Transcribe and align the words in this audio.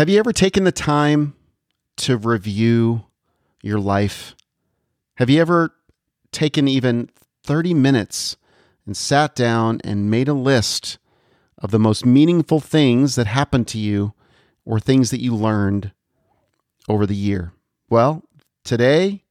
Have 0.00 0.08
you 0.08 0.18
ever 0.18 0.32
taken 0.32 0.64
the 0.64 0.72
time 0.72 1.34
to 1.98 2.16
review 2.16 3.04
your 3.60 3.78
life? 3.78 4.34
Have 5.16 5.28
you 5.28 5.42
ever 5.42 5.74
taken 6.32 6.66
even 6.66 7.10
30 7.44 7.74
minutes 7.74 8.38
and 8.86 8.96
sat 8.96 9.34
down 9.34 9.78
and 9.84 10.10
made 10.10 10.26
a 10.26 10.32
list 10.32 10.96
of 11.58 11.70
the 11.70 11.78
most 11.78 12.06
meaningful 12.06 12.60
things 12.60 13.14
that 13.16 13.26
happened 13.26 13.68
to 13.68 13.78
you 13.78 14.14
or 14.64 14.80
things 14.80 15.10
that 15.10 15.20
you 15.20 15.36
learned 15.36 15.92
over 16.88 17.04
the 17.04 17.14
year? 17.14 17.52
Well, 17.90 18.24
today 18.64 19.24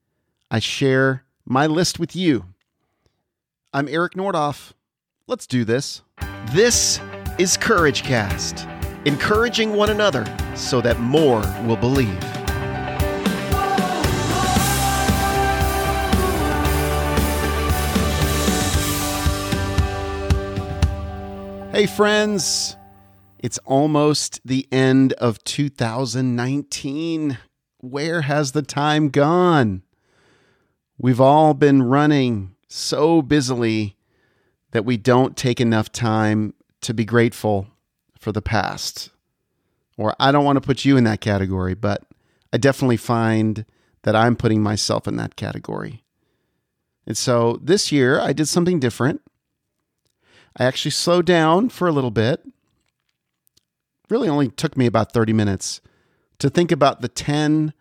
I 0.52 0.60
share 0.60 1.24
my 1.46 1.66
list 1.66 1.98
with 1.98 2.16
you. 2.16 2.46
I'm 3.74 3.88
Eric 3.88 4.14
Nordhoff. 4.14 4.74
Let's 5.26 5.48
do 5.48 5.66
this. 5.66 6.04
This 6.52 7.02
is 7.40 7.58
Courage 7.58 8.04
Cast, 8.04 8.68
encouraging 9.06 9.76
one 9.76 9.90
another 9.90 10.26
so 10.56 10.82
that 10.82 11.00
more 11.00 11.42
will 11.66 11.78
believe. 11.78 12.22
Hey, 21.72 21.86
friends. 21.86 22.76
It's 23.38 23.58
almost 23.60 24.42
the 24.44 24.68
end 24.70 25.14
of 25.14 25.42
2019. 25.46 27.38
Where 27.78 28.22
has 28.22 28.52
the 28.52 28.62
time 28.62 29.08
gone? 29.08 29.84
We've 30.98 31.22
all 31.22 31.54
been 31.54 31.84
running 31.84 32.54
so 32.68 33.22
busily 33.22 33.96
that 34.72 34.84
we 34.84 34.98
don't 34.98 35.38
take 35.38 35.62
enough 35.62 35.90
time 35.90 36.54
to 36.82 36.94
be 36.94 37.06
grateful 37.06 37.68
for 38.20 38.32
the 38.32 38.42
past. 38.42 39.10
Or 39.98 40.16
I 40.20 40.32
don't 40.32 40.46
want 40.46 40.58
to 40.58 40.66
put 40.66 40.86
you 40.86 40.98
in 40.98 41.04
that 41.06 41.22
category, 41.22 41.74
but 41.74 42.04
I 42.54 42.58
definitely 42.58 42.98
find 42.98 43.66
that 44.04 44.16
I'm 44.16 44.36
putting 44.36 44.62
myself 44.62 45.08
in 45.08 45.18
that 45.18 45.36
category. 45.36 46.04
And 47.08 47.18
so 47.18 47.60
this 47.62 47.92
year 47.92 48.20
I 48.20 48.34
did 48.34 48.48
something 48.48 48.80
different. 48.80 49.22
I 50.58 50.66
actually 50.66 50.92
slowed 50.92 51.26
down 51.26 51.70
for 51.70 51.88
a 51.88 51.92
little 51.92 52.12
bit. 52.12 52.46
Really 54.10 54.30
only 54.30 54.50
took 54.50 54.78
me 54.78 54.86
about 54.86 55.14
30 55.14 55.34
minutes 55.34 55.82
to 56.40 56.50
think 56.50 56.72
about 56.72 57.02
the 57.02 57.08
10 57.08 57.74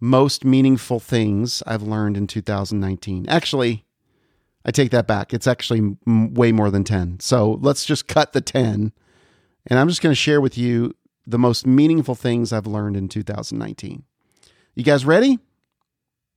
most 0.00 0.44
meaningful 0.44 0.98
things 0.98 1.62
I've 1.66 1.82
learned 1.82 2.16
in 2.16 2.26
2019. 2.26 3.26
Actually, 3.28 3.84
I 4.64 4.70
take 4.70 4.90
that 4.90 5.06
back. 5.06 5.32
It's 5.32 5.46
actually 5.46 5.96
way 6.06 6.52
more 6.52 6.70
than 6.70 6.84
10. 6.84 7.20
So 7.20 7.58
let's 7.60 7.84
just 7.84 8.08
cut 8.08 8.32
the 8.32 8.40
10. 8.40 8.92
And 9.70 9.78
I'm 9.78 9.88
just 9.88 10.02
going 10.02 10.10
to 10.10 10.16
share 10.16 10.40
with 10.40 10.58
you 10.58 10.94
the 11.26 11.38
most 11.38 11.66
meaningful 11.66 12.16
things 12.16 12.52
I've 12.52 12.66
learned 12.66 12.96
in 12.96 13.08
2019. 13.08 14.02
You 14.74 14.82
guys 14.84 15.06
ready? 15.06 15.38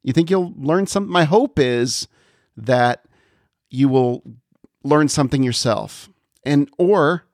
You 0.03 0.13
think 0.13 0.29
you'll 0.29 0.53
learn 0.55 0.85
something? 0.85 1.11
My 1.11 1.23
hope 1.23 1.57
is 1.57 2.07
that 2.55 3.05
you 3.69 3.89
will 3.89 4.21
learn 4.83 5.07
something 5.09 5.41
yourself 5.41 6.09
and 6.45 6.69
or 6.77 7.25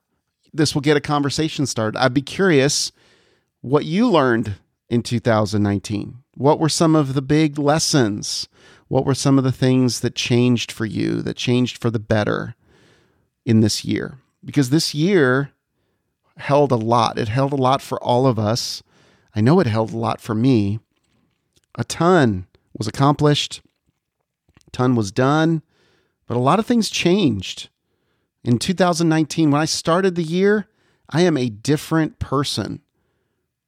this 0.53 0.73
will 0.73 0.81
get 0.81 0.97
a 0.97 1.02
conversation 1.02 1.66
started. 1.66 2.00
I'd 2.00 2.13
be 2.13 2.22
curious 2.22 2.91
what 3.61 3.86
you 3.86 4.09
learned 4.09 4.56
in 4.88 5.03
2019. 5.03 6.23
What 6.36 6.59
were 6.59 6.69
some 6.69 6.95
of 6.95 7.13
the 7.13 7.22
big 7.22 7.59
lessons? 7.59 8.47
What 8.88 9.06
were 9.06 9.16
some 9.16 9.38
of 9.38 9.44
the 9.44 9.52
things 9.52 10.00
that 10.00 10.16
changed 10.16 10.72
for 10.72 10.86
you, 10.86 11.22
that 11.23 11.36
changed 11.36 11.78
for 11.78 11.89
the 11.89 12.00
better 12.00 12.56
in 13.45 13.59
this 13.59 13.84
year? 13.84 14.19
Because 14.44 14.69
this 14.69 14.95
year 14.95 15.52
held 16.39 16.71
a 16.71 16.77
lot. 16.77 17.19
It 17.19 17.27
held 17.27 17.53
a 17.53 17.57
lot 17.57 17.81
for 17.81 18.01
all 18.03 18.25
of 18.25 18.39
us. 18.39 18.81
I 19.35 19.41
know 19.41 19.59
it 19.59 19.67
held 19.67 19.93
a 19.93 19.97
lot 19.97 20.21
for 20.21 20.33
me. 20.33 20.79
A 21.75 21.83
ton 21.83 22.47
was 22.77 22.87
accomplished, 22.87 23.61
a 24.67 24.71
ton 24.71 24.95
was 24.95 25.11
done, 25.11 25.61
but 26.27 26.38
a 26.38 26.39
lot 26.39 26.59
of 26.59 26.66
things 26.66 26.89
changed. 26.89 27.69
In 28.44 28.57
2019, 28.57 29.51
when 29.51 29.61
I 29.61 29.66
started 29.66 30.16
the 30.16 30.23
year, 30.23 30.67
I 31.09 31.22
am 31.22 31.38
a 31.38 31.49
different 31.49 32.19
person 32.19 32.81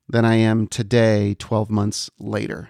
than 0.08 0.26
I 0.26 0.36
am 0.36 0.68
today, 0.68 1.36
12 1.40 1.70
months 1.70 2.10
later. 2.20 2.70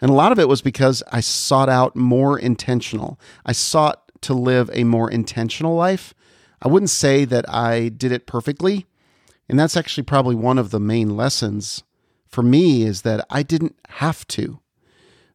And 0.00 0.10
a 0.10 0.14
lot 0.14 0.32
of 0.32 0.38
it 0.38 0.48
was 0.48 0.62
because 0.62 1.02
I 1.12 1.20
sought 1.20 1.68
out 1.68 1.94
more 1.94 2.38
intentional. 2.38 3.20
I 3.44 3.52
sought 3.52 4.10
to 4.22 4.34
live 4.34 4.70
a 4.72 4.84
more 4.84 5.10
intentional 5.10 5.74
life. 5.74 6.14
I 6.62 6.68
wouldn't 6.68 6.90
say 6.90 7.24
that 7.26 7.48
I 7.48 7.88
did 7.88 8.12
it 8.12 8.26
perfectly. 8.26 8.86
And 9.50 9.58
that's 9.58 9.76
actually 9.76 10.04
probably 10.04 10.36
one 10.36 10.58
of 10.58 10.70
the 10.70 10.78
main 10.78 11.16
lessons 11.16 11.82
for 12.28 12.40
me 12.40 12.84
is 12.84 13.02
that 13.02 13.26
I 13.30 13.42
didn't 13.42 13.74
have 13.88 14.24
to. 14.28 14.60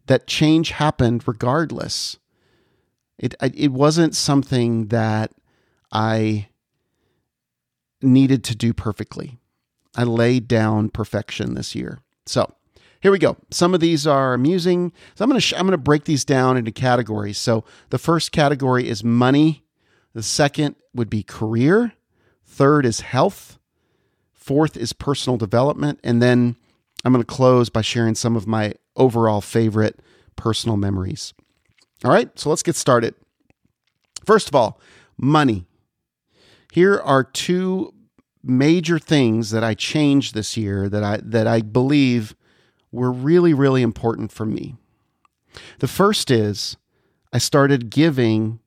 That 0.08 0.26
change 0.26 0.72
happened 0.72 1.28
regardless. 1.28 2.18
It 3.18 3.36
it 3.42 3.74
wasn't 3.74 4.16
something 4.16 4.88
that 4.88 5.34
I 5.92 6.48
needed 8.02 8.46
to 8.46 8.56
do 8.56 8.74
perfectly. 8.74 9.38
I 9.98 10.04
laid 10.04 10.48
down 10.48 10.92
perfection 10.92 11.56
this 11.56 11.76
year. 11.76 12.00
So, 12.26 12.54
here 13.02 13.12
we 13.12 13.20
go. 13.20 13.36
Some 13.52 13.74
of 13.74 13.82
these 13.82 14.08
are 14.08 14.34
amusing. 14.34 14.94
So 15.16 15.24
I'm 15.24 15.30
going 15.30 15.38
to 15.38 15.46
sh- 15.46 15.54
I'm 15.54 15.68
going 15.68 15.72
to 15.72 15.78
break 15.78 16.06
these 16.06 16.24
down 16.24 16.56
into 16.56 16.72
categories. 16.72 17.38
So 17.38 17.66
the 17.90 17.98
first 17.98 18.32
category 18.32 18.88
is 18.88 19.04
money. 19.04 19.66
The 20.14 20.24
second 20.24 20.78
would 20.94 21.10
be 21.10 21.22
career. 21.22 21.92
Third 22.46 22.86
is 22.86 23.02
health. 23.02 23.60
Fourth 24.46 24.78
is 24.78 24.94
personal 24.94 25.38
development, 25.38 26.00
and 26.04 26.22
then 26.22 26.56
I'm 27.04 27.12
going 27.12 27.24
to 27.24 27.26
close 27.26 27.70
by 27.70 27.82
sharing 27.82 28.14
some 28.14 28.36
of 28.36 28.46
my 28.46 28.76
overall 28.96 29.42
favorite 29.42 30.00
personal 30.36 30.78
memories. 30.78 31.34
All 32.04 32.12
right, 32.12 32.30
so 32.38 32.52
let's 32.52 32.62
get 32.62 32.76
started. 32.76 33.16
First 34.24 34.48
of 34.48 34.54
all, 34.54 34.80
money. 35.18 35.66
Here 36.72 37.00
are 37.00 37.24
two 37.24 37.92
major 38.44 39.00
things 39.00 39.50
that 39.50 39.64
I 39.64 39.74
changed 39.74 40.36
this 40.36 40.56
year 40.56 40.90
that 40.90 41.04
I 41.04 41.22
that 41.24 41.48
I 41.48 41.62
believe 41.62 42.36
were 42.92 43.12
really, 43.12 43.56
really 43.56 43.82
important 43.82 44.32
for 44.32 44.46
me. 44.46 44.76
The 45.80 45.88
first 45.88 46.30
is 46.30 46.78
I 47.34 47.40
started 47.40 47.90
giving 47.90 48.60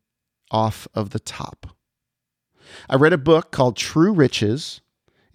off 0.51 0.89
of 0.93 1.11
the 1.11 1.21
top. 1.21 1.69
I 2.91 2.97
read 2.97 3.13
a 3.13 3.19
book 3.19 3.53
called 3.53 3.77
True 3.77 4.13
Riches, 4.13 4.81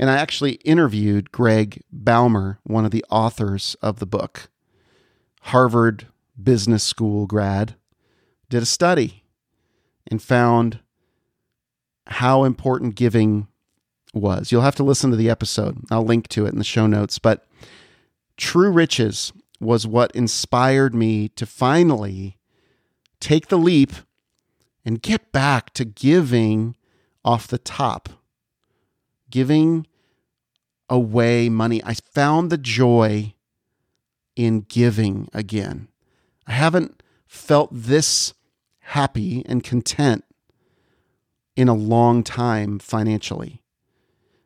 and 0.03 0.09
I 0.09 0.17
actually 0.17 0.55
interviewed 0.65 1.31
Greg 1.31 1.81
Baumer, 1.89 2.59
one 2.63 2.83
of 2.83 2.91
the 2.91 3.05
authors 3.09 3.77
of 3.81 3.99
the 3.99 4.05
book. 4.05 4.49
Harvard 5.43 6.07
Business 6.41 6.83
School 6.83 7.25
grad, 7.25 7.75
did 8.49 8.61
a 8.61 8.65
study 8.65 9.23
and 10.05 10.21
found 10.21 10.79
how 12.07 12.43
important 12.43 12.95
giving 12.95 13.47
was. 14.13 14.51
You'll 14.51 14.63
have 14.63 14.75
to 14.75 14.83
listen 14.83 15.09
to 15.11 15.15
the 15.15 15.29
episode. 15.29 15.77
I'll 15.89 16.03
link 16.03 16.27
to 16.27 16.45
it 16.45 16.51
in 16.51 16.57
the 16.57 16.65
show 16.65 16.85
notes. 16.85 17.17
But 17.17 17.47
True 18.35 18.71
riches 18.71 19.31
was 19.61 19.87
what 19.87 20.11
inspired 20.11 20.93
me 20.93 21.29
to 21.29 21.45
finally 21.45 22.39
take 23.21 23.47
the 23.47 23.57
leap 23.57 23.93
and 24.83 25.01
get 25.01 25.31
back 25.31 25.71
to 25.75 25.85
giving 25.85 26.75
off 27.23 27.47
the 27.47 27.57
top, 27.57 28.09
giving 29.29 29.87
away 30.89 31.49
money. 31.49 31.83
I 31.83 31.94
found 31.94 32.49
the 32.49 32.57
joy 32.57 33.33
in 34.35 34.61
giving 34.61 35.29
again. 35.33 35.88
I 36.47 36.53
haven't 36.53 37.01
felt 37.27 37.69
this 37.71 38.33
happy 38.79 39.44
and 39.47 39.63
content 39.63 40.23
in 41.55 41.67
a 41.67 41.73
long 41.73 42.23
time 42.23 42.79
financially. 42.79 43.61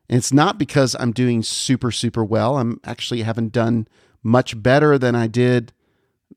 And 0.09 0.17
it's 0.17 0.33
not 0.33 0.57
because 0.57 0.95
I'm 0.99 1.11
doing 1.11 1.43
super, 1.43 1.91
super 1.91 2.23
well. 2.23 2.57
I'm 2.57 2.79
actually 2.83 3.23
haven't 3.23 3.51
done 3.51 3.87
much 4.23 4.61
better 4.61 4.97
than 4.97 5.15
I 5.15 5.27
did 5.27 5.73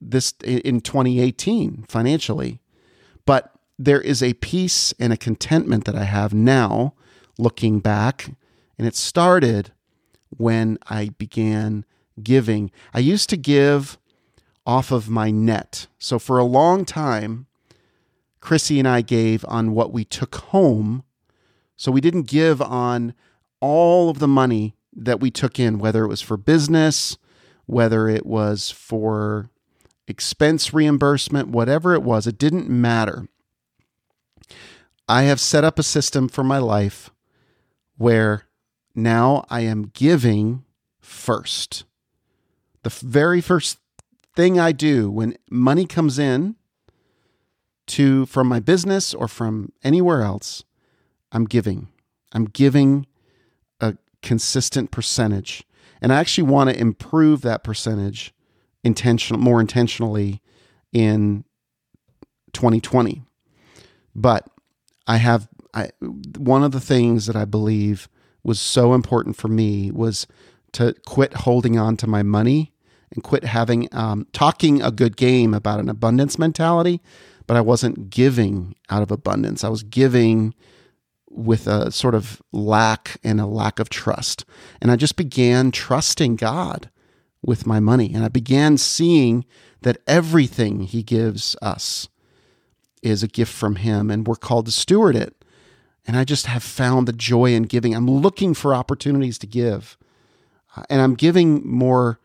this 0.01 0.33
in 0.43 0.81
2018 0.81 1.85
financially. 1.89 2.61
But 3.27 3.53
there 3.79 4.01
is 4.01 4.23
a 4.23 4.35
peace 4.35 4.93
and 4.99 5.13
a 5.13 5.17
contentment 5.17 5.85
that 5.85 5.95
I 5.95 6.05
have 6.05 6.35
now 6.35 6.95
looking 7.39 7.81
back. 7.81 8.31
And 8.79 8.87
it 8.87 8.97
started 8.97 9.73
when 10.41 10.79
I 10.89 11.11
began 11.19 11.85
giving. 12.23 12.71
I 12.95 13.01
used 13.01 13.29
to 13.29 13.37
give 13.37 13.99
off 14.65 14.91
of 14.91 15.11
my 15.11 15.31
net. 15.31 15.87
So 15.99 16.19
for 16.19 16.39
a 16.39 16.45
long 16.45 16.87
time, 16.87 17.47
Chrissy 18.41 18.79
and 18.79 18.89
I 18.89 19.03
gave 19.03 19.45
on 19.47 19.73
what 19.73 19.93
we 19.93 20.05
took 20.05 20.37
home. 20.37 21.05
So 21.77 21.93
we 21.93 22.01
didn't 22.01 22.23
give 22.23 22.63
on 22.63 23.15
all 23.61 24.09
of 24.09 24.19
the 24.19 24.29
money 24.29 24.75
that 24.95 25.21
we 25.21 25.31
took 25.31 25.59
in, 25.59 25.79
whether 25.79 26.05
it 26.05 26.09
was 26.09 26.23
for 26.23 26.39
business, 26.39 27.19
whether 27.67 28.09
it 28.09 28.25
was 28.25 28.71
for 28.71 29.51
expense 30.09 30.73
reimbursement, 30.73 31.49
whatever 31.49 31.95
it 31.95 32.03
was, 32.03 32.27
it 32.27 32.39
didn't 32.39 32.69
matter. 32.69 33.29
I 35.07 35.23
have 35.23 35.39
set 35.39 35.65
up 35.65 35.79
a 35.79 35.83
system 35.83 36.29
for 36.29 36.43
my 36.43 36.59
life 36.59 37.11
where 37.99 38.47
now 39.03 39.45
I 39.49 39.61
am 39.61 39.91
giving 39.95 40.65
first. 41.01 41.85
The 42.83 42.91
very 42.91 43.41
first 43.41 43.79
thing 44.35 44.59
I 44.59 44.73
do 44.73 45.11
when 45.11 45.37
money 45.51 45.87
comes 45.87 46.19
in 46.19 46.57
to 47.89 48.27
from 48.27 48.47
my 48.47 48.61
business 48.61 49.13
or 49.13 49.29
from 49.29 49.73
anywhere 49.83 50.23
else, 50.23 50.65
I'm 51.33 51.45
giving. 51.45 51.89
I'm 52.33 52.45
giving 52.45 53.07
a 53.81 53.97
consistent 54.23 54.91
percentage. 54.91 55.65
And 56.01 56.13
I 56.13 56.21
actually 56.21 56.45
want 56.45 56.71
to 56.71 56.81
improve 56.81 57.43
that 57.43 57.65
percentage 57.65 58.33
intentional 58.83 59.41
more 59.41 59.61
intentionally 59.61 60.41
in 60.93 61.45
2020. 62.53 63.23
But 64.15 64.47
I 65.07 65.17
have 65.17 65.49
I 65.75 65.91
one 66.39 66.63
of 66.63 66.73
the 66.73 66.81
things 66.81 67.27
that 67.27 67.37
I 67.37 67.45
believe 67.45 68.09
was 68.43 68.61
so 68.61 68.95
important 68.95 69.37
for 69.37 69.49
me 69.49 69.91
was 69.91 70.27
to 70.73 70.95
quit 71.07 71.35
holding 71.35 71.79
on 71.79 71.97
to 71.99 72.07
my 72.07 72.23
money 72.23 72.73
and 73.13 73.25
quit 73.25 73.45
having 73.45 73.89
um, 73.93 74.27
talking 74.33 74.81
a 74.81 74.91
good 74.91 75.17
game 75.17 75.53
about 75.53 75.81
an 75.81 75.89
abundance 75.89 76.39
mentality, 76.39 77.01
but 77.47 77.57
I 77.57 77.61
wasn't 77.61 78.11
giving 78.11 78.77
out 78.89 79.03
of 79.03 79.11
abundance. 79.11 79.65
I 79.65 79.69
was 79.69 79.83
giving 79.83 80.55
with 81.29 81.67
a 81.67 81.91
sort 81.91 82.15
of 82.15 82.43
lack 82.53 83.19
and 83.23 83.41
a 83.41 83.47
lack 83.47 83.79
of 83.79 83.89
trust. 83.89 84.45
And 84.81 84.91
I 84.91 84.97
just 84.97 85.17
began 85.17 85.71
trusting 85.71 86.37
God 86.37 86.91
with 87.43 87.67
my 87.67 87.81
money. 87.81 88.13
And 88.13 88.25
I 88.25 88.29
began 88.29 88.77
seeing 88.77 89.45
that 89.83 89.99
everything 90.07 90.81
He 90.81 91.03
gives 91.03 91.57
us 91.63 92.09
is 93.03 93.23
a 93.23 93.29
gift 93.29 93.53
from 93.53 93.77
Him, 93.77 94.11
and 94.11 94.27
we're 94.27 94.35
called 94.35 94.67
to 94.67 94.73
steward 94.73 95.17
it. 95.17 95.40
And 96.07 96.17
I 96.17 96.25
just 96.25 96.47
have 96.47 96.63
found 96.63 97.07
the 97.07 97.13
joy 97.13 97.55
in 97.55 97.65
giving. 97.65 97.95
I'm 97.95 98.11
looking 98.11 98.55
for 98.55 98.75
opportunities 98.75 99.39
to 99.39 99.47
give. 99.47 99.97
Uh, 100.77 100.83
and 100.89 101.01
I'm 101.01 101.15
giving 101.15 101.67
more 101.67 102.19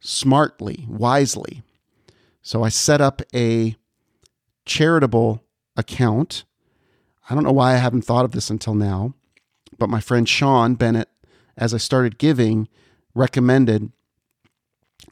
smartly, 0.00 0.86
wisely. 0.88 1.62
So 2.42 2.64
I 2.64 2.68
set 2.68 3.00
up 3.00 3.22
a 3.34 3.76
charitable 4.66 5.42
account. 5.76 6.44
I 7.30 7.34
don't 7.34 7.44
know 7.44 7.52
why 7.52 7.74
I 7.74 7.76
haven't 7.76 8.02
thought 8.02 8.24
of 8.24 8.32
this 8.32 8.50
until 8.50 8.74
now, 8.74 9.14
but 9.78 9.88
my 9.88 10.00
friend 10.00 10.28
Sean 10.28 10.74
Bennett, 10.74 11.08
as 11.56 11.72
I 11.72 11.78
started 11.78 12.18
giving, 12.18 12.68
recommended 13.14 13.92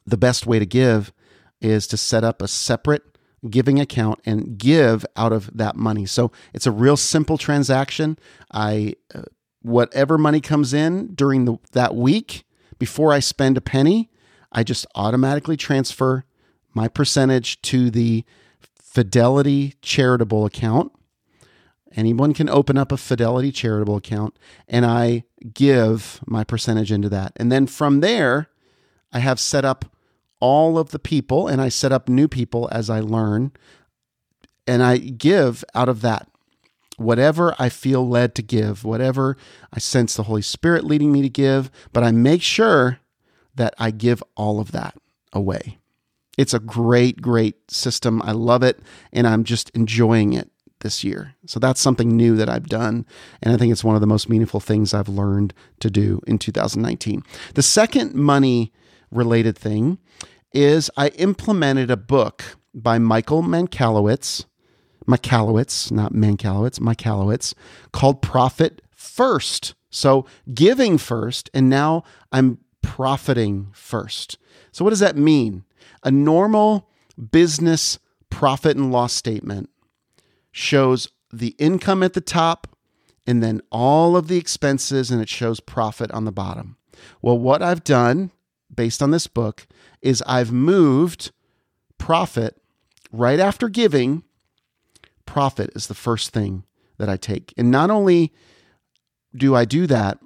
the 0.07 0.17
best 0.17 0.47
way 0.47 0.59
to 0.59 0.67
give 0.67 1.13
is 1.61 1.87
to 1.87 1.97
set 1.97 2.25
up 2.25 2.43
a 2.43 2.49
separate 2.49 3.10
giving 3.49 3.81
account 3.81 4.21
and 4.25 4.59
give 4.59 5.07
out 5.17 5.33
of 5.33 5.51
that 5.57 5.77
money. 5.77 6.05
So 6.07 6.31
it's 6.53 6.67
a 6.67 6.71
real 6.71 6.97
simple 6.97 7.39
transaction. 7.39 8.19
I 8.53 8.95
uh, 9.15 9.23
whatever 9.63 10.19
money 10.19 10.41
comes 10.41 10.75
in 10.75 11.15
during 11.15 11.45
the, 11.45 11.59
that 11.73 11.95
week 11.95 12.45
before 12.79 13.13
I 13.13 13.21
spend 13.21 13.57
a 13.57 13.61
penny, 13.61 14.11
I 14.53 14.65
just 14.65 14.87
automatically 14.95 15.57
transfer 15.57 16.25
my 16.75 16.89
percentage 16.89 17.61
to 17.63 17.91
the 17.91 18.25
Fidelity 18.63 19.75
charitable 19.83 20.45
account. 20.45 20.91
Anyone 21.95 22.35
can 22.35 22.49
open 22.49 22.77
up 22.77 22.91
a 22.91 22.97
Fidelity 22.97 23.53
charitable 23.53 23.97
account 23.97 24.37
and 24.67 24.85
I 24.85 25.25
give 25.55 26.21
my 26.27 26.43
percentage 26.43 26.91
into 26.91 27.09
that. 27.11 27.33
And 27.37 27.53
then 27.53 27.69
from 27.69 28.01
there, 28.01 28.49
I 29.13 29.21
have 29.21 29.39
set 29.39 29.65
up 29.65 29.85
all 30.41 30.79
of 30.79 30.91
the 30.91 30.99
people 30.99 31.47
and 31.47 31.61
I 31.61 31.69
set 31.69 31.93
up 31.93 32.09
new 32.09 32.29
people 32.29 32.69
as 32.73 32.91
I 32.91 33.01
learn. 33.01 33.53
And 34.67 34.83
I 34.83 34.99
give 34.99 35.65
out 35.75 35.89
of 35.89 36.01
that 36.03 36.29
whatever 37.01 37.55
I 37.59 37.71
feel 37.71 38.07
led 38.07 38.35
to 38.35 38.43
give, 38.43 38.85
whatever 38.85 39.37
I 39.73 39.79
sense 39.79 40.15
the 40.15 40.25
Holy 40.25 40.43
Spirit 40.43 40.85
leading 40.85 41.11
me 41.11 41.23
to 41.23 41.31
give, 41.31 41.71
but 41.95 42.05
I 42.05 42.13
make 42.13 42.43
sure 42.43 42.99
that 43.55 43.75
I 43.79 43.91
give 43.91 44.23
all 44.37 44.61
of 44.61 44.73
that 44.73 44.97
away. 45.33 45.79
It's 46.37 46.53
a 46.53 46.61
great, 46.61 47.23
great 47.23 47.71
system. 47.71 48.21
I 48.23 48.33
love 48.33 48.63
it, 48.63 48.81
and 49.13 49.27
I'm 49.27 49.45
just 49.45 49.71
enjoying 49.71 50.35
it 50.35 50.51
this 50.81 51.03
year. 51.03 51.35
So 51.47 51.59
that's 51.59 51.81
something 51.81 52.17
new 52.17 52.37
that 52.37 52.51
I've 52.51 52.69
done. 52.69 53.07
And 53.43 53.53
I 53.53 53.57
think 53.57 53.73
it's 53.73 53.85
one 53.85 53.95
of 53.95 54.03
the 54.03 54.07
most 54.07 54.29
meaningful 54.29 54.61
things 54.61 54.93
I've 54.93 55.09
learned 55.09 55.55
to 55.81 55.91
do 55.91 56.21
in 56.27 56.39
2019. 56.39 57.23
The 57.55 57.63
second 57.63 58.15
money 58.15 58.73
related 59.11 59.57
thing 59.57 59.99
is 60.53 60.91
I 60.97 61.09
implemented 61.09 61.91
a 61.91 61.97
book 61.97 62.57
by 62.75 62.99
Michael 62.99 63.43
Mankalowitz, 63.43 64.45
Michalowicz, 65.07 65.91
not 65.91 66.13
Mankalowitz, 66.13 66.79
Michalowicz, 66.79 67.55
called 67.93 68.23
Profit 68.23 68.83
First. 68.95 69.75
So 69.91 70.27
giving 70.55 70.99
first, 70.99 71.51
and 71.53 71.69
now 71.69 72.05
I'm 72.31 72.59
profiting 72.83 73.69
first. 73.73 74.39
So, 74.73 74.85
what 74.85 74.91
does 74.91 75.01
that 75.01 75.17
mean? 75.17 75.65
A 76.05 76.11
normal 76.11 76.89
business 77.31 77.99
profit 78.31 78.77
and 78.77 78.93
loss 78.93 79.13
statement 79.13 79.69
shows 80.53 81.09
the 81.33 81.55
income 81.59 82.03
at 82.03 82.13
the 82.13 82.21
top 82.21 82.69
and 83.27 83.43
then 83.43 83.61
all 83.71 84.17
of 84.17 84.29
the 84.29 84.39
expenses, 84.39 85.11
and 85.11 85.21
it 85.21 85.29
shows 85.29 85.61
profit 85.61 86.11
on 86.13 86.25
the 86.25 86.33
bottom. 86.33 86.77
Well, 87.23 87.39
what 87.39 87.63
I've 87.63 87.85
done 87.85 88.31
based 88.75 89.03
on 89.03 89.11
this 89.11 89.27
book 89.27 89.67
is 90.03 90.23
I've 90.27 90.53
moved 90.53 91.33
profit 91.99 92.61
right 93.13 93.41
after 93.41 93.69
giving. 93.69 94.25
Profit 95.27 95.71
is 95.75 95.87
the 95.87 95.95
first 95.95 96.31
thing 96.31 96.65
that 96.99 97.09
I 97.09 97.17
take. 97.17 97.53
And 97.57 97.71
not 97.71 97.91
only 97.91 98.33
do 99.35 99.55
I 99.55 99.65
do 99.65 99.87
that, 99.87 100.19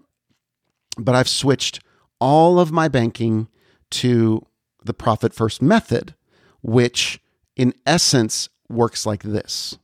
but 0.98 1.14
I've 1.14 1.28
switched 1.28 1.80
all 2.20 2.58
of 2.58 2.72
my 2.72 2.88
banking 2.88 3.48
to 3.90 4.46
the 4.84 4.94
profit 4.94 5.34
first 5.34 5.62
method, 5.62 6.14
which 6.62 7.20
in 7.56 7.74
essence 7.86 8.48
works 8.68 9.06
like 9.06 9.22
this 9.22 9.78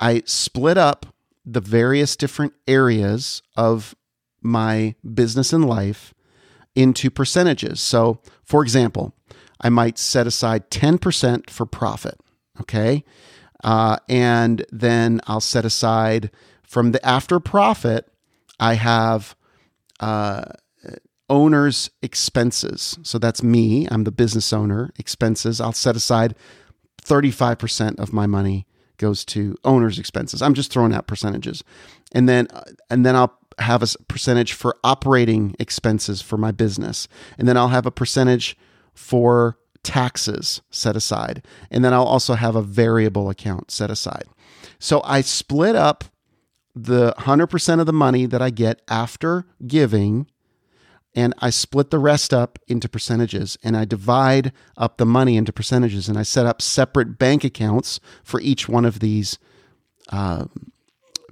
I 0.00 0.22
split 0.26 0.76
up 0.76 1.06
the 1.44 1.60
various 1.60 2.14
different 2.14 2.52
areas 2.66 3.42
of 3.56 3.94
my 4.42 4.94
business 5.14 5.52
and 5.52 5.64
life 5.64 6.14
into 6.78 7.10
percentages. 7.10 7.80
So, 7.80 8.20
for 8.44 8.62
example, 8.62 9.12
I 9.60 9.68
might 9.68 9.98
set 9.98 10.28
aside 10.28 10.70
10% 10.70 11.50
for 11.50 11.66
profit. 11.66 12.20
Okay. 12.60 13.04
Uh, 13.64 13.96
and 14.08 14.64
then 14.70 15.20
I'll 15.26 15.40
set 15.40 15.64
aside 15.64 16.30
from 16.62 16.92
the 16.92 17.04
after 17.04 17.40
profit, 17.40 18.06
I 18.60 18.74
have 18.74 19.34
uh, 19.98 20.44
owner's 21.28 21.90
expenses. 22.00 22.96
So 23.02 23.18
that's 23.18 23.42
me. 23.42 23.88
I'm 23.90 24.04
the 24.04 24.12
business 24.12 24.52
owner. 24.52 24.92
Expenses. 24.98 25.60
I'll 25.60 25.72
set 25.72 25.96
aside 25.96 26.36
35% 27.02 27.98
of 27.98 28.12
my 28.12 28.26
money 28.28 28.66
goes 28.98 29.24
to 29.24 29.56
owner's 29.64 29.98
expenses. 29.98 30.42
I'm 30.42 30.54
just 30.54 30.72
throwing 30.72 30.92
out 30.92 31.08
percentages. 31.08 31.64
And 32.12 32.28
then 32.28 32.46
uh, 32.52 32.64
and 32.90 33.04
then 33.04 33.16
I'll 33.16 33.36
have 33.58 33.82
a 33.82 33.86
percentage 34.04 34.52
for 34.52 34.76
operating 34.84 35.54
expenses 35.58 36.22
for 36.22 36.36
my 36.36 36.50
business. 36.52 37.08
And 37.36 37.48
then 37.48 37.56
I'll 37.56 37.68
have 37.68 37.86
a 37.86 37.90
percentage 37.90 38.56
for 38.94 39.58
taxes 39.82 40.60
set 40.70 40.96
aside. 40.96 41.44
And 41.70 41.84
then 41.84 41.92
I'll 41.92 42.04
also 42.04 42.34
have 42.34 42.56
a 42.56 42.62
variable 42.62 43.30
account 43.30 43.70
set 43.70 43.90
aside. 43.90 44.24
So 44.78 45.00
I 45.04 45.20
split 45.20 45.76
up 45.76 46.04
the 46.74 47.14
100% 47.18 47.80
of 47.80 47.86
the 47.86 47.92
money 47.92 48.26
that 48.26 48.42
I 48.42 48.50
get 48.50 48.82
after 48.88 49.46
giving 49.66 50.26
and 51.14 51.34
I 51.38 51.50
split 51.50 51.90
the 51.90 51.98
rest 51.98 52.32
up 52.32 52.58
into 52.68 52.88
percentages 52.88 53.58
and 53.64 53.76
I 53.76 53.84
divide 53.84 54.52
up 54.76 54.98
the 54.98 55.06
money 55.06 55.36
into 55.36 55.52
percentages 55.52 56.08
and 56.08 56.18
I 56.18 56.22
set 56.22 56.46
up 56.46 56.62
separate 56.62 57.18
bank 57.18 57.42
accounts 57.44 57.98
for 58.22 58.40
each 58.40 58.68
one 58.68 58.84
of 58.84 59.00
these 59.00 59.38
uh, 60.10 60.44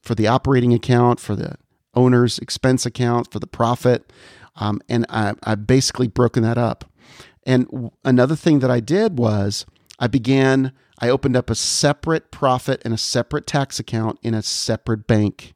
for 0.03 0.15
the 0.15 0.27
operating 0.27 0.73
account, 0.73 1.21
for 1.21 1.37
the 1.37 1.57
owner's 1.97 2.39
expense 2.39 2.87
account, 2.87 3.33
for 3.33 3.41
the 3.41 3.47
profit. 3.47 4.13
Um, 4.57 4.81
and 4.89 5.07
I, 5.09 5.35
I 5.43 5.55
basically 5.55 6.09
broken 6.09 6.43
that 6.43 6.59
up. 6.59 6.85
And 7.45 7.91
another 8.05 8.37
thing 8.37 8.59
that 8.61 8.71
I 8.71 8.81
did 8.81 9.19
was 9.19 9.67
I 9.99 10.07
began, 10.07 10.73
I 10.99 11.09
opened 11.09 11.37
up 11.37 11.51
a 11.51 11.55
separate 11.55 12.31
profit 12.31 12.83
and 12.85 12.93
a 12.93 12.99
separate 12.99 13.47
tax 13.47 13.79
account 13.79 14.19
in 14.23 14.35
a 14.35 14.43
separate 14.43 15.07
bank. 15.07 15.55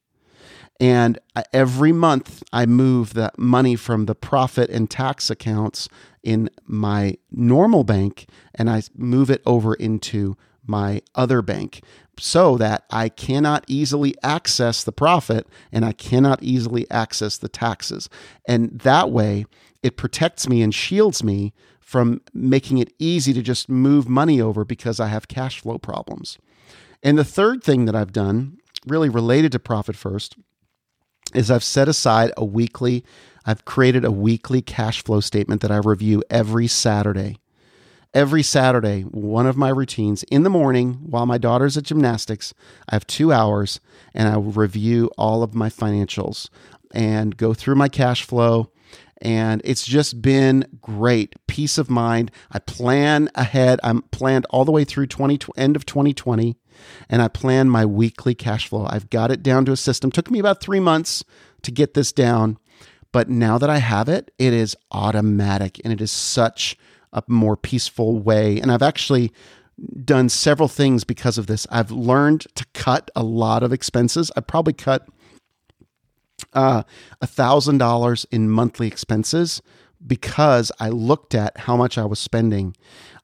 And 0.78 1.18
every 1.52 1.92
month 1.92 2.42
I 2.52 2.64
move 2.64 3.12
that 3.14 3.38
money 3.38 3.76
from 3.76 4.06
the 4.06 4.14
profit 4.14 4.70
and 4.70 4.88
tax 4.88 5.28
accounts 5.28 5.88
in 6.23 6.49
my 6.64 7.18
normal 7.30 7.85
bank 7.85 8.26
and 8.54 8.70
I 8.70 8.82
move 8.97 9.30
it 9.30 9.42
over 9.44 9.75
into 9.75 10.37
my 10.71 11.03
other 11.15 11.43
bank 11.43 11.83
so 12.19 12.57
that 12.59 12.85
I 12.91 13.09
cannot 13.09 13.65
easily 13.67 14.15
access 14.23 14.85
the 14.85 14.93
profit 14.93 15.47
and 15.73 15.85
I 15.85 15.93
cannot 15.93 16.43
easily 16.43 16.91
access 16.91 17.37
the 17.37 17.49
taxes. 17.49 18.09
And 18.47 18.79
that 18.81 19.11
way, 19.11 19.47
it 19.83 19.97
protects 19.97 20.49
me 20.49 20.62
and 20.62 20.75
shields 20.75 21.25
me 21.25 21.53
from 21.81 22.21
making 22.33 22.79
it 22.79 22.93
easy 22.99 23.33
to 23.33 23.43
just 23.43 23.69
move 23.69 24.09
money 24.09 24.41
over 24.41 24.65
because 24.65 25.00
I 25.00 25.09
have 25.09 25.29
cash 25.29 25.61
flow 25.61 25.79
problems. 25.79 26.39
And 27.03 27.19
the 27.19 27.25
third 27.25 27.65
thing 27.65 27.87
that 27.87 27.97
I've 27.97 28.12
done, 28.12 28.59
really 28.87 29.09
related 29.09 29.53
to 29.53 29.59
Profit 29.59 29.97
First, 29.97 30.37
is 31.35 31.50
I've 31.50 31.65
set 31.65 31.89
aside 31.89 32.33
a 32.37 32.45
weekly, 32.45 33.05
I've 33.47 33.65
created 33.65 34.05
a 34.05 34.11
weekly 34.11 34.61
cash 34.61 35.03
flow 35.03 35.21
statement 35.21 35.62
that 35.62 35.71
I 35.71 35.79
review 35.79 36.23
every 36.29 36.67
Saturday. 36.67 37.39
Every 38.12 38.43
Saturday, 38.43 39.02
one 39.02 39.47
of 39.47 39.57
my 39.57 39.69
routines 39.69 40.25
in 40.25 40.43
the 40.43 40.50
morning 40.50 40.95
while 41.07 41.26
my 41.26 41.38
daughter's 41.38 41.76
at 41.76 41.85
gymnastics, 41.85 42.52
I 42.88 42.97
have 42.97 43.07
two 43.07 43.33
hours 43.33 43.79
and 44.12 44.29
I 44.29 44.37
review 44.37 45.12
all 45.17 45.45
of 45.45 45.55
my 45.55 45.69
financials 45.69 46.49
and 46.93 47.37
go 47.37 47.55
through 47.55 47.76
my 47.76 47.88
cash 47.88 48.25
flow. 48.25 48.73
And 49.23 49.62
it's 49.64 49.87
just 49.87 50.21
been 50.21 50.67
great. 50.81 51.37
Peace 51.47 51.79
of 51.79 51.88
mind. 51.88 52.33
I 52.50 52.59
plan 52.59 53.29
ahead. 53.37 53.79
I'm 53.85 54.02
planned 54.02 54.45
all 54.50 54.64
the 54.64 54.73
way 54.73 54.83
through 54.83 55.07
20, 55.07 55.38
end 55.57 55.76
of 55.76 55.87
2020 55.87 56.57
and 57.09 57.23
I 57.23 57.29
plan 57.29 57.71
my 57.71 57.87
weekly 57.87 58.35
cash 58.35 58.67
flow. 58.67 58.87
I've 58.88 59.11
got 59.11 59.31
it 59.31 59.43
down 59.43 59.64
to 59.67 59.73
a 59.73 59.76
system. 59.76 60.11
Took 60.11 60.31
me 60.33 60.38
about 60.40 60.61
three 60.61 60.81
months 60.81 61.25
to 61.62 61.71
get 61.71 61.95
this 61.95 62.11
down, 62.11 62.59
but 63.12 63.29
now 63.29 63.59
that 63.59 63.71
I 63.71 63.79
have 63.79 64.09
it, 64.09 64.33
it 64.38 64.52
is 64.52 64.76
automatic 64.90 65.81
and 65.85 65.93
it 65.93 66.00
is 66.00 66.11
such 66.11 66.76
a 67.12 67.23
more 67.29 67.57
peaceful 67.57 68.19
way. 68.19 68.61
And 68.61 68.71
I've 68.71 68.83
actually 68.83 69.33
done 70.05 70.29
several 70.29 70.69
things 70.69 71.05
because 71.05 71.38
of 71.38 71.47
this. 71.47 71.67
I've 71.71 71.90
learned 71.90 72.47
to 72.55 72.67
cut 72.75 73.11
a 73.17 73.23
lot 73.23 73.62
of 73.62 73.73
expenses. 73.73 74.31
I 74.37 74.40
probably 74.40 74.75
cut 74.75 75.09
uh, 76.52 76.83
a 77.21 77.26
thousand 77.26 77.79
dollars 77.79 78.26
in 78.31 78.50
monthly 78.50 78.87
expenses 78.87 79.62
because 80.07 80.73
I 80.81 80.88
looked 80.88 81.35
at 81.35 81.57
how 81.59 81.76
much 81.76 81.99
I 81.99 82.05
was 82.05 82.19
spending. 82.19 82.76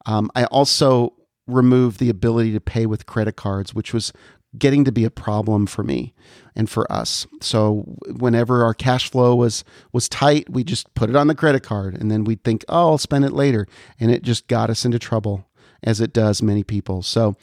Um, 0.04 0.30
I 0.34 0.44
also 0.44 1.14
removed 1.46 2.00
the 2.00 2.10
ability 2.10 2.52
to 2.52 2.60
pay 2.60 2.86
with 2.86 3.06
credit 3.06 3.36
cards, 3.36 3.72
which 3.74 3.94
was 3.94 4.12
getting 4.58 4.84
to 4.84 4.92
be 4.92 5.04
a 5.04 5.10
problem 5.10 5.66
for 5.66 5.82
me 5.82 6.14
and 6.54 6.68
for 6.68 6.90
us. 6.90 7.26
So 7.40 7.84
whenever 8.18 8.64
our 8.64 8.74
cash 8.74 9.10
flow 9.10 9.34
was 9.34 9.64
was 9.92 10.08
tight, 10.08 10.50
we 10.50 10.64
just 10.64 10.92
put 10.94 11.10
it 11.10 11.16
on 11.16 11.26
the 11.26 11.34
credit 11.34 11.62
card 11.62 11.94
and 11.94 12.10
then 12.10 12.24
we'd 12.24 12.44
think, 12.44 12.64
"Oh, 12.68 12.90
I'll 12.90 12.98
spend 12.98 13.24
it 13.24 13.32
later." 13.32 13.66
And 14.00 14.10
it 14.10 14.22
just 14.22 14.48
got 14.48 14.70
us 14.70 14.84
into 14.84 14.98
trouble 14.98 15.46
as 15.82 16.00
it 16.00 16.12
does 16.12 16.42
many 16.42 16.64
people. 16.64 17.02
So 17.02 17.36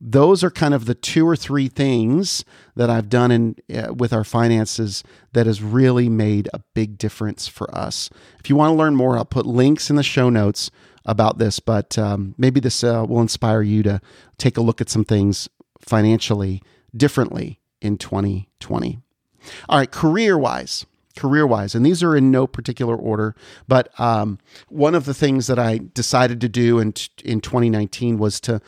those 0.00 0.44
are 0.44 0.50
kind 0.50 0.74
of 0.74 0.86
the 0.86 0.94
two 0.94 1.26
or 1.26 1.34
three 1.34 1.68
things 1.68 2.44
that 2.76 2.88
I've 2.88 3.08
done 3.08 3.30
in 3.30 3.56
uh, 3.74 3.92
with 3.92 4.12
our 4.12 4.24
finances 4.24 5.02
that 5.32 5.46
has 5.46 5.62
really 5.62 6.08
made 6.08 6.48
a 6.54 6.60
big 6.74 6.98
difference 6.98 7.48
for 7.48 7.74
us. 7.74 8.08
If 8.38 8.48
you 8.48 8.56
want 8.56 8.70
to 8.70 8.76
learn 8.76 8.94
more, 8.94 9.16
I'll 9.16 9.24
put 9.24 9.46
links 9.46 9.90
in 9.90 9.96
the 9.96 10.02
show 10.04 10.30
notes 10.30 10.70
about 11.04 11.38
this, 11.38 11.58
but 11.58 11.98
um, 11.98 12.34
maybe 12.38 12.60
this 12.60 12.84
uh, 12.84 13.04
will 13.08 13.20
inspire 13.20 13.62
you 13.62 13.82
to 13.82 14.00
take 14.36 14.56
a 14.56 14.60
look 14.60 14.80
at 14.80 14.90
some 14.90 15.04
things 15.04 15.48
financially 15.80 16.62
differently 16.96 17.60
in 17.80 17.98
2020. 17.98 18.98
All 19.68 19.78
right, 19.78 19.90
career 19.90 20.36
wise, 20.36 20.84
career 21.16 21.46
wise, 21.46 21.74
and 21.74 21.84
these 21.84 22.02
are 22.02 22.16
in 22.16 22.30
no 22.30 22.46
particular 22.46 22.96
order, 22.96 23.34
but 23.66 23.88
um, 24.00 24.38
one 24.68 24.94
of 24.94 25.04
the 25.04 25.14
things 25.14 25.46
that 25.46 25.58
I 25.58 25.80
decided 25.94 26.40
to 26.42 26.48
do 26.48 26.78
in 26.78 26.94
in 27.24 27.40
2019 27.40 28.18
was 28.18 28.40
to 28.42 28.60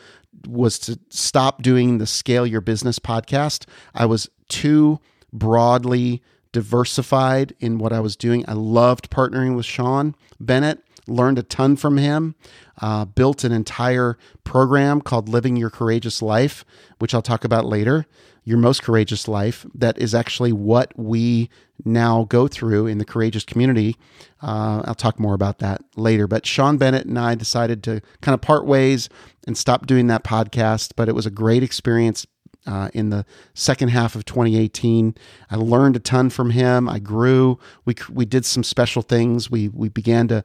was 0.47 0.79
to 0.79 0.99
stop 1.09 1.61
doing 1.61 1.97
the 1.97 2.07
scale 2.07 2.47
your 2.47 2.61
business 2.61 2.99
podcast. 2.99 3.65
I 3.93 4.05
was 4.05 4.29
too 4.49 4.99
broadly 5.31 6.21
diversified 6.51 7.53
in 7.59 7.77
what 7.77 7.93
I 7.93 7.99
was 7.99 8.15
doing. 8.15 8.43
I 8.47 8.53
loved 8.53 9.09
partnering 9.09 9.55
with 9.55 9.65
Sean 9.65 10.15
Bennett 10.39 10.83
learned 11.07 11.39
a 11.39 11.43
ton 11.43 11.75
from 11.75 11.97
him, 11.97 12.35
uh, 12.81 13.05
built 13.05 13.43
an 13.43 13.51
entire 13.51 14.17
program 14.43 15.01
called 15.01 15.29
Living 15.29 15.55
Your 15.55 15.69
Courageous 15.69 16.21
Life, 16.21 16.65
which 16.99 17.13
I'll 17.13 17.21
talk 17.21 17.43
about 17.43 17.65
later. 17.65 18.05
Your 18.43 18.57
Most 18.57 18.81
Courageous 18.81 19.27
Life, 19.27 19.67
that 19.75 19.99
is 19.99 20.15
actually 20.15 20.51
what 20.51 20.97
we 20.97 21.49
now 21.85 22.25
go 22.29 22.47
through 22.47 22.87
in 22.87 22.97
the 22.97 23.05
courageous 23.05 23.43
community. 23.43 23.95
Uh, 24.41 24.81
I'll 24.85 24.95
talk 24.95 25.19
more 25.19 25.35
about 25.35 25.59
that 25.59 25.81
later. 25.95 26.27
But 26.27 26.47
Sean 26.47 26.77
Bennett 26.77 27.05
and 27.05 27.19
I 27.19 27.35
decided 27.35 27.83
to 27.83 28.01
kind 28.21 28.33
of 28.33 28.41
part 28.41 28.65
ways 28.65 29.09
and 29.45 29.55
stop 29.55 29.85
doing 29.85 30.07
that 30.07 30.23
podcast, 30.23 30.93
but 30.95 31.07
it 31.07 31.13
was 31.13 31.27
a 31.27 31.31
great 31.31 31.61
experience 31.61 32.25
uh, 32.67 32.89
in 32.93 33.09
the 33.09 33.25
second 33.53 33.89
half 33.89 34.15
of 34.15 34.25
2018. 34.25 35.15
I 35.49 35.55
learned 35.55 35.95
a 35.95 35.99
ton 35.99 36.29
from 36.29 36.51
him. 36.51 36.87
I 36.87 36.99
grew. 36.99 37.59
We 37.85 37.95
we 38.09 38.25
did 38.25 38.45
some 38.45 38.63
special 38.63 39.01
things. 39.01 39.49
We 39.49 39.67
we 39.69 39.89
began 39.89 40.27
to 40.29 40.43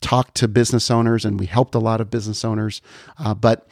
talked 0.00 0.34
to 0.36 0.48
business 0.48 0.90
owners 0.90 1.24
and 1.24 1.38
we 1.38 1.46
helped 1.46 1.74
a 1.74 1.80
lot 1.80 2.00
of 2.00 2.10
business 2.10 2.44
owners. 2.44 2.80
Uh, 3.18 3.34
but 3.34 3.66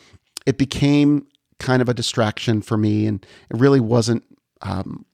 it 0.47 0.59
became 0.59 1.27
kind 1.59 1.81
of 1.81 1.89
a 1.89 1.95
distraction 1.95 2.61
for 2.61 2.77
me 2.77 3.07
and 3.07 3.25
it 3.51 3.59
really 3.59 3.81
wasn't 3.81 4.23
um, 4.63 5.05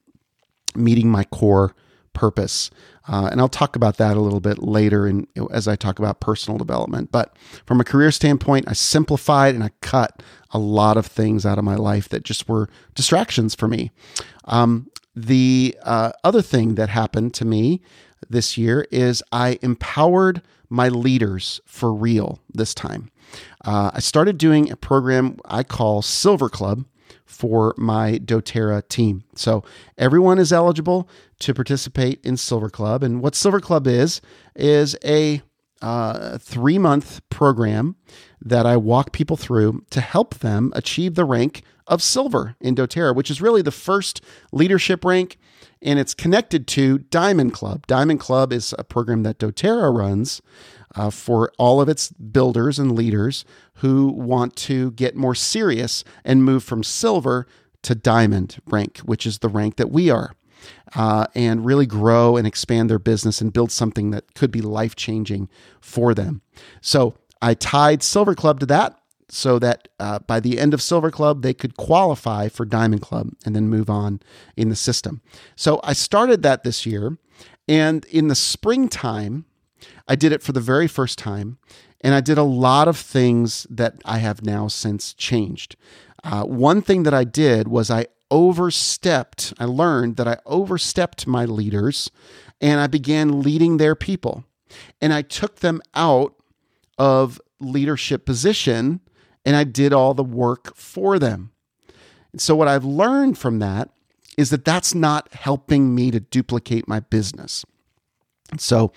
meeting 0.75 1.09
my 1.09 1.23
core 1.25 1.75
purpose. 2.13 2.69
Uh, 3.07 3.27
and 3.31 3.41
I'll 3.41 3.49
talk 3.49 3.75
about 3.75 3.97
that 3.97 4.15
a 4.15 4.21
little 4.21 4.39
bit 4.39 4.59
later 4.59 5.07
in, 5.07 5.27
as 5.51 5.67
I 5.67 5.75
talk 5.75 5.99
about 5.99 6.19
personal 6.19 6.57
development. 6.57 7.11
But 7.11 7.35
from 7.65 7.81
a 7.81 7.83
career 7.83 8.11
standpoint, 8.11 8.65
I 8.67 8.73
simplified 8.73 9.55
and 9.55 9.63
I 9.63 9.71
cut 9.81 10.23
a 10.51 10.59
lot 10.59 10.95
of 10.95 11.05
things 11.05 11.45
out 11.45 11.57
of 11.57 11.63
my 11.63 11.75
life 11.75 12.07
that 12.09 12.23
just 12.23 12.47
were 12.47 12.69
distractions 12.95 13.55
for 13.55 13.67
me. 13.67 13.91
Um, 14.45 14.89
the 15.15 15.77
uh, 15.83 16.11
other 16.23 16.41
thing 16.41 16.75
that 16.75 16.89
happened 16.89 17.33
to 17.35 17.45
me 17.45 17.81
this 18.29 18.57
year 18.57 18.87
is 18.91 19.23
I 19.31 19.59
empowered 19.61 20.41
my 20.69 20.89
leaders 20.89 21.61
for 21.65 21.93
real 21.93 22.39
this 22.51 22.73
time. 22.73 23.11
Uh, 23.63 23.91
I 23.93 23.99
started 23.99 24.37
doing 24.37 24.71
a 24.71 24.75
program 24.75 25.37
I 25.45 25.63
call 25.63 26.01
Silver 26.01 26.49
Club 26.49 26.85
for 27.25 27.73
my 27.77 28.19
doTERRA 28.19 28.87
team. 28.89 29.23
So 29.35 29.63
everyone 29.97 30.39
is 30.39 30.53
eligible 30.53 31.09
to 31.39 31.53
participate 31.53 32.23
in 32.23 32.37
Silver 32.37 32.69
Club. 32.69 33.03
And 33.03 33.21
what 33.21 33.35
Silver 33.35 33.59
Club 33.59 33.87
is, 33.87 34.21
is 34.55 34.95
a 35.03 35.41
uh, 35.81 36.37
three 36.37 36.77
month 36.77 37.21
program 37.29 37.95
that 38.41 38.65
I 38.65 38.77
walk 38.77 39.11
people 39.11 39.35
through 39.35 39.83
to 39.89 39.99
help 39.99 40.35
them 40.35 40.71
achieve 40.75 41.15
the 41.15 41.25
rank 41.25 41.63
of 41.87 42.01
silver 42.01 42.55
in 42.61 42.75
doTERRA, 42.75 43.15
which 43.15 43.29
is 43.29 43.41
really 43.41 43.61
the 43.61 43.71
first 43.71 44.21
leadership 44.51 45.03
rank. 45.03 45.37
And 45.83 45.99
it's 45.99 46.13
connected 46.13 46.65
to 46.67 46.99
Diamond 46.99 47.53
Club. 47.53 47.85
Diamond 47.87 48.19
Club 48.21 48.53
is 48.53 48.73
a 48.79 48.83
program 48.83 49.23
that 49.23 49.37
doTERRA 49.37 49.95
runs 49.95 50.41
uh, 50.95 51.09
for 51.09 51.51
all 51.57 51.81
of 51.81 51.89
its 51.89 52.09
builders 52.09 52.79
and 52.79 52.93
leaders 52.93 53.43
who 53.75 54.07
want 54.07 54.55
to 54.55 54.91
get 54.91 55.15
more 55.15 55.35
serious 55.35 56.03
and 56.23 56.43
move 56.43 56.63
from 56.63 56.83
silver 56.83 57.47
to 57.81 57.95
diamond 57.95 58.61
rank, 58.65 58.99
which 58.99 59.25
is 59.25 59.39
the 59.39 59.49
rank 59.49 59.75
that 59.75 59.91
we 59.91 60.09
are. 60.09 60.33
Uh, 60.95 61.27
and 61.35 61.65
really 61.65 61.85
grow 61.85 62.37
and 62.37 62.47
expand 62.47 62.89
their 62.89 62.99
business 62.99 63.41
and 63.41 63.51
build 63.51 63.69
something 63.69 64.11
that 64.11 64.33
could 64.33 64.49
be 64.49 64.61
life 64.61 64.95
changing 64.95 65.49
for 65.81 66.13
them. 66.13 66.41
So 66.79 67.15
I 67.41 67.53
tied 67.53 68.01
Silver 68.01 68.33
Club 68.33 68.61
to 68.61 68.65
that 68.67 68.97
so 69.33 69.59
that 69.59 69.87
uh, 69.99 70.19
by 70.19 70.39
the 70.39 70.59
end 70.59 70.73
of 70.73 70.81
Silver 70.81 71.09
Club, 71.09 71.41
they 71.41 71.53
could 71.53 71.75
qualify 71.75 72.47
for 72.49 72.65
Diamond 72.65 73.01
Club 73.01 73.29
and 73.45 73.55
then 73.55 73.67
move 73.67 73.89
on 73.89 74.21
in 74.55 74.69
the 74.69 74.75
system. 74.75 75.21
So 75.55 75.79
I 75.83 75.93
started 75.93 76.43
that 76.43 76.63
this 76.63 76.85
year. 76.85 77.17
And 77.67 78.05
in 78.05 78.27
the 78.27 78.35
springtime, 78.35 79.45
I 80.07 80.15
did 80.15 80.31
it 80.31 80.43
for 80.43 80.51
the 80.51 80.59
very 80.61 80.87
first 80.87 81.17
time. 81.17 81.57
And 82.01 82.13
I 82.13 82.21
did 82.21 82.37
a 82.37 82.43
lot 82.43 82.87
of 82.87 82.97
things 82.97 83.65
that 83.69 83.95
I 84.05 84.17
have 84.17 84.45
now 84.45 84.67
since 84.67 85.13
changed. 85.13 85.77
Uh, 86.23 86.43
one 86.43 86.81
thing 86.81 87.03
that 87.03 87.13
I 87.13 87.23
did 87.23 87.67
was 87.67 87.89
I 87.89 88.07
overstepped, 88.29 89.53
I 89.59 89.65
learned 89.65 90.17
that 90.17 90.27
I 90.27 90.37
overstepped 90.45 91.25
my 91.27 91.45
leaders 91.45 92.11
and 92.61 92.79
I 92.79 92.87
began 92.87 93.41
leading 93.41 93.77
their 93.77 93.95
people. 93.95 94.43
And 95.01 95.13
I 95.13 95.21
took 95.21 95.59
them 95.59 95.81
out 95.95 96.35
of 96.97 97.41
leadership 97.59 98.25
position 98.25 98.99
and 99.45 99.55
I 99.55 99.63
did 99.63 99.93
all 99.93 100.13
the 100.13 100.23
work 100.23 100.75
for 100.75 101.19
them. 101.19 101.51
And 102.31 102.41
so, 102.41 102.55
what 102.55 102.67
I've 102.67 102.85
learned 102.85 103.37
from 103.37 103.59
that 103.59 103.89
is 104.37 104.49
that 104.49 104.65
that's 104.65 104.95
not 104.95 105.31
helping 105.33 105.93
me 105.93 106.11
to 106.11 106.19
duplicate 106.19 106.87
my 106.87 106.99
business. 106.99 107.65
So, 108.57 108.91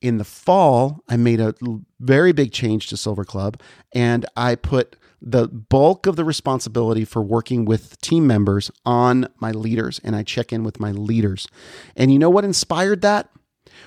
in 0.00 0.18
the 0.18 0.24
fall, 0.24 1.02
I 1.08 1.16
made 1.16 1.40
a 1.40 1.54
very 2.00 2.32
big 2.32 2.52
change 2.52 2.88
to 2.88 2.96
Silver 2.96 3.24
Club 3.24 3.60
and 3.92 4.24
I 4.36 4.54
put 4.54 4.96
the 5.20 5.48
bulk 5.48 6.06
of 6.06 6.14
the 6.14 6.24
responsibility 6.24 7.04
for 7.04 7.20
working 7.20 7.64
with 7.64 8.00
team 8.00 8.24
members 8.26 8.70
on 8.86 9.28
my 9.40 9.50
leaders 9.50 10.00
and 10.04 10.14
I 10.14 10.22
check 10.22 10.52
in 10.52 10.62
with 10.62 10.78
my 10.78 10.92
leaders. 10.92 11.48
And 11.96 12.12
you 12.12 12.18
know 12.20 12.30
what 12.30 12.44
inspired 12.44 13.00
that? 13.02 13.28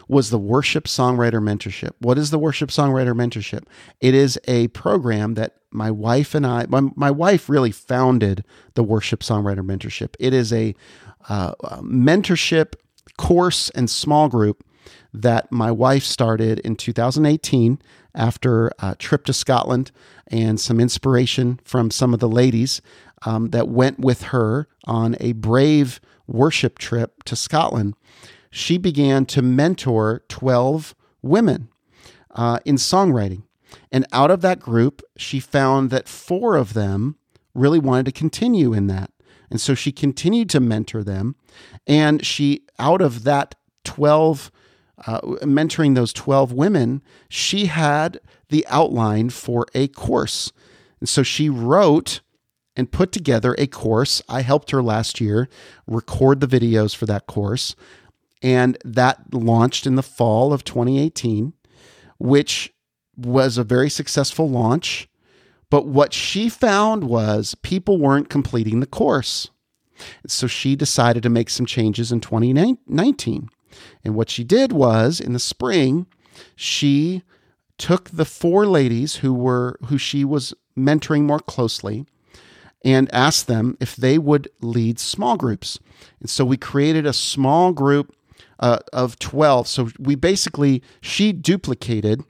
Was 0.08 0.30
the 0.30 0.40
Worship 0.40 0.86
Songwriter 0.86 1.42
Mentorship. 1.42 1.92
What 2.00 2.18
is 2.18 2.32
the 2.32 2.40
Worship 2.40 2.70
Songwriter 2.70 3.14
Mentorship? 3.14 3.64
It 4.00 4.14
is 4.14 4.40
a 4.48 4.68
program 4.70 5.36
that 5.36 5.58
my 5.72 5.90
wife 5.92 6.36
and 6.36 6.46
I, 6.46 6.66
my, 6.68 6.82
my 6.96 7.12
wife 7.12 7.50
really 7.50 7.72
founded 7.72 8.44
the 8.74 8.84
Worship 8.84 9.22
Songwriter 9.22 9.66
Mentorship. 9.66 10.16
It 10.20 10.34
is 10.34 10.52
a 10.52 10.76
uh, 11.30 11.54
mentorship 11.82 12.74
course 13.18 13.70
and 13.72 13.90
small 13.90 14.28
group 14.28 14.64
that 15.14 15.52
my 15.52 15.72
wife 15.72 16.04
started 16.04 16.60
in 16.60 16.76
2018 16.76 17.80
after 18.16 18.72
a 18.80 18.96
trip 18.96 19.26
to 19.26 19.34
Scotland 19.34 19.92
and 20.28 20.60
some 20.60 20.80
inspiration 20.80 21.60
from 21.64 21.92
some 21.92 22.14
of 22.14 22.20
the 22.20 22.30
ladies 22.30 22.82
um, 23.26 23.50
that 23.50 23.68
went 23.68 24.00
with 24.00 24.24
her 24.24 24.68
on 24.86 25.16
a 25.20 25.34
brave 25.34 26.00
worship 26.28 26.80
trip 26.80 27.24
to 27.24 27.36
Scotland, 27.36 27.96
she 28.52 28.78
began 28.78 29.26
to 29.28 29.42
mentor 29.42 30.24
12 30.28 30.94
women 31.22 31.70
uh, 32.32 32.60
in 32.66 32.76
songwriting. 32.76 33.44
And 33.92 34.06
out 34.12 34.32
of 34.32 34.42
that 34.42 34.60
group, 34.60 35.02
she 35.18 35.40
found 35.40 35.90
that 35.90 36.10
four 36.10 36.56
of 36.56 36.74
them 36.74 37.16
really 37.54 37.80
wanted 37.80 38.06
to 38.06 38.12
continue 38.12 38.74
in 38.74 38.88
that. 38.88 39.12
And 39.50 39.60
so 39.60 39.74
she 39.74 39.92
continued 39.92 40.50
to 40.52 40.60
mentor 40.60 41.04
them. 41.04 41.36
And 41.86 42.26
she, 42.26 42.64
out 42.80 43.02
of 43.02 43.24
that 43.24 43.56
12, 43.84 44.52
uh, 45.06 45.22
mentoring 45.22 45.96
those 45.96 46.14
12 46.14 46.54
women, 46.54 47.02
she 47.28 47.66
had 47.66 48.20
the 48.50 48.66
outline 48.70 49.30
for 49.30 49.66
a 49.74 49.88
course. 49.90 50.52
And 51.00 51.10
so 51.10 51.24
she 51.24 51.50
wrote 51.50 52.22
and 52.76 52.92
put 52.92 53.12
together 53.12 53.56
a 53.58 53.68
course. 53.68 54.22
I 54.30 54.42
helped 54.42 54.72
her 54.72 54.82
last 54.82 55.20
year 55.20 55.50
record 55.86 56.40
the 56.40 56.48
videos 56.48 56.96
for 56.96 57.06
that 57.08 57.28
course. 57.28 57.76
And 58.42 58.78
that 58.84 59.34
launched 59.34 59.86
in 59.86 59.96
the 59.96 60.04
fall 60.04 60.52
of 60.52 60.64
2018, 60.64 61.54
which 62.18 62.74
was 63.16 63.58
a 63.58 63.64
very 63.64 63.90
successful 63.90 64.50
launch. 64.50 65.08
But 65.70 65.86
what 65.86 66.14
she 66.14 66.50
found 66.50 67.04
was 67.06 67.56
people 67.62 67.98
weren't 67.98 68.30
completing 68.30 68.80
the 68.80 68.86
course. 68.86 69.50
So 70.28 70.48
she 70.48 70.76
decided 70.76 71.24
to 71.24 71.30
make 71.30 71.50
some 71.50 71.66
changes 71.66 72.12
in 72.12 72.22
2019. 72.22 73.50
And 74.04 74.16
what 74.16 74.30
she 74.30 74.44
did 74.44 74.74
was 74.74 75.20
in 75.20 75.34
the 75.34 75.40
spring, 75.40 76.08
she 76.56 77.24
took 77.78 78.10
the 78.10 78.26
four 78.26 78.66
ladies 78.66 79.18
who 79.18 79.34
were 79.34 79.78
who 79.88 79.98
she 79.98 80.26
was 80.26 80.54
mentoring 80.78 81.24
more 81.24 81.40
closely 81.40 82.06
and 82.84 83.14
asked 83.14 83.48
them 83.48 83.78
if 83.80 83.96
they 83.96 84.18
would 84.18 84.50
lead 84.62 85.00
small 85.00 85.38
groups. 85.38 85.80
And 86.20 86.30
so 86.30 86.44
we 86.44 86.58
created 86.58 87.06
a 87.06 87.14
small 87.14 87.72
group 87.72 88.16
uh, 88.62 88.80
of 88.94 89.20
12. 89.20 89.68
So 89.68 89.90
we 90.00 90.16
basically, 90.16 90.82
she 91.02 91.34
duplicated 91.34 92.24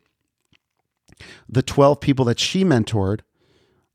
the 1.47 1.61
12 1.61 1.99
people 1.99 2.25
that 2.25 2.39
she 2.39 2.63
mentored 2.63 3.19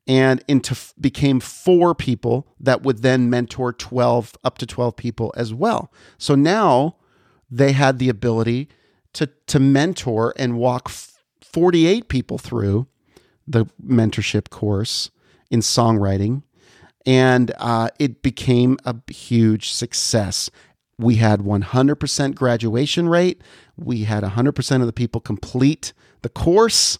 and 0.06 0.44
into 0.46 0.76
became 1.00 1.40
four 1.40 1.94
people 1.94 2.46
that 2.60 2.82
would 2.82 3.02
then 3.02 3.28
mentor 3.28 3.72
12 3.72 4.36
up 4.44 4.58
to 4.58 4.66
12 4.66 4.96
people 4.96 5.34
as 5.36 5.52
well. 5.52 5.92
So 6.18 6.34
now 6.36 6.96
they 7.50 7.72
had 7.72 7.98
the 7.98 8.08
ability 8.08 8.68
to 9.14 9.28
to 9.48 9.58
mentor 9.58 10.32
and 10.36 10.58
walk 10.58 10.90
48 11.42 12.08
people 12.08 12.38
through 12.38 12.86
the 13.48 13.66
mentorship 13.84 14.50
course 14.50 15.10
in 15.50 15.60
songwriting 15.60 16.42
and 17.06 17.52
uh, 17.58 17.88
it 18.00 18.20
became 18.20 18.76
a 18.84 18.94
huge 19.10 19.70
success. 19.70 20.50
We 20.98 21.16
had 21.16 21.40
100% 21.40 22.34
graduation 22.34 23.08
rate. 23.08 23.42
We 23.76 24.04
had 24.04 24.24
100% 24.24 24.80
of 24.80 24.86
the 24.86 24.92
people 24.92 25.20
complete 25.20 25.92
the 26.22 26.28
course 26.28 26.98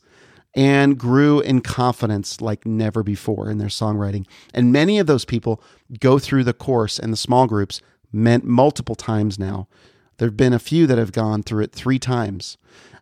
and 0.55 0.99
grew 0.99 1.41
in 1.41 1.61
confidence 1.61 2.41
like 2.41 2.65
never 2.65 3.03
before 3.03 3.51
in 3.51 3.59
their 3.59 3.69
songwriting. 3.69 4.27
And 4.55 4.73
many 4.73 4.99
of 4.99 5.07
those 5.07 5.25
people 5.25 5.63
go 6.01 6.19
through 6.19 6.45
the 6.45 6.55
course 6.55 6.99
and 6.99 7.13
the 7.13 7.17
small 7.19 7.47
groups 7.47 7.81
meant 8.13 8.45
multiple 8.45 8.95
times 8.95 9.39
now. 9.39 9.69
There 10.17 10.29
have 10.29 10.37
been 10.37 10.55
a 10.55 10.59
few 10.59 10.87
that 10.87 10.99
have 10.99 11.13
gone 11.13 11.43
through 11.43 11.65
it 11.65 11.73
three 11.73 11.99
times. 11.99 12.57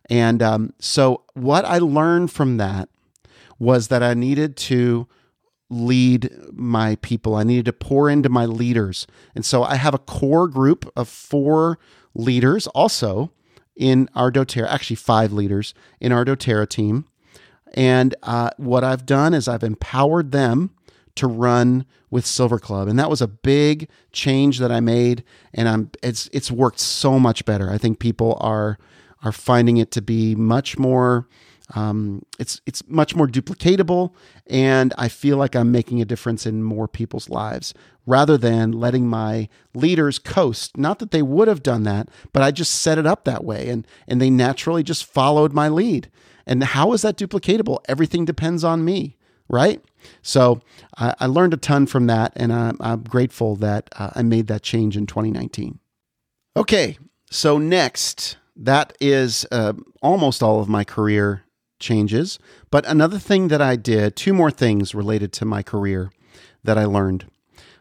And 0.09 0.43
um, 0.43 0.73
so, 0.79 1.23
what 1.33 1.65
I 1.65 1.77
learned 1.77 2.31
from 2.31 2.57
that 2.57 2.89
was 3.57 3.87
that 3.87 4.03
I 4.03 4.13
needed 4.13 4.57
to 4.57 5.07
lead 5.69 6.29
my 6.53 6.95
people. 6.97 7.35
I 7.35 7.43
needed 7.43 7.65
to 7.65 7.73
pour 7.73 8.09
into 8.09 8.29
my 8.29 8.45
leaders. 8.45 9.07
And 9.33 9.45
so 9.45 9.63
I 9.63 9.75
have 9.75 9.93
a 9.93 9.99
core 9.99 10.47
group 10.47 10.91
of 10.95 11.09
four 11.09 11.79
leaders 12.13 12.67
also 12.67 13.31
in 13.75 14.09
our 14.15 14.31
doTERRA, 14.31 14.67
actually 14.67 14.95
five 14.95 15.33
leaders 15.33 15.73
in 15.99 16.11
our 16.11 16.23
doTERRA 16.23 16.69
team. 16.69 17.05
And 17.73 18.15
uh, 18.23 18.51
what 18.57 18.83
I've 18.83 19.05
done 19.05 19.33
is 19.33 19.47
I've 19.47 19.63
empowered 19.63 20.31
them 20.31 20.71
to 21.15 21.27
run 21.27 21.85
with 22.09 22.25
Silver 22.25 22.59
Club, 22.59 22.87
and 22.87 22.99
that 22.99 23.09
was 23.09 23.21
a 23.21 23.27
big 23.27 23.89
change 24.11 24.59
that 24.59 24.71
I 24.71 24.79
made. 24.79 25.23
And 25.53 25.67
I'm 25.67 25.91
it's 26.03 26.29
it's 26.31 26.51
worked 26.51 26.79
so 26.79 27.19
much 27.19 27.45
better. 27.45 27.71
I 27.71 27.77
think 27.77 27.99
people 27.99 28.37
are 28.39 28.77
are 29.23 29.31
finding 29.31 29.77
it 29.77 29.91
to 29.91 30.01
be 30.01 30.35
much 30.35 30.77
more 30.77 31.27
um, 31.73 32.23
it's 32.37 32.61
it's 32.65 32.83
much 32.87 33.15
more 33.15 33.27
duplicatable, 33.27 34.13
and 34.47 34.93
I 34.97 35.07
feel 35.07 35.37
like 35.37 35.55
I'm 35.55 35.71
making 35.71 36.01
a 36.01 36.05
difference 36.05 36.45
in 36.45 36.61
more 36.61 36.87
people's 36.87 37.29
lives 37.29 37.73
rather 38.05 38.37
than 38.37 38.71
letting 38.71 39.07
my 39.07 39.49
leaders 39.73 40.19
coast. 40.19 40.77
Not 40.77 40.99
that 40.99 41.11
they 41.11 41.23
would 41.23 41.47
have 41.47 41.63
done 41.63 41.83
that, 41.83 42.09
but 42.33 42.43
I 42.43 42.51
just 42.51 42.81
set 42.81 42.97
it 42.97 43.07
up 43.07 43.25
that 43.25 43.43
way, 43.43 43.69
and 43.69 43.87
and 44.07 44.21
they 44.21 44.29
naturally 44.29 44.83
just 44.83 45.05
followed 45.05 45.53
my 45.53 45.67
lead. 45.67 46.11
And 46.45 46.63
how 46.63 46.93
is 46.93 47.01
that 47.01 47.17
duplicatable? 47.17 47.79
Everything 47.89 48.25
depends 48.25 48.63
on 48.63 48.85
me, 48.85 49.17
right? 49.49 49.83
So 50.21 50.61
I, 50.97 51.15
I 51.21 51.25
learned 51.25 51.55
a 51.55 51.57
ton 51.57 51.87
from 51.87 52.05
that, 52.07 52.33
and 52.35 52.53
I'm, 52.53 52.77
I'm 52.79 53.01
grateful 53.03 53.55
that 53.55 53.89
uh, 53.97 54.11
I 54.13 54.21
made 54.21 54.45
that 54.47 54.61
change 54.61 54.95
in 54.95 55.07
2019. 55.07 55.79
Okay, 56.55 56.99
so 57.31 57.57
next, 57.57 58.37
that 58.55 58.95
is 59.01 59.47
uh, 59.51 59.73
almost 60.03 60.43
all 60.43 60.59
of 60.59 60.69
my 60.69 60.83
career 60.83 61.44
changes. 61.85 62.39
But 62.71 62.85
another 62.85 63.19
thing 63.19 63.47
that 63.47 63.61
I 63.61 63.77
did, 63.77 64.15
two 64.15 64.33
more 64.33 64.51
things 64.51 64.93
related 64.93 65.31
to 65.33 65.45
my 65.45 65.63
career 65.63 66.11
that 66.63 66.77
I 66.77 66.85
learned. 66.85 67.25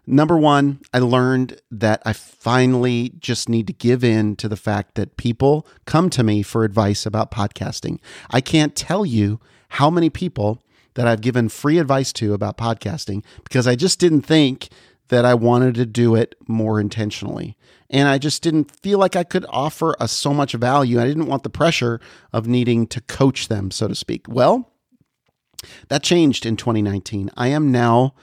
Number 0.06 0.36
one, 0.36 0.80
I 0.92 0.98
learned 0.98 1.60
that 1.70 2.02
I 2.04 2.12
finally 2.12 3.14
just 3.18 3.48
need 3.48 3.66
to 3.68 3.72
give 3.72 4.04
in 4.04 4.36
to 4.36 4.48
the 4.48 4.56
fact 4.56 4.96
that 4.96 5.16
people 5.16 5.66
come 5.86 6.10
to 6.10 6.22
me 6.22 6.42
for 6.42 6.62
advice 6.62 7.06
about 7.06 7.30
podcasting. 7.30 7.98
I 8.30 8.42
can't 8.42 8.76
tell 8.76 9.06
you 9.06 9.40
how 9.70 9.88
many 9.88 10.10
people 10.10 10.62
that 10.94 11.06
I've 11.06 11.22
given 11.22 11.48
free 11.48 11.78
advice 11.78 12.12
to 12.14 12.34
about 12.34 12.58
podcasting 12.58 13.24
because 13.42 13.66
I 13.66 13.76
just 13.76 13.98
didn't 13.98 14.22
think 14.22 14.68
that 15.08 15.24
I 15.24 15.34
wanted 15.34 15.74
to 15.76 15.86
do 15.86 16.14
it 16.14 16.34
more 16.46 16.78
intentionally. 16.78 17.56
And 17.94 18.08
I 18.08 18.18
just 18.18 18.42
didn't 18.42 18.72
feel 18.80 18.98
like 18.98 19.14
I 19.14 19.22
could 19.22 19.46
offer 19.48 19.94
us 20.02 20.10
so 20.10 20.34
much 20.34 20.52
value. 20.52 21.00
I 21.00 21.06
didn't 21.06 21.26
want 21.26 21.44
the 21.44 21.48
pressure 21.48 22.00
of 22.32 22.48
needing 22.48 22.88
to 22.88 23.00
coach 23.00 23.46
them, 23.46 23.70
so 23.70 23.86
to 23.86 23.94
speak. 23.94 24.26
Well, 24.28 24.72
that 25.90 26.02
changed 26.02 26.44
in 26.44 26.56
2019. 26.56 27.30
I 27.36 27.48
am 27.48 27.70
now, 27.70 28.14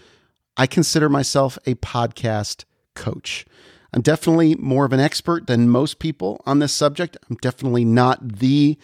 I 0.57 0.67
consider 0.67 1.07
myself 1.07 1.57
a 1.65 1.75
podcast 1.75 2.65
coach. 2.95 3.45
I'm 3.93 4.01
definitely 4.01 4.55
more 4.55 4.83
of 4.83 4.91
an 4.91 4.99
expert 4.99 5.47
than 5.47 5.69
most 5.69 5.99
people 5.99 6.41
on 6.45 6.59
this 6.59 6.73
subject. 6.73 7.15
I'm 7.29 7.37
definitely 7.37 7.85
not 7.85 8.39
the 8.39 8.77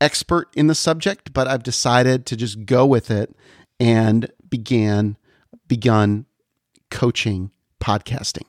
expert 0.00 0.50
in 0.54 0.68
the 0.68 0.74
subject, 0.76 1.32
but 1.32 1.48
I've 1.48 1.64
decided 1.64 2.26
to 2.26 2.36
just 2.36 2.64
go 2.64 2.86
with 2.86 3.10
it 3.10 3.34
and 3.80 4.30
began 4.48 5.16
begun 5.66 6.26
coaching 6.92 7.50
podcasting. 7.80 8.46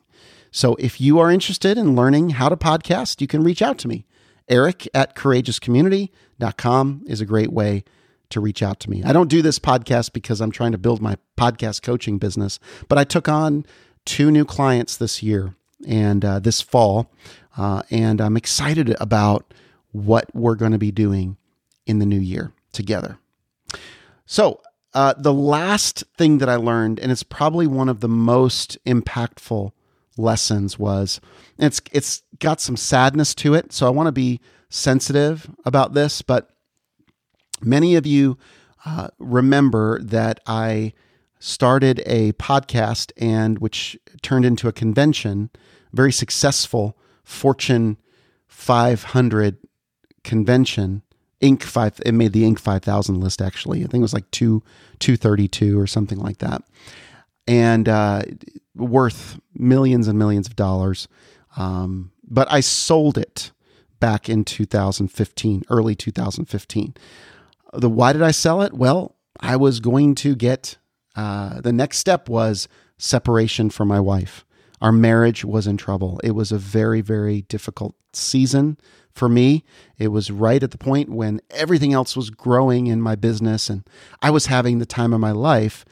So 0.52 0.76
if 0.76 1.00
you 1.00 1.20
are 1.20 1.32
interested 1.32 1.78
in 1.78 1.96
learning 1.96 2.32
how 2.32 2.50
to 2.50 2.58
podcast, 2.58 3.22
you 3.22 3.28
can 3.28 3.44
reach 3.44 3.62
out 3.62 3.78
to 3.80 3.88
me. 3.88 4.06
Eric 4.48 4.88
at 4.94 5.16
courageouscommunity.com 5.16 7.04
is 7.06 7.22
a 7.22 7.26
great 7.26 7.54
way 7.54 7.84
to 8.30 8.40
reach 8.40 8.62
out 8.62 8.80
to 8.82 8.90
me. 8.90 9.04
I 9.04 9.14
don't 9.14 9.30
do 9.30 9.42
this 9.42 9.60
podcast 9.60 10.14
because 10.14 10.42
I'm 10.42 10.52
trying 10.52 10.72
to 10.72 10.78
build 10.78 11.02
my 11.02 11.18
podcast 11.38 11.82
coaching 11.82 12.18
business, 12.18 12.60
but 12.88 12.98
I 12.98 13.04
took 13.04 13.28
on 13.28 13.66
two 14.06 14.32
new 14.32 14.46
clients 14.46 14.98
this 14.98 15.22
year 15.22 15.56
and 15.88 16.26
uh, 16.26 16.40
this 16.40 16.62
fall, 16.62 17.12
uh, 17.58 17.84
and 17.90 18.22
I'm 18.22 18.38
excited 18.38 18.96
about 19.00 19.54
what 19.92 20.34
we're 20.36 20.56
going 20.56 20.72
to 20.72 20.78
be 20.78 20.92
doing 20.92 21.38
in 21.86 22.00
the 22.00 22.06
new 22.06 22.20
year 22.20 22.52
together. 22.72 23.18
So 24.26 24.62
uh, 24.94 25.14
the 25.18 25.34
last 25.34 26.04
thing 26.18 26.40
that 26.40 26.50
I 26.50 26.56
learned, 26.56 27.00
and 27.00 27.12
it's 27.12 27.24
probably 27.24 27.68
one 27.68 27.90
of 27.90 28.00
the 28.00 28.08
most 28.08 28.78
impactful 28.86 29.72
lessons, 30.20 30.78
was 30.78 31.20
it's 31.58 31.82
it's 31.92 32.24
got 32.40 32.62
some 32.62 32.78
sadness 32.78 33.34
to 33.36 33.54
it. 33.54 33.74
So 33.74 33.88
I 33.88 33.90
want 33.90 34.08
to 34.08 34.12
be 34.12 34.40
sensitive 34.70 35.50
about 35.66 35.94
this. 35.94 36.22
But 36.22 36.50
many 37.62 37.96
of 37.96 38.06
you 38.06 38.38
uh, 38.86 39.10
remember 39.18 40.02
that 40.04 40.40
I 40.46 40.94
started 41.40 42.02
a 42.06 42.34
podcast 42.34 43.12
and 43.18 43.60
which 43.60 43.98
turned 44.22 44.46
into 44.46 44.68
a 44.68 44.74
convention, 44.74 45.50
very 45.94 46.12
successful 46.12 46.98
Fortune 47.24 47.98
500 48.48 49.58
convention 50.24 51.04
Inc. 51.42 51.64
five. 51.64 52.00
It 52.06 52.14
made 52.14 52.34
the 52.34 52.44
Inc. 52.44 52.60
five 52.60 52.84
thousand 52.84 53.22
list. 53.22 53.42
Actually, 53.42 53.80
I 53.80 53.88
think 53.88 53.96
it 53.96 54.02
was 54.02 54.14
like 54.14 54.30
two 54.32 54.62
two 55.00 55.16
thirty 55.16 55.48
two 55.48 55.80
or 55.80 55.88
something 55.88 56.20
like 56.20 56.40
that, 56.40 56.64
and 57.48 57.88
uh, 57.88 58.24
worth 58.76 59.40
millions 59.60 60.08
and 60.08 60.18
millions 60.18 60.48
of 60.48 60.56
dollars. 60.56 61.08
Um, 61.58 62.12
but 62.24 62.52
I 62.52 62.62
sold 62.62 63.18
it 63.18 63.52
back 64.00 64.30
in 64.30 64.46
2015, 64.46 65.64
early 65.70 65.96
2015. 65.96 66.94
The 67.74 67.90
why 67.90 68.14
did 68.14 68.22
I 68.22 68.32
sell 68.32 68.62
it? 68.62 68.74
Well, 68.74 69.16
I 69.40 69.56
was 69.56 69.80
going 69.80 70.16
to 70.16 70.36
get 70.36 70.78
uh, 71.16 71.60
the 71.62 71.74
next 71.74 71.98
step 71.98 72.30
was 72.30 72.68
separation 72.98 73.70
from 73.70 73.88
my 73.88 74.00
wife. 74.00 74.46
our 74.82 74.92
marriage 74.92 75.44
was 75.44 75.68
in 75.68 75.76
trouble. 75.78 76.20
It 76.24 76.32
was 76.32 76.52
a 76.52 76.58
very, 76.58 77.02
very 77.02 77.42
difficult 77.44 77.96
season 78.14 78.78
for 79.14 79.28
me. 79.28 79.66
It 79.98 80.10
was 80.10 80.32
right 80.32 80.64
at 80.64 80.72
the 80.72 80.78
point 80.78 81.10
when 81.10 81.42
everything 81.50 81.94
else 81.94 82.16
was 82.16 82.30
growing 82.30 82.88
in 82.88 83.02
my 83.02 83.16
business 83.16 83.70
and 83.70 83.84
I 84.22 84.30
was 84.30 84.46
having 84.46 84.80
the 84.80 84.86
time 84.86 85.12
of 85.14 85.20
my 85.20 85.32
life 85.32 85.84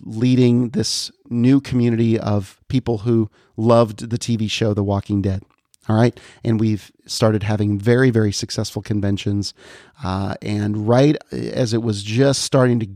leading 0.00 0.70
this 0.70 1.10
new 1.28 1.60
community 1.60 2.18
of 2.18 2.60
people 2.68 2.98
who 2.98 3.30
loved 3.56 4.10
the 4.10 4.18
TV 4.18 4.50
show 4.50 4.74
The 4.74 4.84
Walking 4.84 5.22
Dead. 5.22 5.42
All 5.88 5.96
right. 5.96 6.18
And 6.44 6.58
we've 6.58 6.90
started 7.06 7.42
having 7.44 7.78
very, 7.78 8.10
very 8.10 8.32
successful 8.32 8.82
conventions. 8.82 9.54
Uh, 10.02 10.34
and 10.42 10.88
right 10.88 11.16
as 11.32 11.72
it 11.72 11.82
was 11.82 12.02
just 12.02 12.42
starting 12.42 12.80
to 12.80 12.88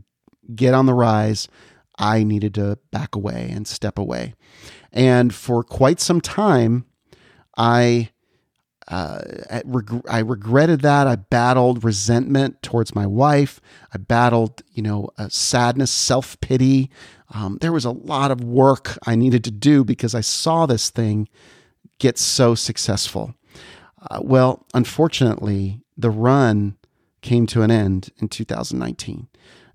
get 0.53 0.73
on 0.73 0.85
the 0.85 0.93
rise, 0.93 1.47
I 1.97 2.23
needed 2.23 2.55
to 2.55 2.77
back 2.91 3.15
away 3.15 3.49
and 3.53 3.67
step 3.67 3.97
away. 3.97 4.33
And 4.91 5.33
for 5.33 5.63
quite 5.63 5.99
some 5.99 6.19
time, 6.19 6.85
I 7.57 8.09
uh, 8.87 9.21
I 10.09 10.19
regretted 10.19 10.81
that. 10.81 11.07
I 11.07 11.15
battled 11.15 11.83
resentment 11.83 12.61
towards 12.61 12.95
my 12.95 13.05
wife. 13.05 13.61
I 13.93 13.97
battled, 13.97 14.63
you 14.73 14.81
know, 14.83 15.09
sadness, 15.29 15.91
self 15.91 16.39
pity. 16.41 16.89
Um, 17.33 17.57
there 17.61 17.71
was 17.71 17.85
a 17.85 17.91
lot 17.91 18.31
of 18.31 18.43
work 18.43 18.97
I 19.05 19.15
needed 19.15 19.43
to 19.45 19.51
do 19.51 19.85
because 19.85 20.13
I 20.13 20.21
saw 20.21 20.65
this 20.65 20.89
thing 20.89 21.29
get 21.99 22.17
so 22.17 22.55
successful. 22.55 23.35
Uh, 24.09 24.19
well, 24.21 24.65
unfortunately, 24.73 25.79
the 25.95 26.09
run 26.09 26.77
came 27.21 27.45
to 27.47 27.61
an 27.61 27.71
end 27.71 28.09
in 28.17 28.27
2019. 28.27 29.27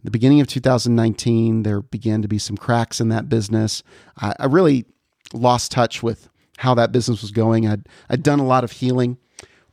The 0.03 0.11
beginning 0.11 0.41
of 0.41 0.47
2019, 0.49 1.63
there 1.63 1.81
began 1.81 2.23
to 2.23 2.29
be 2.29 2.39
some 2.39 2.57
cracks 2.57 3.01
in 3.01 3.09
that 3.09 3.29
business. 3.29 3.83
I, 4.21 4.35
I 4.39 4.47
really 4.47 4.85
lost 5.33 5.73
touch 5.73 6.03
with 6.03 6.29
how 6.59 6.75
that 6.75 6.93
business 6.93 7.23
was 7.23 7.31
going. 7.31 7.67
I'd, 7.67 7.89
I'd 8.09 8.23
done 8.23 8.41
a 8.41 8.47
lot 8.47 8.65
of 8.65 8.73
healing, 8.73 9.19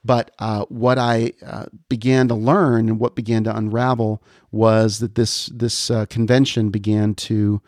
but 0.04 0.32
uh, 0.40 0.66
what 0.66 0.98
I 0.98 1.34
uh, 1.46 1.66
began 1.90 2.28
to 2.28 2.36
learn 2.36 2.90
and 2.90 3.00
what 3.00 3.16
began 3.16 3.44
to 3.46 3.56
unravel 3.56 4.22
was 4.52 5.00
that 5.00 5.16
this 5.16 5.48
this 5.48 5.90
uh, 5.90 6.06
convention 6.08 6.70
began 6.70 7.16
to 7.16 7.62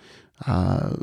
uh, 0.45 0.95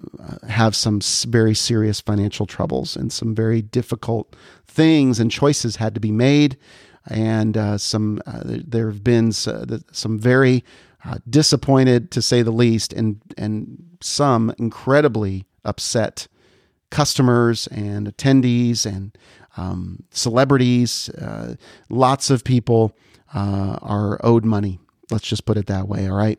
have 0.46 0.76
some 0.76 1.00
very 1.26 1.54
serious 1.54 2.00
financial 2.00 2.44
troubles 2.44 2.96
and 2.96 3.10
some 3.10 3.34
very 3.34 3.62
difficult 3.62 4.36
things 4.66 5.18
and 5.18 5.30
choices 5.30 5.76
had 5.76 5.94
to 5.94 6.00
be 6.00 6.12
made. 6.12 6.58
And 7.08 7.56
uh, 7.56 7.78
some 7.78 8.20
uh, 8.26 8.42
there 8.44 8.88
have 8.88 9.02
been 9.02 9.32
some 9.32 10.18
very 10.18 10.64
disappointed, 11.28 12.10
to 12.12 12.22
say 12.22 12.42
the 12.42 12.52
least, 12.52 12.92
and 12.92 13.20
and 13.36 13.82
some 14.00 14.54
incredibly 14.58 15.46
upset 15.64 16.28
customers 16.92 17.66
and 17.68 18.06
attendees 18.06 18.84
and 18.86 19.16
um, 19.56 20.04
celebrities. 20.10 21.08
Uh, 21.08 21.56
lots 21.88 22.30
of 22.30 22.44
people 22.44 22.94
uh, 23.34 23.78
are 23.80 24.20
owed 24.22 24.44
money. 24.44 24.78
Let's 25.10 25.26
just 25.26 25.46
put 25.46 25.56
it 25.56 25.66
that 25.66 25.88
way. 25.88 26.06
All 26.06 26.16
right. 26.16 26.38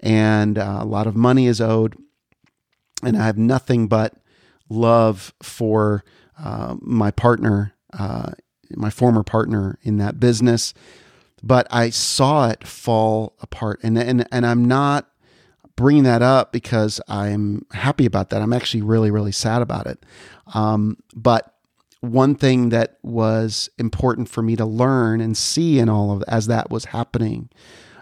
And 0.00 0.58
uh, 0.58 0.78
a 0.80 0.84
lot 0.84 1.06
of 1.06 1.16
money 1.16 1.46
is 1.46 1.60
owed. 1.60 1.96
And 3.02 3.16
I 3.16 3.24
have 3.24 3.38
nothing 3.38 3.88
but 3.88 4.14
love 4.68 5.34
for 5.42 6.04
uh, 6.38 6.76
my 6.80 7.10
partner, 7.10 7.74
uh, 7.98 8.32
my 8.76 8.90
former 8.90 9.22
partner 9.22 9.78
in 9.82 9.96
that 9.98 10.20
business. 10.20 10.74
But 11.42 11.66
I 11.70 11.90
saw 11.90 12.50
it 12.50 12.66
fall 12.66 13.36
apart. 13.40 13.80
And, 13.82 13.98
and, 13.98 14.26
and 14.30 14.46
I'm 14.46 14.66
not 14.66 15.08
bringing 15.76 16.04
that 16.04 16.22
up 16.22 16.52
because 16.52 17.00
I'm 17.08 17.66
happy 17.72 18.06
about 18.06 18.30
that. 18.30 18.42
I'm 18.42 18.52
actually 18.52 18.82
really, 18.82 19.10
really 19.10 19.32
sad 19.32 19.62
about 19.62 19.86
it. 19.86 20.04
Um, 20.54 20.98
but 21.14 21.54
one 22.00 22.34
thing 22.34 22.68
that 22.68 22.98
was 23.02 23.70
important 23.78 24.28
for 24.28 24.42
me 24.42 24.56
to 24.56 24.64
learn 24.64 25.20
and 25.20 25.36
see 25.36 25.78
in 25.78 25.88
all 25.88 26.12
of 26.12 26.22
as 26.28 26.46
that 26.46 26.70
was 26.70 26.86
happening 26.86 27.48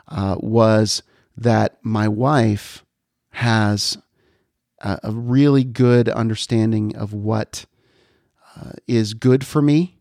uh, 0.08 0.37
was 0.40 1.02
that 1.37 1.78
my 1.82 2.08
wife 2.08 2.85
has 3.30 3.96
a, 4.80 4.98
a 5.04 5.12
really 5.12 5.64
good 5.64 6.08
understanding 6.08 6.94
of 6.96 7.12
what 7.12 7.64
uh, 8.56 8.72
is 8.87 9.14
good 9.14 9.46
for 9.46 9.62
me, 9.62 9.98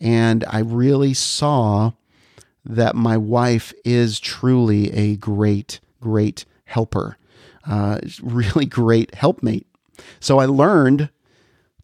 and 0.00 0.44
I 0.48 0.58
really 0.60 1.14
saw 1.14 1.92
that 2.64 2.96
my 2.96 3.16
wife 3.16 3.72
is 3.84 4.18
truly 4.18 4.90
a 4.92 5.16
great, 5.16 5.80
great 6.00 6.44
helper, 6.64 7.16
uh, 7.66 7.98
really 8.22 8.66
great 8.66 9.14
helpmate. 9.14 9.66
So 10.20 10.38
I 10.38 10.46
learned 10.46 11.10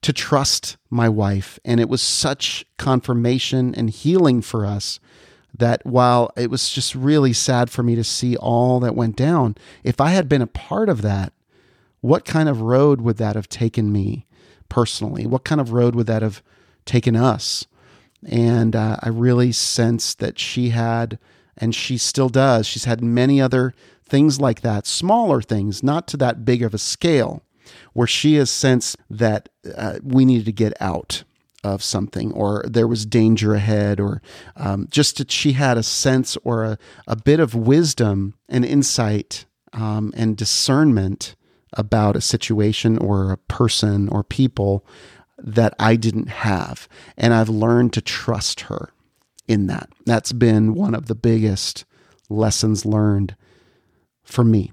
to 0.02 0.12
trust 0.12 0.76
my 0.88 1.08
wife, 1.08 1.58
and 1.64 1.78
it 1.78 1.88
was 1.88 2.00
such 2.00 2.64
confirmation 2.78 3.74
and 3.74 3.90
healing 3.90 4.40
for 4.40 4.64
us 4.64 4.98
that 5.56 5.84
while 5.84 6.30
it 6.36 6.50
was 6.50 6.70
just 6.70 6.94
really 6.94 7.32
sad 7.32 7.70
for 7.70 7.82
me 7.82 7.94
to 7.94 8.04
see 8.04 8.36
all 8.36 8.80
that 8.80 8.94
went 8.94 9.16
down, 9.16 9.56
if 9.84 10.00
I 10.00 10.10
had 10.10 10.28
been 10.28 10.42
a 10.42 10.46
part 10.46 10.88
of 10.88 11.02
that, 11.02 11.32
what 12.00 12.24
kind 12.24 12.48
of 12.48 12.62
road 12.62 13.00
would 13.00 13.18
that 13.18 13.36
have 13.36 13.48
taken 13.48 13.92
me 13.92 14.26
personally? 14.68 15.26
What 15.26 15.44
kind 15.44 15.60
of 15.60 15.72
road 15.72 15.94
would 15.94 16.06
that 16.06 16.22
have 16.22 16.42
taken 16.86 17.14
us? 17.14 17.66
And 18.26 18.74
uh, 18.74 18.96
I 19.02 19.08
really 19.08 19.52
sensed 19.52 20.18
that 20.20 20.38
she 20.38 20.70
had, 20.70 21.18
and 21.56 21.74
she 21.74 21.98
still 21.98 22.28
does, 22.28 22.66
she's 22.66 22.84
had 22.84 23.02
many 23.02 23.40
other 23.40 23.74
things 24.10 24.40
like 24.40 24.60
that, 24.60 24.86
smaller 24.86 25.40
things, 25.40 25.82
not 25.82 26.06
to 26.08 26.16
that 26.18 26.44
big 26.44 26.62
of 26.62 26.74
a 26.74 26.78
scale, 26.78 27.42
where 27.92 28.06
she 28.06 28.34
has 28.34 28.50
sensed 28.50 28.96
that 29.08 29.48
uh, 29.76 29.98
we 30.02 30.24
needed 30.24 30.46
to 30.46 30.52
get 30.52 30.74
out 30.80 31.24
of 31.62 31.82
something 31.82 32.32
or 32.32 32.64
there 32.66 32.88
was 32.88 33.04
danger 33.04 33.54
ahead 33.54 34.00
or 34.00 34.22
um, 34.56 34.88
just 34.90 35.18
that 35.18 35.30
she 35.30 35.52
had 35.52 35.76
a 35.76 35.82
sense 35.82 36.36
or 36.42 36.64
a, 36.64 36.78
a 37.06 37.14
bit 37.14 37.38
of 37.38 37.54
wisdom 37.54 38.34
and 38.48 38.64
insight 38.64 39.44
um, 39.74 40.12
and 40.16 40.36
discernment 40.36 41.36
about 41.74 42.16
a 42.16 42.20
situation 42.20 42.96
or 42.98 43.30
a 43.30 43.36
person 43.36 44.08
or 44.08 44.24
people 44.24 44.84
that 45.38 45.74
I 45.78 45.96
didn't 45.96 46.28
have. 46.28 46.88
And 47.16 47.32
I've 47.32 47.48
learned 47.48 47.92
to 47.94 48.00
trust 48.00 48.62
her 48.62 48.90
in 49.46 49.66
that. 49.66 49.90
That's 50.06 50.32
been 50.32 50.74
one 50.74 50.94
of 50.94 51.06
the 51.06 51.14
biggest 51.14 51.84
lessons 52.28 52.86
learned 52.86 53.36
for 54.30 54.44
me. 54.44 54.72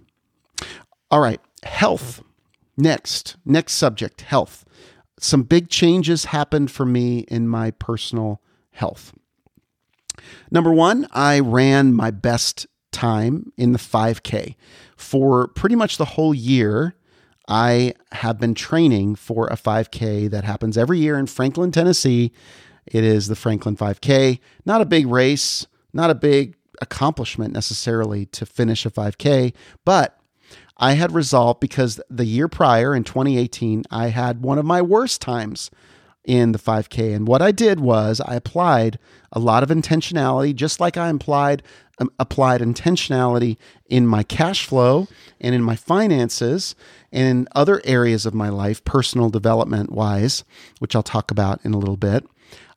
All 1.10 1.20
right, 1.20 1.42
health. 1.64 2.22
Next, 2.78 3.38
next 3.46 3.74
subject, 3.74 4.22
health. 4.22 4.66
Some 5.20 5.44
big 5.44 5.70
changes 5.70 6.26
happened 6.26 6.70
for 6.70 6.86
me 6.86 7.20
in 7.22 7.48
my 7.48 7.72
personal 7.72 8.42
health. 8.72 9.14
Number 10.52 10.72
one, 10.72 11.08
I 11.12 11.40
ran 11.40 11.94
my 11.94 12.12
best 12.12 12.68
time 12.92 13.52
in 13.58 13.72
the 13.72 13.80
5K. 13.80 14.56
For 14.96 15.48
pretty 15.48 15.76
much 15.76 15.98
the 15.98 16.06
whole 16.06 16.34
year, 16.34 16.96
I 17.48 17.94
have 18.12 18.40
been 18.40 18.54
training 18.54 19.16
for 19.16 19.48
a 19.48 19.56
5K 19.56 20.30
that 20.30 20.44
happens 20.44 20.78
every 20.78 21.00
year 21.00 21.18
in 21.18 21.28
Franklin, 21.28 21.72
Tennessee. 21.72 22.32
It 22.86 23.04
is 23.04 23.28
the 23.28 23.36
Franklin 23.36 23.78
5K. 23.78 24.40
Not 24.66 24.82
a 24.82 24.86
big 24.86 25.08
race, 25.08 25.66
not 25.94 26.10
a 26.10 26.16
big 26.16 26.56
accomplishment 26.82 27.54
necessarily 27.54 28.26
to 28.28 28.46
finish 28.46 28.86
a 28.86 28.92
5K, 28.92 29.54
but 29.86 30.20
I 30.78 30.94
had 30.94 31.12
resolved 31.12 31.60
because 31.60 32.00
the 32.10 32.26
year 32.26 32.48
prior 32.48 32.94
in 32.94 33.04
2018, 33.04 33.84
I 33.90 34.08
had 34.08 34.44
one 34.44 34.58
of 34.58 34.66
my 34.66 34.82
worst 34.82 35.22
times 35.22 35.72
in 36.24 36.52
the 36.52 36.60
5K. 36.60 37.16
And 37.16 37.28
what 37.28 37.42
I 37.42 37.52
did 37.52 37.80
was 37.80 38.22
I 38.22 38.36
applied 38.36 39.00
a 39.32 39.40
lot 39.40 39.64
of 39.64 39.70
intentionality, 39.70 40.54
just 40.54 40.80
like 40.80 40.98
I 40.98 41.10
applied 41.10 41.64
um, 42.00 42.12
applied 42.20 42.62
intentionality 42.62 43.58
in 43.90 44.06
my 44.06 44.22
cash 44.22 44.68
flow 44.68 45.08
and 45.42 45.56
in 45.56 45.64
my 45.64 45.76
finances 45.76 46.76
and 47.12 47.28
in 47.28 47.48
other 47.56 47.82
areas 47.86 48.28
of 48.28 48.36
my 48.36 48.50
life, 48.50 48.84
personal 48.84 49.32
development 49.32 49.92
wise, 49.92 50.44
which 50.78 50.96
I'll 50.96 51.02
talk 51.02 51.32
about 51.32 51.60
in 51.66 51.74
a 51.74 51.78
little 51.80 51.98
bit. 51.98 52.24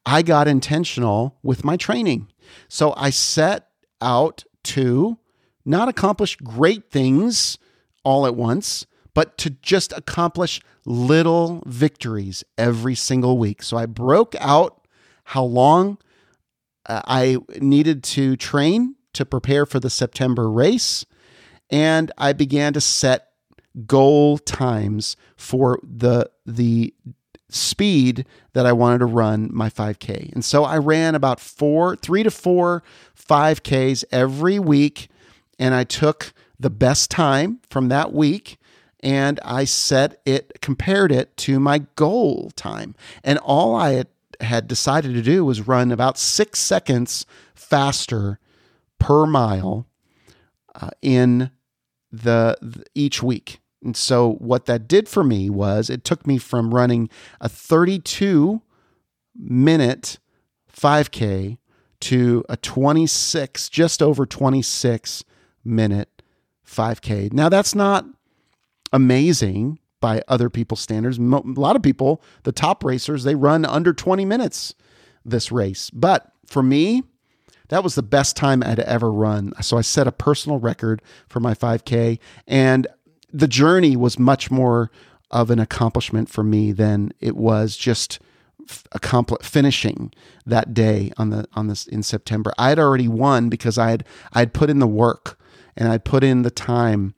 I 0.06 0.22
got 0.22 0.48
intentional 0.48 1.36
with 1.42 1.64
my 1.64 1.76
training. 1.76 2.28
So 2.68 2.94
I 2.96 3.10
set 3.10 3.69
out 4.00 4.44
to 4.64 5.18
not 5.64 5.88
accomplish 5.88 6.36
great 6.36 6.90
things 6.90 7.58
all 8.04 8.26
at 8.26 8.34
once, 8.34 8.86
but 9.14 9.36
to 9.38 9.50
just 9.50 9.92
accomplish 9.92 10.60
little 10.84 11.62
victories 11.66 12.42
every 12.56 12.94
single 12.94 13.38
week. 13.38 13.62
So 13.62 13.76
I 13.76 13.86
broke 13.86 14.34
out 14.40 14.86
how 15.24 15.44
long 15.44 15.98
uh, 16.86 17.02
I 17.04 17.38
needed 17.60 18.02
to 18.04 18.36
train 18.36 18.96
to 19.12 19.24
prepare 19.24 19.66
for 19.66 19.80
the 19.80 19.90
September 19.90 20.50
race, 20.50 21.04
and 21.68 22.10
I 22.16 22.32
began 22.32 22.72
to 22.72 22.80
set 22.80 23.28
goal 23.86 24.38
times 24.38 25.16
for 25.36 25.78
the 25.82 26.30
the 26.46 26.94
speed 27.54 28.26
that 28.52 28.66
I 28.66 28.72
wanted 28.72 28.98
to 28.98 29.06
run 29.06 29.50
my 29.52 29.70
5K. 29.70 30.32
And 30.32 30.44
so 30.44 30.64
I 30.64 30.78
ran 30.78 31.14
about 31.14 31.40
four, 31.40 31.96
three 31.96 32.22
to 32.22 32.30
four 32.30 32.82
5Ks 33.16 34.04
every 34.10 34.58
week. 34.58 35.08
And 35.58 35.74
I 35.74 35.84
took 35.84 36.32
the 36.58 36.70
best 36.70 37.10
time 37.10 37.60
from 37.70 37.88
that 37.88 38.12
week 38.12 38.58
and 39.02 39.40
I 39.44 39.64
set 39.64 40.20
it, 40.26 40.60
compared 40.60 41.10
it 41.10 41.36
to 41.38 41.58
my 41.58 41.78
goal 41.96 42.50
time. 42.54 42.94
And 43.24 43.38
all 43.38 43.74
I 43.74 44.04
had, 44.40 44.68
decided 44.68 45.14
to 45.14 45.22
do 45.22 45.44
was 45.44 45.66
run 45.66 45.92
about 45.92 46.18
six 46.18 46.58
seconds 46.58 47.26
faster 47.54 48.38
per 48.98 49.26
mile 49.26 49.86
uh, 50.74 50.90
in 51.02 51.50
the, 52.10 52.56
the 52.62 52.84
each 52.94 53.22
week. 53.22 53.60
And 53.82 53.96
so 53.96 54.34
what 54.34 54.66
that 54.66 54.88
did 54.88 55.08
for 55.08 55.24
me 55.24 55.48
was 55.48 55.88
it 55.88 56.04
took 56.04 56.26
me 56.26 56.38
from 56.38 56.74
running 56.74 57.08
a 57.40 57.48
32 57.48 58.62
minute 59.36 60.18
5K 60.74 61.58
to 62.00 62.44
a 62.48 62.56
26, 62.56 63.68
just 63.68 64.02
over 64.02 64.26
26 64.26 65.24
minute 65.64 66.22
5K. 66.66 67.32
Now, 67.32 67.48
that's 67.48 67.74
not 67.74 68.06
amazing 68.92 69.78
by 70.00 70.22
other 70.28 70.48
people's 70.48 70.80
standards. 70.80 71.18
A 71.18 71.20
lot 71.20 71.76
of 71.76 71.82
people, 71.82 72.22
the 72.44 72.52
top 72.52 72.84
racers, 72.84 73.24
they 73.24 73.34
run 73.34 73.64
under 73.64 73.92
20 73.92 74.24
minutes 74.24 74.74
this 75.24 75.52
race. 75.52 75.90
But 75.90 76.32
for 76.46 76.62
me, 76.62 77.02
that 77.68 77.84
was 77.84 77.94
the 77.94 78.02
best 78.02 78.36
time 78.36 78.62
I'd 78.62 78.80
ever 78.80 79.12
run. 79.12 79.52
So 79.60 79.76
I 79.76 79.82
set 79.82 80.06
a 80.06 80.12
personal 80.12 80.58
record 80.58 81.02
for 81.28 81.40
my 81.40 81.54
5K, 81.54 82.18
and 82.46 82.86
the 83.32 83.48
journey 83.48 83.96
was 83.96 84.18
much 84.18 84.50
more 84.50 84.90
of 85.30 85.50
an 85.50 85.58
accomplishment 85.58 86.28
for 86.28 86.42
me 86.42 86.72
than 86.72 87.12
it 87.20 87.36
was 87.36 87.76
just 87.76 88.18
accompli- 88.92 89.38
finishing 89.42 90.12
that 90.46 90.74
day 90.74 91.12
on 91.16 91.30
the 91.30 91.46
on 91.54 91.68
this 91.68 91.86
in 91.86 92.02
September. 92.02 92.52
I 92.58 92.68
had 92.70 92.78
already 92.78 93.08
won 93.08 93.48
because 93.48 93.78
I 93.78 93.90
had 93.90 94.04
I 94.32 94.40
had 94.40 94.52
put 94.52 94.70
in 94.70 94.78
the 94.78 94.86
work 94.86 95.38
and 95.76 95.88
I 95.88 95.98
put 95.98 96.24
in 96.24 96.42
the 96.42 96.50
time 96.50 97.14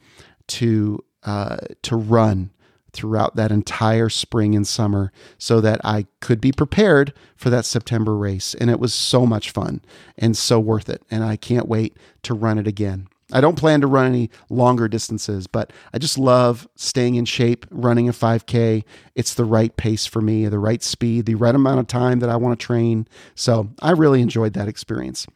to 0.48 1.04
uh, 1.24 1.56
to 1.82 1.96
run 1.96 2.50
throughout 2.92 3.36
that 3.36 3.50
entire 3.50 4.08
spring 4.08 4.54
and 4.54 4.66
summer 4.66 5.12
so 5.38 5.60
that 5.60 5.80
I 5.82 6.06
could 6.20 6.40
be 6.40 6.52
prepared 6.52 7.14
for 7.36 7.48
that 7.48 7.64
September 7.64 8.16
race. 8.16 8.54
And 8.54 8.68
it 8.68 8.78
was 8.78 8.92
so 8.92 9.24
much 9.24 9.50
fun 9.50 9.80
and 10.18 10.36
so 10.36 10.60
worth 10.60 10.88
it. 10.88 11.02
And 11.10 11.24
I 11.24 11.36
can't 11.36 11.68
wait 11.68 11.96
to 12.24 12.34
run 12.34 12.58
it 12.58 12.66
again. 12.66 13.08
I 13.32 13.40
don't 13.40 13.58
plan 13.58 13.80
to 13.80 13.86
run 13.86 14.06
any 14.06 14.30
longer 14.50 14.88
distances, 14.88 15.46
but 15.46 15.72
I 15.92 15.98
just 15.98 16.18
love 16.18 16.68
staying 16.76 17.14
in 17.14 17.24
shape, 17.24 17.66
running 17.70 18.08
a 18.08 18.12
5K. 18.12 18.84
It's 19.14 19.34
the 19.34 19.44
right 19.44 19.74
pace 19.76 20.06
for 20.06 20.20
me, 20.20 20.46
the 20.48 20.58
right 20.58 20.82
speed, 20.82 21.26
the 21.26 21.34
right 21.34 21.54
amount 21.54 21.80
of 21.80 21.86
time 21.86 22.20
that 22.20 22.30
I 22.30 22.36
want 22.36 22.58
to 22.58 22.66
train. 22.66 23.08
So 23.34 23.70
I 23.80 23.92
really 23.92 24.20
enjoyed 24.20 24.52
that 24.52 24.68
experience. 24.68 25.26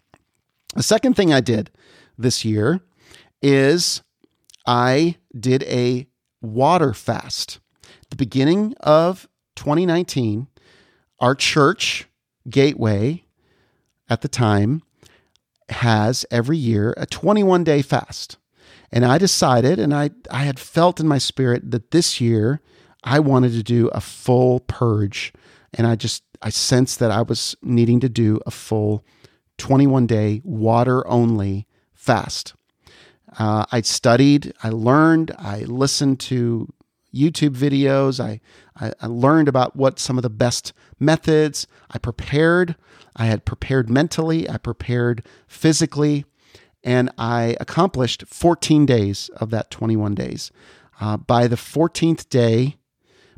The 0.75 0.83
second 0.83 1.15
thing 1.15 1.33
I 1.33 1.41
did 1.41 1.71
this 2.19 2.45
year 2.45 2.81
is 3.41 4.03
I 4.67 5.17
did 5.39 5.63
a 5.65 6.07
water 6.43 6.93
fast. 6.93 7.61
The 8.11 8.17
beginning 8.17 8.75
of 8.81 9.29
2019, 9.57 10.49
our 11.19 11.35
church, 11.35 12.09
Gateway, 12.49 13.25
at 14.09 14.21
the 14.21 14.29
time, 14.29 14.83
has 15.69 16.25
every 16.31 16.57
year 16.57 16.95
a 16.97 17.07
21 17.07 17.65
day 17.65 17.83
fast. 17.83 18.39
And 18.93 19.05
I 19.05 19.19
decided, 19.19 19.79
and 19.79 19.93
I, 19.93 20.11
I 20.31 20.45
had 20.45 20.59
felt 20.59 21.01
in 21.01 21.09
my 21.09 21.19
spirit 21.19 21.71
that 21.71 21.91
this 21.91 22.21
year 22.21 22.61
I 23.03 23.19
wanted 23.19 23.53
to 23.53 23.63
do 23.63 23.89
a 23.89 24.01
full 24.01 24.61
purge. 24.61 25.33
And 25.75 25.87
I 25.87 25.97
just, 25.97 26.23
I 26.41 26.51
sensed 26.51 26.99
that 27.01 27.11
I 27.11 27.23
was 27.23 27.57
needing 27.63 28.01
to 28.01 28.09
do 28.09 28.41
a 28.47 28.51
full 28.51 29.05
21 29.59 30.07
day 30.07 30.41
water 30.45 31.07
only 31.09 31.67
fast. 31.95 32.55
Uh, 33.39 33.67
I 33.71 33.83
studied, 33.83 34.53
I 34.63 34.71
learned, 34.71 35.33
I 35.39 35.61
listened 35.61 36.21
to 36.21 36.73
YouTube 37.17 37.57
videos. 37.57 38.23
I, 38.23 38.41
I, 38.79 38.93
I, 39.01 39.07
learned 39.07 39.49
about 39.49 39.75
what 39.75 39.99
some 39.99 40.19
of 40.19 40.23
the 40.23 40.31
best 40.31 40.73
methods. 41.01 41.67
I 41.91 41.99
prepared. 41.99 42.77
I 43.17 43.27
had 43.27 43.47
prepared 43.47 43.89
mentally, 43.89 44.49
I 44.49 44.59
prepared 44.59 45.27
physically, 45.49 46.27
and 46.85 47.11
I 47.17 47.57
accomplished 47.59 48.25
14 48.27 48.85
days 48.85 49.31
of 49.37 49.51
that 49.51 49.71
21 49.71 50.15
days. 50.15 50.53
Uh, 51.01 51.17
by 51.17 51.47
the 51.47 51.57
14th 51.57 52.29
day, 52.29 52.77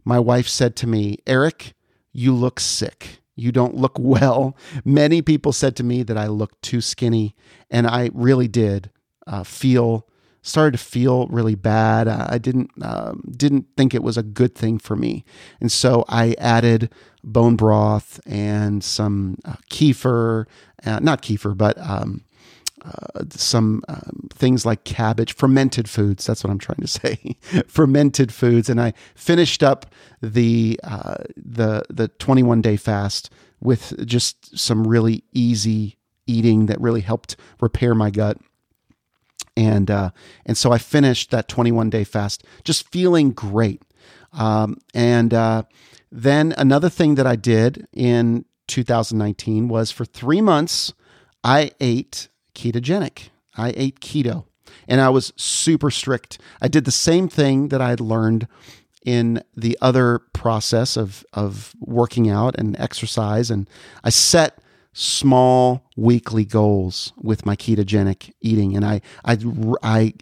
my 0.05 0.19
wife 0.19 0.49
said 0.49 0.75
to 0.77 0.87
me, 0.87 1.19
Eric, 1.27 1.75
you 2.13 2.35
look 2.35 2.59
sick. 2.59 3.21
You 3.37 3.53
don't 3.53 3.77
look 3.77 3.97
well. 3.99 4.57
Many 4.85 5.23
people 5.23 5.53
said 5.53 5.77
to 5.77 5.85
me 5.85 6.03
that 6.03 6.19
I 6.19 6.27
looked 6.27 6.61
too 6.63 6.81
skinny, 6.81 7.37
and 7.71 7.87
I 7.87 8.11
really 8.13 8.49
did 8.49 8.91
uh, 9.27 9.45
feel 9.45 10.08
started 10.43 10.73
to 10.73 10.85
feel 10.85 11.27
really 11.29 11.55
bad. 11.55 12.09
I 12.09 12.39
didn't 12.39 12.71
um, 12.83 13.23
didn't 13.31 13.67
think 13.77 13.95
it 13.95 14.03
was 14.03 14.17
a 14.17 14.23
good 14.23 14.55
thing 14.55 14.79
for 14.79 14.97
me, 14.97 15.25
and 15.61 15.71
so 15.71 16.05
I 16.09 16.35
added 16.39 16.91
bone 17.25 17.57
broth 17.57 18.21
and 18.27 18.83
some 18.83 19.39
uh, 19.45 19.57
kefir, 19.71 20.47
uh, 20.85 21.01
not 21.01 21.23
kefir, 21.23 21.57
but 21.57 21.79
um, 21.79 22.25
uh, 22.85 23.25
some 23.31 23.83
um, 23.89 24.29
things 24.33 24.65
like 24.65 24.85
cabbage, 24.85 25.35
fermented 25.35 25.89
foods. 25.89 26.27
That's 26.27 26.45
what 26.45 26.51
I'm 26.51 26.59
trying 26.59 26.81
to 26.81 26.87
say, 26.87 27.37
fermented 27.67 28.33
foods. 28.33 28.69
And 28.69 28.81
I 28.81 28.95
finished 29.15 29.63
up 29.63 29.87
the 30.23 30.79
uh, 30.85 31.25
the 31.37 31.85
the 31.91 32.09
21 32.09 32.63
day 32.63 32.77
fast 32.77 33.31
with 33.61 34.07
just 34.07 34.57
some 34.57 34.87
really 34.87 35.25
easy 35.33 35.97
eating 36.27 36.67
that 36.67 36.81
really 36.81 37.01
helped 37.01 37.37
repair 37.61 37.95
my 37.95 38.11
gut 38.11 38.39
and 39.59 39.91
uh, 39.91 40.11
and 40.47 40.57
so 40.57 40.71
I 40.71 40.79
finished 40.79 41.33
that 41.33 41.49
21 41.49 41.91
day 41.91 42.05
fast 42.05 42.45
just 42.65 42.89
feeling 42.91 43.33
great. 43.33 43.83
Um, 44.33 44.79
and 44.95 45.35
uh, 45.35 45.65
then 46.13 46.55
another 46.57 46.89
thing 46.89 47.17
that 47.17 47.27
I 47.27 47.35
did 47.35 47.89
in 47.93 48.45
2019 48.69 49.69
was 49.69 49.91
for 49.91 50.05
three 50.05 50.41
months 50.41 50.93
I 51.43 51.73
ate 51.81 52.29
ketogenic. 52.55 53.31
I 53.57 53.73
ate 53.77 54.01
keto, 54.01 54.45
and 54.87 55.01
I 55.01 55.09
was 55.09 55.33
super 55.37 55.91
strict. 55.91 56.39
I 56.63 56.69
did 56.69 56.85
the 56.85 56.93
same 56.93 57.29
thing 57.29 57.69
that 57.69 57.81
I 57.81 57.91
had 57.91 58.01
learned 58.01 58.47
in 59.05 59.43
the 59.57 59.77
other 59.81 60.21
process 60.33 60.97
of 60.97 61.25
of 61.33 61.75
working 61.81 62.31
out 62.31 62.55
and 62.59 62.79
exercise, 62.79 63.51
and 63.51 63.69
I 64.05 64.11
set 64.11 64.59
small 64.99 65.85
weekly 65.97 66.45
goals 66.45 67.13
with 67.17 67.47
my 67.47 67.55
ketogenic 67.55 68.33
eating, 68.41 68.75
and 68.75 68.85
I 68.85 69.01
I 69.25 69.39
I 69.81 70.15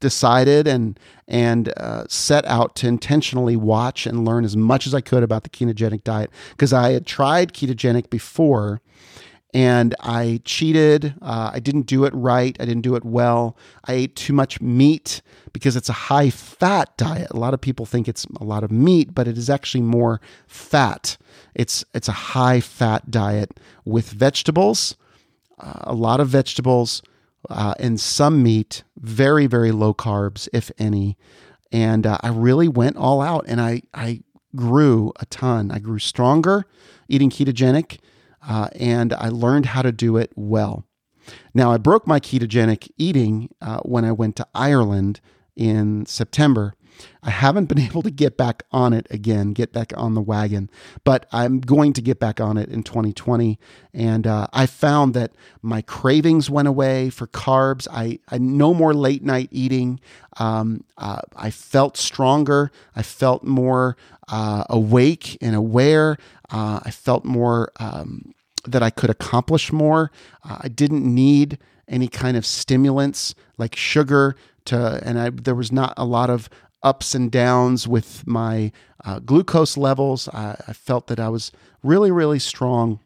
decided 0.00 0.66
and 0.66 0.98
and 1.28 1.72
uh, 1.76 2.04
set 2.08 2.46
out 2.46 2.74
to 2.76 2.88
intentionally 2.88 3.56
watch 3.56 4.06
and 4.06 4.24
learn 4.24 4.44
as 4.44 4.56
much 4.56 4.86
as 4.86 4.94
I 4.94 5.02
could 5.02 5.22
about 5.22 5.42
the 5.42 5.50
ketogenic 5.50 6.02
diet 6.02 6.30
because 6.52 6.72
I 6.72 6.92
had 6.92 7.06
tried 7.06 7.52
ketogenic 7.52 8.08
before 8.08 8.80
and 9.52 9.94
I 10.00 10.40
cheated. 10.44 11.14
Uh, 11.20 11.50
I 11.52 11.60
didn't 11.60 11.86
do 11.86 12.04
it 12.04 12.14
right. 12.14 12.56
I 12.60 12.64
didn't 12.64 12.82
do 12.82 12.94
it 12.94 13.04
well. 13.04 13.56
I 13.84 13.94
ate 13.94 14.16
too 14.16 14.32
much 14.32 14.60
meat 14.60 15.22
because 15.52 15.76
it's 15.76 15.88
a 15.88 15.94
high 15.94 16.30
fat 16.30 16.96
diet. 16.96 17.30
A 17.30 17.36
lot 17.36 17.54
of 17.54 17.60
people 17.60 17.86
think 17.86 18.08
it's 18.08 18.26
a 18.40 18.44
lot 18.44 18.62
of 18.62 18.70
meat, 18.70 19.14
but 19.14 19.26
it 19.26 19.36
is 19.36 19.50
actually 19.50 19.82
more 19.82 20.20
fat. 20.46 21.16
It's 21.54 21.84
it's 21.94 22.08
a 22.08 22.12
high 22.12 22.60
fat 22.60 23.10
diet 23.10 23.58
with 23.84 24.10
vegetables, 24.10 24.96
uh, 25.58 25.80
a 25.82 25.94
lot 25.94 26.20
of 26.20 26.28
vegetables, 26.28 27.02
uh, 27.48 27.74
and 27.78 27.98
some 27.98 28.42
meat. 28.42 28.84
Very 28.98 29.46
very 29.46 29.72
low 29.72 29.94
carbs, 29.94 30.48
if 30.52 30.70
any. 30.78 31.16
And 31.72 32.06
uh, 32.06 32.18
I 32.20 32.28
really 32.28 32.68
went 32.68 32.96
all 32.96 33.20
out, 33.20 33.44
and 33.48 33.60
I 33.60 33.82
I 33.94 34.22
grew 34.54 35.12
a 35.18 35.26
ton. 35.26 35.70
I 35.70 35.78
grew 35.80 35.98
stronger 35.98 36.66
eating 37.08 37.30
ketogenic 37.30 37.98
uh, 38.46 38.68
and 38.74 39.12
I 39.12 39.28
learned 39.28 39.66
how 39.66 39.82
to 39.82 39.92
do 39.92 40.16
it 40.16 40.32
well. 40.34 40.84
Now, 41.54 41.72
I 41.72 41.76
broke 41.76 42.06
my 42.06 42.20
ketogenic 42.20 42.90
eating 42.98 43.50
uh, 43.60 43.80
when 43.80 44.04
I 44.04 44.12
went 44.12 44.36
to 44.36 44.46
Ireland 44.54 45.20
in 45.56 46.06
September. 46.06 46.74
I 47.22 47.30
haven't 47.30 47.66
been 47.66 47.78
able 47.88 48.02
to 48.02 48.10
get 48.10 48.36
back 48.36 48.62
on 48.72 48.92
it 48.92 49.06
again, 49.10 49.52
get 49.52 49.72
back 49.72 49.92
on 49.96 50.14
the 50.14 50.20
wagon, 50.20 50.70
but 51.04 51.26
I'm 51.32 51.60
going 51.60 51.92
to 51.94 52.02
get 52.02 52.18
back 52.18 52.40
on 52.40 52.56
it 52.56 52.68
in 52.68 52.82
2020. 52.82 53.58
And 53.92 54.26
uh, 54.26 54.46
I 54.52 54.66
found 54.66 55.14
that 55.14 55.32
my 55.62 55.82
cravings 55.82 56.50
went 56.50 56.68
away 56.68 57.10
for 57.10 57.26
carbs. 57.26 57.86
I, 57.90 58.18
I 58.28 58.38
no 58.38 58.74
more 58.74 58.94
late 58.94 59.22
night 59.22 59.48
eating. 59.50 60.00
Um, 60.38 60.84
uh, 60.96 61.22
I 61.36 61.50
felt 61.50 61.96
stronger. 61.96 62.70
I 62.94 63.02
felt 63.02 63.44
more 63.44 63.96
uh, 64.28 64.64
awake 64.70 65.36
and 65.40 65.54
aware. 65.56 66.16
Uh, 66.50 66.80
I 66.82 66.90
felt 66.90 67.24
more 67.24 67.72
um, 67.78 68.34
that 68.66 68.82
I 68.82 68.90
could 68.90 69.10
accomplish 69.10 69.72
more. 69.72 70.10
Uh, 70.44 70.58
I 70.62 70.68
didn't 70.68 71.02
need 71.02 71.58
any 71.88 72.08
kind 72.08 72.36
of 72.36 72.46
stimulants 72.46 73.34
like 73.58 73.74
sugar 73.74 74.36
to, 74.66 75.00
and 75.02 75.18
I, 75.18 75.30
there 75.30 75.54
was 75.54 75.72
not 75.72 75.94
a 75.96 76.04
lot 76.04 76.30
of 76.30 76.48
ups 76.82 77.14
and 77.14 77.30
downs 77.30 77.86
with 77.86 78.26
my 78.26 78.72
uh, 79.04 79.18
glucose 79.18 79.76
levels. 79.76 80.28
I, 80.28 80.56
I, 80.66 80.72
felt 80.72 81.08
that 81.08 81.20
I 81.20 81.28
was 81.28 81.52
really, 81.82 82.10
really 82.10 82.38
strong 82.38 83.00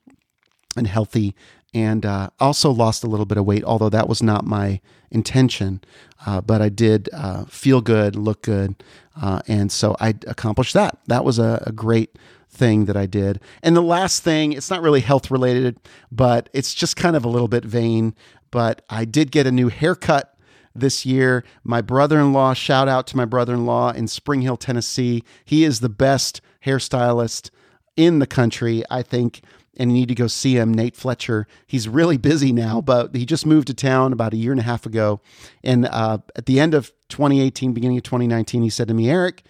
and 0.77 0.87
healthy 0.87 1.35
and 1.75 2.07
uh, 2.07 2.31
also 2.39 2.71
lost 2.71 3.03
a 3.03 3.09
little 3.09 3.27
bit 3.27 3.37
of 3.37 3.45
weight, 3.45 3.65
although 3.65 3.89
that 3.89 4.09
was 4.09 4.23
not 4.23 4.45
my 4.45 4.81
intention. 5.11 5.81
Uh, 6.25 6.41
but 6.41 6.63
I 6.63 6.69
did 6.69 7.09
uh, 7.13 7.45
feel 7.47 7.81
good, 7.81 8.17
look 8.17 8.43
good, 8.43 8.77
uh, 9.21 9.43
and 9.49 9.71
so 9.71 9.97
I 10.01 10.15
accomplished 10.27 10.73
that. 10.75 10.99
That 11.09 11.25
was 11.25 11.39
a, 11.39 11.63
a, 11.67 11.73
great 11.73 12.17
thing 12.55 12.87
that 12.87 12.97
I 12.97 13.07
did. 13.07 13.41
And 13.63 13.77
the 13.77 13.83
last 13.83 14.23
thing, 14.23 14.53
it's 14.53 14.71
not 14.71 14.83
really 14.83 15.01
health 15.01 15.31
related, 15.31 15.79
but 16.11 16.49
it's 16.53 16.73
just 16.75 16.97
kind 16.97 17.17
of 17.17 17.25
a 17.25 17.29
little 17.29 17.49
bit 17.49 17.65
vain. 17.65 18.15
But 18.51 18.83
I 18.89 19.05
did 19.05 19.31
get 19.31 19.47
a 19.47 19.53
new 19.53 19.69
haircut 19.69 20.37
this 20.75 21.05
year. 21.05 21.45
My 21.63 21.81
brother 21.81 22.19
in 22.19 22.33
law, 22.33 22.55
shout 22.55 22.89
out 22.89 23.07
to 23.09 23.17
my 23.17 23.25
brother 23.25 23.55
in 23.55 23.67
law 23.67 23.91
in 23.91 24.09
Spring 24.09 24.43
Hill, 24.43 24.57
Tennessee. 24.57 25.25
He 25.45 25.65
is 25.65 25.81
the 25.81 25.89
best 25.89 26.41
hairstylist 26.65 27.51
in 27.97 28.19
the 28.19 28.27
country. 28.27 28.83
I 28.91 29.03
think 29.03 29.43
and 29.77 29.91
you 29.91 29.99
need 29.99 30.09
to 30.09 30.15
go 30.15 30.27
see 30.27 30.57
him, 30.57 30.73
Nate 30.73 30.97
Fletcher. 30.97 31.47
He's 31.67 31.89
really 31.89 32.17
busy 32.17 32.53
now, 32.53 32.81
but 32.81 33.15
he 33.15 33.27
just 33.27 33.47
moved 33.47 33.67
to 33.69 33.75
town 33.75 34.13
about 34.13 34.33
a 34.33 34.37
year 34.37 34.53
and 34.53 34.61
a 34.61 34.65
half 34.65 34.87
ago. 34.87 35.21
And 35.63 35.87
uh, 35.87 36.19
at 36.37 36.47
the 36.47 36.61
end 36.61 36.75
of 36.75 36.93
2018, 37.09 37.73
beginning 37.73 37.97
of 37.99 38.05
2019, 38.05 38.63
he 38.63 38.71
said 38.71 38.89
to 38.89 38.95
me, 38.95 39.11
Eric, 39.11 39.43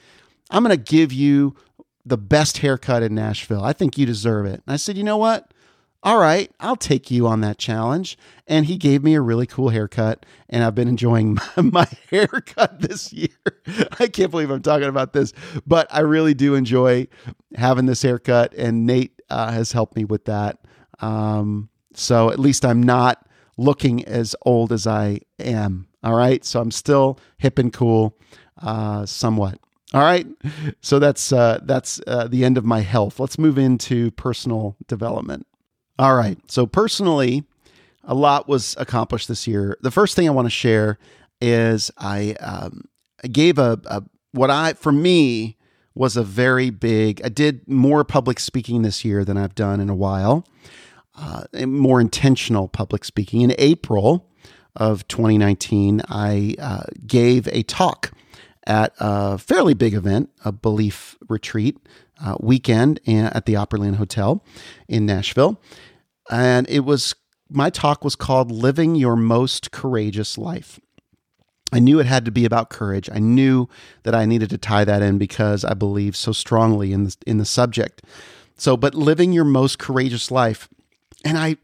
I'm 0.51 0.63
going 0.63 0.77
to 0.77 0.83
give 0.83 1.13
you 1.13 1.57
the 2.05 2.19
best 2.19 2.59
haircut 2.59 3.03
in 3.03 3.15
Nashville. 3.15 3.63
I 3.63 3.73
think 3.73 3.97
you 3.97 4.07
deserve 4.07 4.47
it. 4.47 4.63
And 4.67 4.75
I 4.75 4.77
said, 4.77 4.97
you 4.97 5.05
know 5.05 5.17
what? 5.17 5.53
All 6.03 6.19
right, 6.19 6.53
I'll 6.61 6.77
take 6.77 7.11
you 7.11 7.27
on 7.27 7.41
that 7.41 7.57
challenge. 7.57 8.19
And 8.47 8.67
he 8.67 8.77
gave 8.77 9.03
me 9.03 9.15
a 9.15 9.23
really 9.23 9.47
cool 9.47 9.71
haircut, 9.71 10.27
and 10.51 10.63
I've 10.63 10.75
been 10.75 10.87
enjoying 10.87 11.35
my, 11.57 11.63
my 11.63 11.89
haircut 12.11 12.81
this 12.83 13.11
year. 13.11 13.31
I 13.99 14.09
can't 14.09 14.31
believe 14.31 14.51
I'm 14.51 14.61
talking 14.61 14.89
about 14.89 15.15
this, 15.15 15.33
but 15.67 15.87
I 15.91 16.01
really 16.01 16.35
do 16.35 16.55
enjoy 16.57 17.09
having 17.55 17.87
this 17.87 18.03
haircut. 18.03 18.53
And 18.53 18.85
Nate 18.85 19.23
uh, 19.31 19.51
has 19.53 19.73
helped 19.73 19.97
me 19.97 20.05
with 20.05 20.27
that. 20.27 20.59
Um, 21.01 21.71
so 21.95 22.31
at 22.31 22.39
least 22.39 22.67
I'm 22.67 22.83
not 22.83 23.27
looking 23.57 24.05
as 24.05 24.37
old 24.43 24.73
as 24.73 24.87
I 24.87 25.21
am. 25.39 25.87
All 26.03 26.15
right. 26.15 26.45
So 26.45 26.61
I'm 26.61 26.71
still 26.71 27.19
hip 27.39 27.59
and 27.59 27.73
cool, 27.73 28.19
uh, 28.61 29.07
somewhat. 29.07 29.59
All 29.95 30.03
right. 30.03 30.27
So 30.81 30.99
that's 30.99 31.33
uh, 31.33 31.61
that's 31.63 32.01
uh, 32.09 32.27
the 32.27 32.45
end 32.45 32.59
of 32.59 32.65
my 32.65 32.81
health. 32.81 33.21
Let's 33.21 33.39
move 33.39 33.57
into 33.57 34.11
personal 34.13 34.77
development. 34.89 35.47
All 36.01 36.17
right. 36.17 36.37
So 36.51 36.67
personally, 36.67 37.45
a 38.03 38.15
lot 38.15 38.49
was 38.49 38.75
accomplished 38.77 39.29
this 39.29 39.47
year. 39.47 39.79
The 39.83 39.93
first 39.93 40.17
thing 40.17 40.27
I 40.27 40.33
want 40.33 40.47
to 40.47 40.51
share 40.51 40.99
is 41.41 41.93
I, 41.97 42.33
um, 42.41 42.89
gave 43.31 43.57
a, 43.57 43.81
a 43.87 44.03
what 44.33 44.51
I 44.51 44.73
for 44.73 44.91
me 44.91 45.57
was 45.95 46.17
a 46.17 46.25
very 46.25 46.71
big. 46.71 47.21
I 47.25 47.29
did 47.29 47.69
more 47.69 48.03
public 48.03 48.41
speaking 48.41 48.83
this 48.83 49.05
year 49.05 49.25
than 49.25 49.37
I've 49.37 49.55
done 49.55 49.79
in 49.79 49.89
a 49.89 49.95
while. 49.95 50.45
Uh, 51.17 51.45
more 51.67 52.01
intentional 52.01 52.67
public 52.67 53.05
speaking. 53.05 53.43
In 53.43 53.55
April 53.59 54.29
of 54.75 55.07
2019, 55.07 56.03
I 56.09 56.57
uh, 56.59 56.83
gave 57.07 57.47
a 57.53 57.63
talk 57.63 58.11
at 58.67 58.95
a 58.99 59.39
fairly 59.39 59.75
big 59.75 59.95
event, 59.95 60.31
a 60.45 60.53
belief 60.53 61.17
retreat 61.29 61.79
uh, 62.25 62.37
weekend 62.41 63.01
at 63.07 63.47
the 63.47 63.55
Opryland 63.55 63.97
Hotel 63.97 64.43
in 64.89 65.07
Nashville. 65.07 65.61
And 66.31 66.69
it 66.69 66.81
was, 66.81 67.15
my 67.51 67.71
talk 67.71 68.05
was 68.05 68.17
called 68.17 68.51
Living 68.51 68.95
Your 68.95 69.17
Most 69.17 69.71
Courageous 69.71 70.39
Life. 70.39 70.81
I 71.73 71.81
knew 71.81 71.99
it 71.99 72.07
had 72.07 72.25
to 72.25 72.31
be 72.31 72.45
about 72.45 72.71
courage. 72.71 73.11
I 73.13 73.19
knew 73.19 73.69
that 74.05 74.15
I 74.15 74.27
needed 74.27 74.49
to 74.51 74.59
tie 74.59 74.85
that 74.85 75.03
in 75.03 75.19
because 75.19 75.65
I 75.65 75.75
believe 75.75 76.17
so 76.17 76.33
strongly 76.33 76.93
in 76.93 77.05
the, 77.05 77.17
in 77.27 77.39
the 77.39 77.45
subject. 77.45 78.03
So, 78.57 78.77
but 78.77 78.95
living 78.95 79.33
your 79.33 79.45
most 79.45 79.79
courageous 79.79 80.31
life. 80.31 80.69
And 81.25 81.37
I 81.37 81.57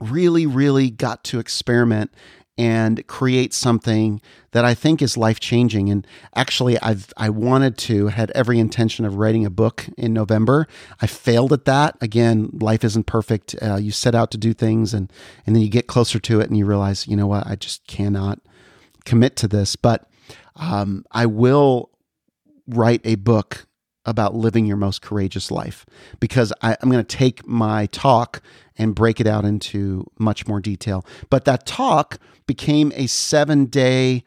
really, 0.00 0.46
really 0.46 0.90
got 0.90 1.22
to 1.24 1.38
experiment 1.38 2.12
and 2.58 3.06
create 3.06 3.54
something 3.54 4.20
that 4.50 4.64
I 4.64 4.74
think 4.74 5.00
is 5.00 5.16
life 5.16 5.40
changing. 5.40 5.90
And 5.90 6.06
actually, 6.34 6.78
I've 6.80 7.12
I 7.16 7.30
wanted 7.30 7.78
to 7.78 8.08
had 8.08 8.30
every 8.32 8.58
intention 8.58 9.04
of 9.04 9.16
writing 9.16 9.46
a 9.46 9.50
book 9.50 9.86
in 9.96 10.12
November. 10.12 10.66
I 11.00 11.06
failed 11.06 11.52
at 11.52 11.64
that. 11.64 11.96
Again, 12.00 12.50
life 12.60 12.84
isn't 12.84 13.06
perfect. 13.06 13.54
Uh, 13.62 13.76
you 13.76 13.90
set 13.90 14.14
out 14.14 14.30
to 14.32 14.38
do 14.38 14.52
things, 14.52 14.92
and 14.92 15.10
and 15.46 15.56
then 15.56 15.62
you 15.62 15.70
get 15.70 15.86
closer 15.86 16.18
to 16.18 16.40
it, 16.40 16.48
and 16.48 16.56
you 16.56 16.66
realize, 16.66 17.06
you 17.08 17.16
know 17.16 17.26
what, 17.26 17.46
I 17.46 17.56
just 17.56 17.86
cannot 17.86 18.40
commit 19.04 19.36
to 19.36 19.48
this, 19.48 19.74
but 19.76 20.08
um, 20.56 21.04
I 21.10 21.26
will 21.26 21.90
write 22.68 23.00
a 23.04 23.16
book 23.16 23.66
about 24.04 24.34
living 24.34 24.66
your 24.66 24.76
most 24.76 25.02
courageous 25.02 25.50
life 25.50 25.86
because 26.18 26.52
I, 26.60 26.76
am 26.82 26.90
going 26.90 27.04
to 27.04 27.16
take 27.16 27.46
my 27.46 27.86
talk 27.86 28.42
and 28.76 28.94
break 28.94 29.20
it 29.20 29.26
out 29.26 29.44
into 29.44 30.10
much 30.18 30.46
more 30.46 30.60
detail. 30.60 31.04
But 31.30 31.44
that 31.44 31.66
talk 31.66 32.18
became 32.46 32.92
a 32.94 33.06
seven 33.06 33.66
day 33.66 34.24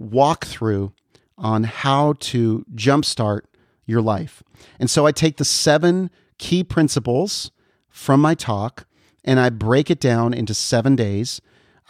walkthrough 0.00 0.92
on 1.38 1.64
how 1.64 2.14
to 2.18 2.64
jumpstart 2.74 3.42
your 3.86 4.02
life. 4.02 4.42
And 4.78 4.90
so 4.90 5.06
I 5.06 5.12
take 5.12 5.36
the 5.36 5.44
seven 5.44 6.10
key 6.38 6.64
principles 6.64 7.50
from 7.88 8.20
my 8.20 8.34
talk 8.34 8.86
and 9.24 9.38
I 9.38 9.50
break 9.50 9.90
it 9.90 10.00
down 10.00 10.34
into 10.34 10.54
seven 10.54 10.96
days 10.96 11.40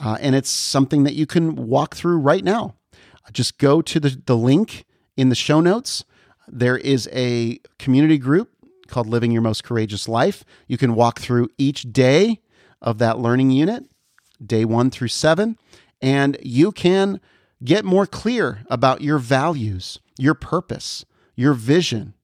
uh, 0.00 0.18
and 0.20 0.34
it's 0.34 0.50
something 0.50 1.04
that 1.04 1.14
you 1.14 1.26
can 1.26 1.54
walk 1.54 1.94
through 1.94 2.18
right 2.18 2.44
now. 2.44 2.74
Just 3.32 3.58
go 3.58 3.80
to 3.80 4.00
the, 4.00 4.20
the 4.26 4.36
link 4.36 4.84
in 5.16 5.28
the 5.28 5.34
show 5.34 5.60
notes. 5.60 6.04
There 6.48 6.76
is 6.76 7.08
a 7.12 7.58
community 7.78 8.18
group 8.18 8.50
called 8.88 9.06
Living 9.06 9.32
Your 9.32 9.42
Most 9.42 9.64
Courageous 9.64 10.08
Life. 10.08 10.44
You 10.66 10.76
can 10.76 10.94
walk 10.94 11.20
through 11.20 11.48
each 11.58 11.92
day 11.92 12.40
of 12.82 12.98
that 12.98 13.18
learning 13.18 13.50
unit, 13.50 13.84
day 14.44 14.64
one 14.64 14.90
through 14.90 15.08
seven, 15.08 15.56
and 16.02 16.36
you 16.42 16.70
can 16.70 17.20
get 17.62 17.84
more 17.84 18.06
clear 18.06 18.64
about 18.68 19.00
your 19.00 19.18
values, 19.18 19.98
your 20.18 20.34
purpose, 20.34 21.04
your 21.34 21.54
vision, 21.54 22.14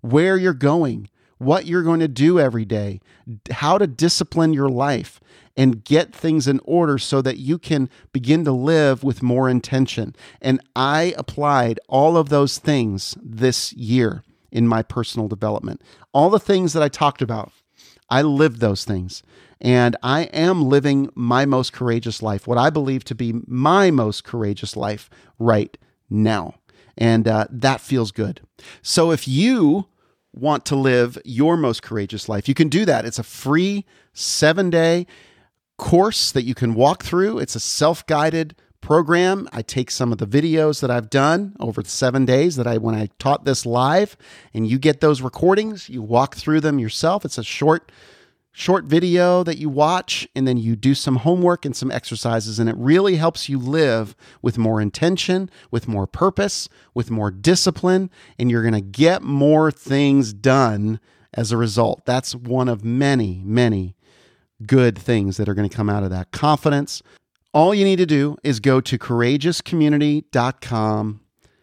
where 0.00 0.36
you're 0.36 0.52
going, 0.52 1.08
what 1.38 1.66
you're 1.66 1.82
going 1.82 2.00
to 2.00 2.08
do 2.08 2.40
every 2.40 2.64
day, 2.64 3.00
how 3.50 3.78
to 3.78 3.86
discipline 3.86 4.52
your 4.52 4.68
life, 4.68 5.20
and 5.56 5.84
get 5.84 6.14
things 6.14 6.46
in 6.46 6.60
order 6.64 6.98
so 6.98 7.20
that 7.22 7.38
you 7.38 7.58
can 7.58 7.88
begin 8.12 8.44
to 8.44 8.52
live 8.52 9.02
with 9.02 9.22
more 9.22 9.48
intention. 9.48 10.14
And 10.40 10.60
I 10.74 11.14
applied 11.18 11.80
all 11.88 12.16
of 12.16 12.28
those 12.28 12.58
things 12.58 13.16
this 13.22 13.72
year 13.72 14.22
in 14.50 14.66
my 14.66 14.82
personal 14.82 15.28
development. 15.28 15.82
All 16.12 16.30
the 16.30 16.40
things 16.40 16.72
that 16.72 16.82
I 16.82 16.88
talked 16.88 17.22
about, 17.22 17.52
I 18.08 18.22
lived 18.22 18.60
those 18.60 18.84
things. 18.84 19.22
And 19.60 19.96
I 20.02 20.22
am 20.24 20.68
living 20.68 21.10
my 21.14 21.44
most 21.44 21.72
courageous 21.72 22.22
life, 22.22 22.46
what 22.46 22.56
I 22.56 22.70
believe 22.70 23.04
to 23.04 23.14
be 23.14 23.34
my 23.46 23.90
most 23.90 24.24
courageous 24.24 24.74
life 24.74 25.10
right 25.38 25.76
now. 26.08 26.54
And 26.96 27.28
uh, 27.28 27.46
that 27.50 27.80
feels 27.80 28.10
good. 28.10 28.40
So 28.82 29.10
if 29.10 29.28
you 29.28 29.86
want 30.32 30.64
to 30.66 30.76
live 30.76 31.18
your 31.24 31.56
most 31.56 31.82
courageous 31.82 32.28
life, 32.28 32.48
you 32.48 32.54
can 32.54 32.68
do 32.68 32.84
that. 32.86 33.04
It's 33.04 33.18
a 33.18 33.22
free 33.22 33.84
seven 34.12 34.70
day 34.70 35.06
course 35.80 36.30
that 36.30 36.44
you 36.44 36.54
can 36.54 36.74
walk 36.74 37.02
through. 37.02 37.38
It's 37.38 37.56
a 37.56 37.60
self 37.60 38.06
guided 38.06 38.54
program. 38.82 39.48
I 39.50 39.62
take 39.62 39.90
some 39.90 40.12
of 40.12 40.18
the 40.18 40.26
videos 40.26 40.80
that 40.82 40.90
I've 40.90 41.08
done 41.08 41.56
over 41.58 41.82
seven 41.82 42.26
days 42.26 42.56
that 42.56 42.66
I, 42.66 42.76
when 42.76 42.94
I 42.94 43.08
taught 43.18 43.46
this 43.46 43.64
live, 43.64 44.14
and 44.52 44.66
you 44.68 44.78
get 44.78 45.00
those 45.00 45.22
recordings, 45.22 45.88
you 45.88 46.02
walk 46.02 46.36
through 46.36 46.60
them 46.60 46.78
yourself. 46.78 47.24
It's 47.24 47.38
a 47.38 47.42
short, 47.42 47.90
short 48.52 48.84
video 48.84 49.42
that 49.42 49.56
you 49.56 49.70
watch, 49.70 50.28
and 50.36 50.46
then 50.46 50.58
you 50.58 50.76
do 50.76 50.94
some 50.94 51.16
homework 51.16 51.64
and 51.64 51.74
some 51.74 51.90
exercises, 51.90 52.58
and 52.58 52.68
it 52.68 52.76
really 52.76 53.16
helps 53.16 53.48
you 53.48 53.58
live 53.58 54.14
with 54.42 54.58
more 54.58 54.82
intention, 54.82 55.48
with 55.70 55.88
more 55.88 56.06
purpose, 56.06 56.68
with 56.92 57.10
more 57.10 57.30
discipline, 57.30 58.10
and 58.38 58.50
you're 58.50 58.62
going 58.62 58.74
to 58.74 58.82
get 58.82 59.22
more 59.22 59.72
things 59.72 60.34
done 60.34 61.00
as 61.32 61.52
a 61.52 61.56
result. 61.56 62.04
That's 62.04 62.34
one 62.34 62.68
of 62.68 62.84
many, 62.84 63.40
many 63.44 63.94
good 64.66 64.98
things 64.98 65.36
that 65.36 65.48
are 65.48 65.54
going 65.54 65.68
to 65.68 65.74
come 65.74 65.90
out 65.90 66.02
of 66.02 66.10
that. 66.10 66.32
Confidence. 66.32 67.02
All 67.52 67.74
you 67.74 67.84
need 67.84 67.96
to 67.96 68.06
do 68.06 68.36
is 68.44 68.60
go 68.60 68.80
to 68.80 68.98
courageouscommunity.com 68.98 71.20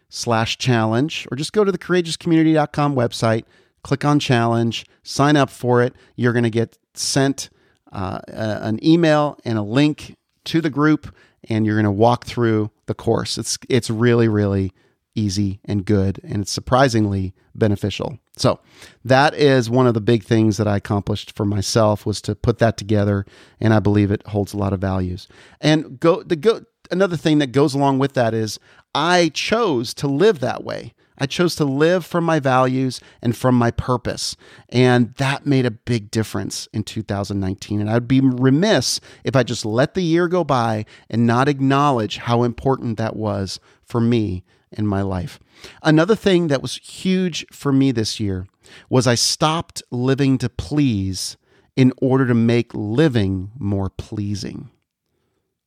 slash 0.09 0.57
challenge, 0.57 1.27
or 1.31 1.37
just 1.37 1.53
go 1.53 1.63
to 1.63 1.71
the 1.71 1.77
courageouscommunity.com 1.77 2.95
website, 2.95 3.43
click 3.83 4.03
on 4.03 4.19
challenge, 4.19 4.85
sign 5.03 5.35
up 5.35 5.49
for 5.49 5.81
it. 5.81 5.93
You're 6.15 6.33
going 6.33 6.43
to 6.43 6.49
get 6.49 6.77
sent 6.93 7.49
uh, 7.91 8.19
an 8.27 8.85
email 8.85 9.37
and 9.45 9.57
a 9.57 9.61
link 9.61 10.15
to 10.45 10.61
the 10.61 10.69
group, 10.69 11.13
and 11.49 11.65
you're 11.65 11.75
going 11.75 11.85
to 11.85 11.91
walk 11.91 12.25
through 12.25 12.71
the 12.85 12.93
course. 12.93 13.37
It's 13.37 13.57
it's 13.69 13.89
really 13.89 14.27
really 14.27 14.73
easy 15.15 15.59
and 15.65 15.85
good, 15.85 16.19
and 16.23 16.41
it's 16.41 16.51
surprisingly 16.51 17.33
beneficial. 17.55 18.19
So 18.37 18.59
that 19.03 19.33
is 19.33 19.69
one 19.69 19.87
of 19.87 19.93
the 19.93 20.01
big 20.01 20.23
things 20.23 20.57
that 20.57 20.67
I 20.67 20.77
accomplished 20.77 21.35
for 21.35 21.45
myself 21.45 22.05
was 22.05 22.21
to 22.21 22.35
put 22.35 22.59
that 22.59 22.77
together, 22.77 23.25
and 23.59 23.73
I 23.73 23.79
believe 23.79 24.11
it 24.11 24.25
holds 24.27 24.53
a 24.53 24.57
lot 24.57 24.73
of 24.73 24.79
values. 24.79 25.27
And 25.59 25.99
go 25.99 26.23
the 26.23 26.35
go 26.35 26.61
another 26.91 27.17
thing 27.17 27.39
that 27.39 27.51
goes 27.51 27.73
along 27.73 27.99
with 27.99 28.13
that 28.13 28.33
is 28.33 28.59
I 28.93 29.29
chose 29.29 29.93
to 29.95 30.07
live 30.07 30.39
that 30.39 30.63
way. 30.63 30.93
I 31.19 31.25
chose 31.25 31.55
to 31.55 31.65
live 31.65 32.05
from 32.05 32.23
my 32.23 32.39
values 32.39 33.01
and 33.21 33.35
from 33.35 33.55
my 33.55 33.71
purpose. 33.71 34.35
And 34.69 35.15
that 35.15 35.47
made 35.47 35.65
a 35.65 35.71
big 35.71 36.11
difference 36.11 36.67
in 36.73 36.83
2019. 36.83 37.81
And 37.81 37.89
I'd 37.89 38.07
be 38.07 38.21
remiss 38.21 38.99
if 39.23 39.35
I 39.35 39.43
just 39.43 39.65
let 39.65 39.95
the 39.95 40.03
year 40.03 40.27
go 40.27 40.43
by 40.43 40.85
and 41.09 41.25
not 41.25 41.49
acknowledge 41.49 42.17
how 42.17 42.43
important 42.43 42.97
that 42.97 43.15
was 43.15 43.59
for 43.83 43.99
me 43.99 44.43
in 44.71 44.85
my 44.85 45.01
life. 45.01 45.39
Another 45.81 46.15
thing 46.15 46.47
that 46.47 46.61
was 46.61 46.77
huge 46.77 47.45
for 47.51 47.71
me 47.71 47.91
this 47.91 48.19
year 48.19 48.47
was 48.89 49.07
I 49.07 49.15
stopped 49.15 49.81
living 49.91 50.37
to 50.39 50.49
please 50.49 51.37
in 51.75 51.93
order 52.01 52.25
to 52.27 52.33
make 52.33 52.73
living 52.73 53.51
more 53.57 53.89
pleasing. 53.89 54.69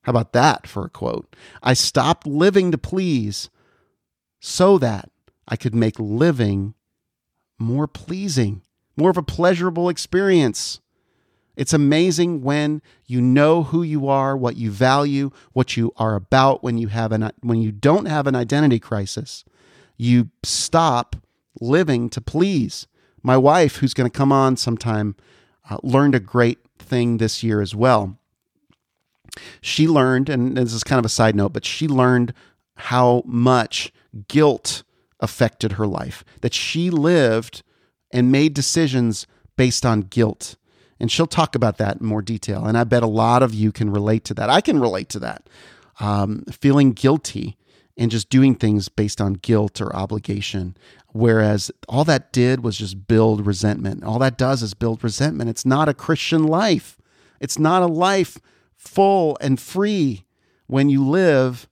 How 0.03 0.11
about 0.11 0.33
that 0.33 0.67
for 0.67 0.85
a 0.85 0.91
quote? 0.91 1.37
I 1.63 1.75
stopped 1.75 2.27
living 2.27 2.73
to 2.73 2.79
please 2.79 3.51
so 4.41 4.79
that 4.79 5.11
I 5.47 5.57
could 5.57 5.75
make 5.75 5.99
living 5.99 6.75
more 7.59 7.87
pleasing, 7.87 8.63
more 8.97 9.11
of 9.11 9.17
a 9.17 9.23
pleasurable 9.23 9.89
experience. 9.89 10.81
It's 11.61 11.75
amazing 11.75 12.41
when 12.41 12.81
you 13.05 13.21
know 13.21 13.65
who 13.65 13.83
you 13.83 14.09
are, 14.09 14.35
what 14.35 14.57
you 14.57 14.71
value, 14.71 15.31
what 15.53 15.77
you 15.77 15.93
are 15.99 16.15
about 16.15 16.63
when 16.63 16.79
you 16.79 16.89
have 16.89 17.13
an 17.13 17.31
when 17.43 17.61
you 17.61 17.71
don't 17.71 18.07
have 18.07 18.27
an 18.27 18.35
identity 18.35 18.79
crisis. 18.79 19.45
You 19.99 20.31
stop 20.43 21.17
living 21.61 22.09
to 22.11 22.21
please. 22.23 22.87
My 23.23 23.37
wife, 23.37 23.77
who's 23.77 23.93
going 23.93 24.11
to 24.11 24.19
come 24.19 24.33
on 24.33 24.57
sometime, 24.57 25.17
uh, 25.69 25.77
learned 25.83 26.15
a 26.15 26.19
great 26.19 26.61
thing 26.79 27.19
this 27.19 27.43
year 27.43 27.61
as 27.61 27.75
well. 27.75 28.17
She 29.61 29.87
learned, 29.87 30.31
and 30.31 30.57
this 30.57 30.73
is 30.73 30.83
kind 30.83 30.99
of 30.99 31.05
a 31.05 31.11
side 31.11 31.37
note, 31.37 31.53
but 31.53 31.67
she 31.67 31.87
learned 31.87 32.33
how 32.77 33.23
much 33.27 33.93
guilt 34.29 34.83
affected 35.21 35.73
her 35.73 35.87
life, 35.87 36.25
that 36.41 36.55
she 36.55 36.89
lived 36.89 37.63
and 38.11 38.33
made 38.33 38.55
decisions 38.55 39.27
based 39.59 39.85
on 39.85 40.01
guilt. 40.01 40.57
And 41.01 41.11
she'll 41.11 41.27
talk 41.27 41.55
about 41.55 41.79
that 41.79 42.01
in 42.01 42.07
more 42.07 42.23
detail. 42.23 42.67
And 42.67 42.77
I 42.77 42.85
bet 42.85 43.03
a 43.03 43.09
lot 43.09 43.43
of 43.43 43.55
you 43.55 43.73
can 43.73 43.91
relate 43.91 44.25
to 44.27 44.35
that. 44.35 44.51
I 44.51 44.61
can 44.61 44.79
relate 44.79 45.09
to 45.11 45.19
that. 45.21 45.49
Um, 45.99 46.45
feeling 46.51 46.93
guilty 46.93 47.57
and 47.97 48.11
just 48.11 48.31
doing 48.31 48.55
things 48.55 48.89
based 48.89 49.21
on 49.21 49.35
guilt 49.35 49.81
or 49.81 49.95
obligation. 49.95 50.77
Whereas 51.09 51.71
all 51.89 52.05
that 52.05 52.33
did 52.33 52.63
was 52.63 52.77
just 52.77 53.07
build 53.07 53.47
resentment. 53.47 54.05
All 54.05 54.19
that 54.21 54.39
does 54.39 54.63
is 54.63 54.75
build 54.75 55.03
resentment. 55.03 55.51
It's 55.51 55.67
not 55.67 55.89
a 55.89 55.95
Christian 55.95 56.45
life. 56.45 56.99
It's 57.41 57.59
not 57.59 57.83
a 57.83 57.87
life 57.87 58.39
full 58.77 59.37
and 59.41 59.59
free 59.59 60.25
when 60.67 60.89
you 60.89 61.07
live 61.07 61.69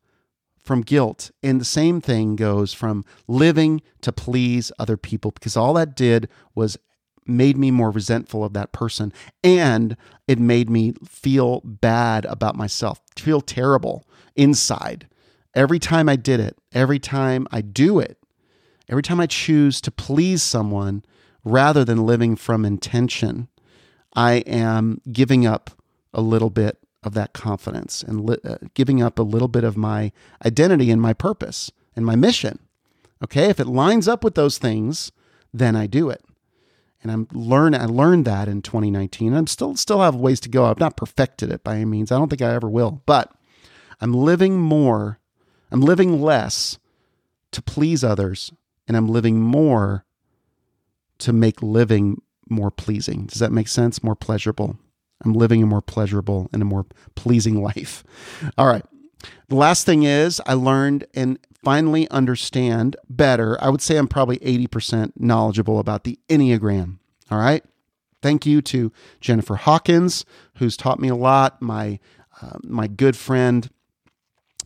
from 0.62 0.83
guilt. 0.83 1.31
And 1.43 1.61
the 1.61 1.64
same 1.64 2.01
thing 2.01 2.37
goes 2.37 2.74
from 2.74 3.05
living 3.26 3.81
to 4.03 4.12
please 4.12 4.70
other 4.79 4.99
people 4.99 5.31
because 5.31 5.57
all 5.57 5.72
that 5.74 5.97
did 5.97 6.29
was 6.55 6.76
made 7.29 7.57
me 7.57 7.70
more 7.70 7.91
resentful 7.91 8.45
of 8.45 8.55
that 8.55 8.72
person 8.72 9.12
and 9.45 9.97
it 10.26 10.39
made 10.39 10.70
me 10.70 10.95
feel 11.05 11.61
bad 11.64 12.24
about 12.26 12.57
myself, 12.57 13.01
feel 13.16 13.41
terrible 13.41 14.07
inside. 14.37 15.07
Every 15.55 15.79
time 15.79 16.09
I 16.09 16.16
did 16.16 16.41
it, 16.41 16.57
every 16.72 16.99
time 16.99 17.47
I 17.51 17.61
do 17.61 17.99
it, 17.99 18.18
every 18.89 19.03
time 19.03 19.20
I 19.20 19.26
choose 19.26 19.81
to 19.83 19.91
please 19.91 20.43
someone 20.43 21.05
rather 21.45 21.85
than 21.85 22.07
living 22.07 22.37
from 22.37 22.64
intention, 22.64 23.49
I 24.14 24.35
am 24.47 25.01
giving 25.11 25.47
up 25.47 25.70
a 26.12 26.20
little 26.20 26.51
bit 26.51 26.79
of 27.03 27.14
that 27.14 27.33
confidence 27.33 28.03
and 28.03 28.29
li- 28.29 28.39
uh, 28.45 28.57
giving 28.74 29.01
up 29.01 29.18
a 29.18 29.22
little 29.22 29.49
bit 29.49 29.64
of 29.64 29.76
my 29.76 30.12
identity 30.45 30.91
and 30.91 31.01
my 31.01 31.12
purpose 31.12 31.70
and 31.95 32.05
my 32.05 32.16
mission. 32.16 32.59
Okay, 33.22 33.49
if 33.49 33.59
it 33.61 33.66
lines 33.66 34.07
up 34.09 34.22
with 34.22 34.35
those 34.35 34.59
things, 34.59 35.11
then 35.53 35.74
I 35.74 35.87
do 35.87 36.11
it. 36.11 36.22
And 37.03 37.13
I'm 37.13 37.29
learn 37.33 37.75
I 37.75 37.85
learned 37.87 38.25
that 38.25 38.49
in 38.49 38.63
2019. 38.63 39.33
I'm 39.33 39.47
still 39.47 39.77
still 39.77 40.01
have 40.01 40.17
ways 40.17 40.41
to 40.41 40.49
go. 40.49 40.65
I've 40.65 40.81
not 40.81 40.97
perfected 40.97 41.51
it 41.51 41.63
by 41.63 41.77
any 41.77 41.85
means. 41.85 42.11
I 42.11 42.19
don't 42.19 42.29
think 42.29 42.43
I 42.43 42.55
ever 42.55 42.69
will, 42.69 43.03
but 43.07 43.33
I'm 44.01 44.13
living 44.13 44.59
more, 44.59 45.19
I'm 45.71 45.81
living 45.81 46.21
less 46.21 46.79
to 47.53 47.63
please 47.63 48.05
others, 48.05 48.53
and 48.87 48.97
I'm 48.97 49.09
living 49.09 49.41
more 49.41 50.05
to 51.19 51.33
make 51.33 51.63
living 51.63 52.23
more 52.49 52.71
pleasing. 52.71 53.27
Does 53.27 53.41
that 53.41 53.53
make 53.53 53.69
sense? 53.69 54.03
More 54.03 54.17
pleasurable. 54.17 54.79
I'm 55.25 55.33
living 55.33 55.63
a 55.63 55.67
more 55.67 55.83
pleasurable 55.83 56.49
and 56.53 56.63
a 56.63 56.65
more 56.65 56.87
pleasing 57.15 57.63
life. 57.63 58.05
All 58.57 58.67
right. 58.67 58.85
The 59.49 59.57
last 59.57 59.85
thing 59.85 60.05
is 60.05 60.41
I 60.47 60.55
learned 60.55 61.07
and 61.15 61.39
finally 61.63 62.09
understand 62.11 62.97
better. 63.09 63.63
I 63.63 63.69
would 63.69 63.83
say 63.83 63.97
I'm 63.97 64.09
probably 64.09 64.39
80% 64.39 65.13
knowledgeable 65.17 65.79
about 65.79 66.05
the 66.05 66.19
Enneagram. 66.29 66.99
All 67.31 67.39
right. 67.39 67.65
Thank 68.21 68.47
you 68.47 68.61
to 68.63 68.93
Jennifer 69.21 69.57
Hawkins, 69.57 70.25
who's 70.57 70.77
taught 70.77 70.99
me 70.99 71.09
a 71.09 71.15
lot. 71.15 71.63
My 71.63 72.01
uh, 72.41 72.59
my 72.63 72.87
good 72.87 73.17
friend 73.17 73.69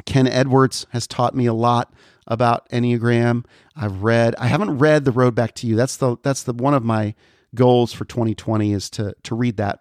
Ken 0.07 0.27
Edwards 0.27 0.87
has 0.91 1.07
taught 1.07 1.35
me 1.35 1.47
a 1.47 1.55
lot 1.55 1.93
about 2.27 2.69
Enneagram. 2.71 3.45
I've 3.77 4.03
read. 4.03 4.35
I 4.37 4.47
haven't 4.47 4.79
read 4.79 5.05
The 5.05 5.13
Road 5.13 5.35
Back 5.35 5.55
to 5.57 5.67
You. 5.67 5.77
That's 5.77 5.97
the 5.97 6.17
that's 6.23 6.45
the 6.45 6.55
one 6.55 6.73
of 6.73 6.83
my 6.83 7.15
goals 7.55 7.93
for 7.93 8.07
2020 8.07 8.73
is 8.73 8.89
to 8.91 9.15
to 9.23 9.35
read 9.35 9.59
that 9.59 9.81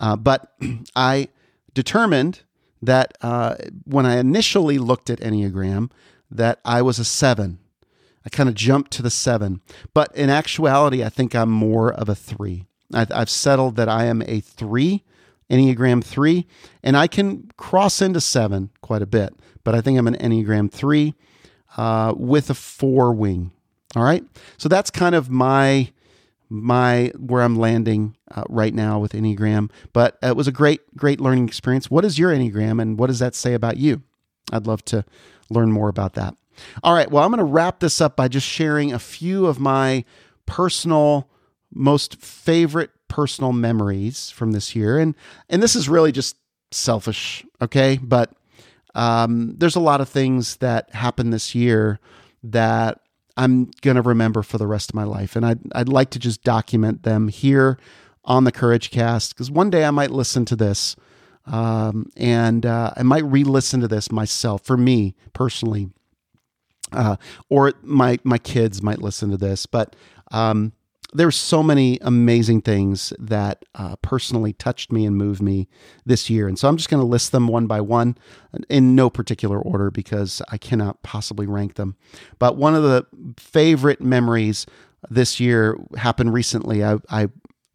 uh, 0.00 0.16
but 0.16 0.52
I 0.96 1.28
determined 1.74 2.42
that 2.82 3.16
uh, 3.20 3.56
when 3.84 4.06
I 4.06 4.18
initially 4.18 4.78
looked 4.78 5.10
at 5.10 5.20
Enneagram, 5.20 5.90
that 6.30 6.60
I 6.64 6.82
was 6.82 6.98
a 6.98 7.04
seven. 7.04 7.58
I 8.24 8.28
kind 8.28 8.48
of 8.48 8.54
jumped 8.54 8.90
to 8.92 9.02
the 9.02 9.10
seven. 9.10 9.60
But 9.94 10.14
in 10.14 10.30
actuality, 10.30 11.02
I 11.02 11.08
think 11.08 11.34
I'm 11.34 11.50
more 11.50 11.92
of 11.92 12.08
a 12.08 12.14
three. 12.14 12.66
I've, 12.92 13.30
settled 13.30 13.76
that 13.76 13.88
I 13.88 14.06
am 14.06 14.22
a 14.26 14.40
three, 14.40 15.04
Enneagram 15.48 16.02
three, 16.02 16.46
and 16.82 16.96
I 16.96 17.06
can 17.06 17.50
cross 17.56 18.02
into 18.02 18.20
seven 18.20 18.70
quite 18.80 19.00
a 19.00 19.06
bit. 19.06 19.32
But 19.62 19.74
I 19.74 19.80
think 19.80 19.98
I'm 19.98 20.08
an 20.08 20.16
Enneagram 20.16 20.72
three 20.72 21.14
uh, 21.76 22.14
with 22.16 22.50
a 22.50 22.54
four 22.54 23.12
wing. 23.12 23.52
All 23.94 24.02
right. 24.02 24.24
So 24.58 24.68
that's 24.68 24.90
kind 24.90 25.14
of 25.14 25.30
my 25.30 25.90
my 26.48 27.12
where 27.16 27.42
I'm 27.42 27.56
landing 27.56 28.16
uh, 28.34 28.42
right 28.48 28.74
now 28.74 28.98
with 28.98 29.12
Enneagram. 29.12 29.70
But 29.92 30.18
it 30.22 30.36
was 30.36 30.48
a 30.48 30.52
great, 30.52 30.96
great 30.96 31.20
learning 31.20 31.46
experience. 31.46 31.90
What 31.90 32.04
is 32.04 32.18
your 32.18 32.32
Enneagram 32.32 32.82
and 32.82 32.98
what 32.98 33.06
does 33.06 33.20
that 33.20 33.34
say 33.34 33.54
about 33.54 33.76
you? 33.76 34.02
I'd 34.52 34.66
love 34.66 34.84
to 34.86 35.04
learn 35.50 35.72
more 35.72 35.88
about 35.88 36.14
that. 36.14 36.34
All 36.82 36.94
right. 36.94 37.10
Well, 37.10 37.24
I'm 37.24 37.30
going 37.30 37.38
to 37.38 37.44
wrap 37.44 37.80
this 37.80 38.00
up 38.00 38.16
by 38.16 38.28
just 38.28 38.46
sharing 38.46 38.92
a 38.92 38.98
few 38.98 39.46
of 39.46 39.60
my 39.60 40.04
personal, 40.46 41.28
most 41.72 42.16
favorite 42.16 42.90
personal 43.08 43.52
memories 43.52 44.30
from 44.30 44.52
this 44.52 44.74
year. 44.74 44.98
And 44.98 45.14
and 45.48 45.62
this 45.62 45.74
is 45.74 45.88
really 45.88 46.12
just 46.12 46.36
selfish, 46.70 47.44
okay? 47.60 47.98
But 48.02 48.32
um, 48.94 49.54
there's 49.56 49.76
a 49.76 49.80
lot 49.80 50.00
of 50.00 50.08
things 50.08 50.56
that 50.56 50.94
happened 50.94 51.32
this 51.32 51.54
year 51.54 51.98
that 52.42 53.00
I'm 53.36 53.70
going 53.80 53.96
to 53.96 54.02
remember 54.02 54.42
for 54.42 54.58
the 54.58 54.66
rest 54.66 54.90
of 54.90 54.94
my 54.94 55.04
life. 55.04 55.36
And 55.36 55.46
I'd, 55.46 55.60
I'd 55.72 55.88
like 55.88 56.10
to 56.10 56.18
just 56.18 56.42
document 56.42 57.02
them 57.02 57.28
here 57.28 57.78
on 58.24 58.44
the 58.44 58.52
Courage 58.52 58.90
Cast 58.90 59.34
because 59.34 59.50
one 59.50 59.70
day 59.70 59.84
I 59.84 59.90
might 59.90 60.10
listen 60.10 60.44
to 60.46 60.56
this 60.56 60.96
um, 61.46 62.10
and 62.16 62.64
uh, 62.66 62.92
I 62.96 63.02
might 63.02 63.24
re 63.24 63.44
listen 63.44 63.80
to 63.80 63.88
this 63.88 64.10
myself 64.12 64.64
for 64.64 64.76
me 64.76 65.14
personally. 65.32 65.90
Uh, 66.92 67.16
or 67.48 67.72
my 67.82 68.18
my 68.24 68.38
kids 68.38 68.82
might 68.82 69.00
listen 69.00 69.30
to 69.30 69.36
this, 69.36 69.64
but 69.64 69.94
um, 70.32 70.72
there's 71.12 71.36
so 71.36 71.62
many 71.62 71.98
amazing 72.02 72.62
things 72.62 73.12
that 73.18 73.64
uh, 73.74 73.96
personally 73.96 74.52
touched 74.52 74.92
me 74.92 75.04
and 75.04 75.16
moved 75.16 75.42
me 75.42 75.68
this 76.04 76.30
year. 76.30 76.46
And 76.46 76.58
so 76.58 76.68
I'm 76.68 76.76
just 76.76 76.88
going 76.88 77.00
to 77.02 77.06
list 77.06 77.32
them 77.32 77.48
one 77.48 77.66
by 77.66 77.80
one 77.80 78.16
in 78.68 78.94
no 78.94 79.10
particular 79.10 79.60
order 79.60 79.90
because 79.90 80.40
I 80.48 80.58
cannot 80.58 81.02
possibly 81.02 81.46
rank 81.46 81.74
them. 81.74 81.96
But 82.38 82.56
one 82.56 82.74
of 82.74 82.82
the 82.82 83.06
favorite 83.38 84.00
memories 84.00 84.66
this 85.08 85.40
year 85.40 85.76
happened 85.96 86.32
recently. 86.32 86.84
I, 86.84 86.98
I 87.08 87.28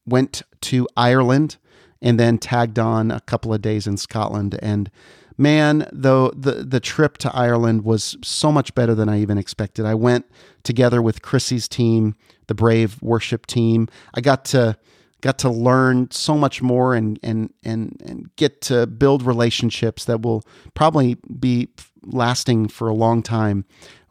went 0.06 0.44
to 0.62 0.88
Ireland 0.96 1.58
and 2.06 2.20
then 2.20 2.38
tagged 2.38 2.78
on 2.78 3.10
a 3.10 3.20
couple 3.22 3.52
of 3.54 3.62
days 3.62 3.88
in 3.88 3.98
Scotland. 3.98 4.58
And 4.62 4.92
man, 5.38 5.90
though 5.92 6.30
the 6.30 6.64
the 6.64 6.80
trip 6.80 7.18
to 7.18 7.36
Ireland 7.36 7.84
was 7.84 8.16
so 8.24 8.52
much 8.52 8.74
better 8.76 8.94
than 8.94 9.10
I 9.10 9.20
even 9.20 9.40
expected. 9.40 9.86
I 9.86 9.96
went 9.96 10.26
together 10.64 11.02
with 11.02 11.24
Chrissy's 11.24 11.68
team, 11.68 12.16
the 12.48 12.54
Brave 12.54 13.02
worship 13.02 13.48
team. 13.48 13.90
I 14.14 14.22
got 14.22 14.46
to 14.46 14.78
got 15.22 15.40
to 15.40 15.50
learn 15.50 16.12
so 16.12 16.38
much 16.38 16.62
more 16.62 16.94
and 16.94 17.20
and 17.24 17.52
and 17.64 18.00
and 18.06 18.36
get 18.36 18.62
to 18.62 18.86
build 18.86 19.24
relationships 19.24 20.06
that 20.06 20.22
will 20.22 20.44
probably 20.76 21.18
be 21.40 21.70
lasting 22.04 22.68
for 22.68 22.88
a 22.88 22.94
long 22.94 23.24
time 23.24 23.66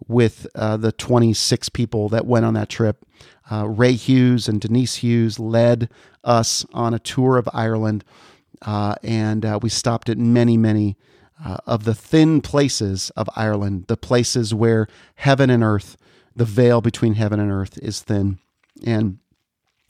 with 0.08 0.48
uh, 0.56 0.76
the 0.76 0.90
26 0.90 1.68
people 1.68 2.08
that 2.08 2.26
went 2.26 2.44
on 2.44 2.54
that 2.54 2.68
trip. 2.68 3.06
Uh, 3.50 3.68
Ray 3.68 3.92
Hughes 3.92 4.48
and 4.48 4.60
Denise 4.60 4.96
Hughes 4.96 5.38
led 5.38 5.90
us 6.22 6.64
on 6.72 6.94
a 6.94 6.98
tour 6.98 7.36
of 7.36 7.48
Ireland, 7.52 8.04
uh, 8.62 8.94
and 9.02 9.44
uh, 9.44 9.58
we 9.62 9.68
stopped 9.68 10.08
at 10.08 10.18
many, 10.18 10.56
many 10.56 10.96
uh, 11.44 11.58
of 11.66 11.84
the 11.84 11.94
thin 11.94 12.40
places 12.40 13.10
of 13.16 13.28
Ireland, 13.36 13.84
the 13.88 13.96
places 13.96 14.54
where 14.54 14.88
heaven 15.16 15.50
and 15.50 15.62
earth 15.62 15.96
the 16.36 16.44
veil 16.44 16.80
between 16.80 17.14
heaven 17.14 17.40
and 17.40 17.50
earth 17.50 17.78
is 17.78 18.00
thin. 18.00 18.38
And 18.84 19.18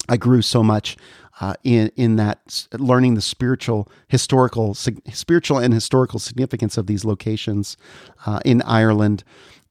I 0.08 0.16
grew 0.16 0.42
so 0.42 0.62
much 0.62 0.96
uh, 1.40 1.54
in 1.64 1.90
in 1.96 2.16
that 2.16 2.66
learning 2.72 3.14
the 3.14 3.22
spiritual, 3.22 3.90
historical, 4.08 4.74
spiritual 4.74 5.58
and 5.58 5.72
historical 5.72 6.18
significance 6.18 6.76
of 6.76 6.86
these 6.86 7.04
locations 7.04 7.76
uh, 8.26 8.40
in 8.44 8.62
Ireland, 8.62 9.24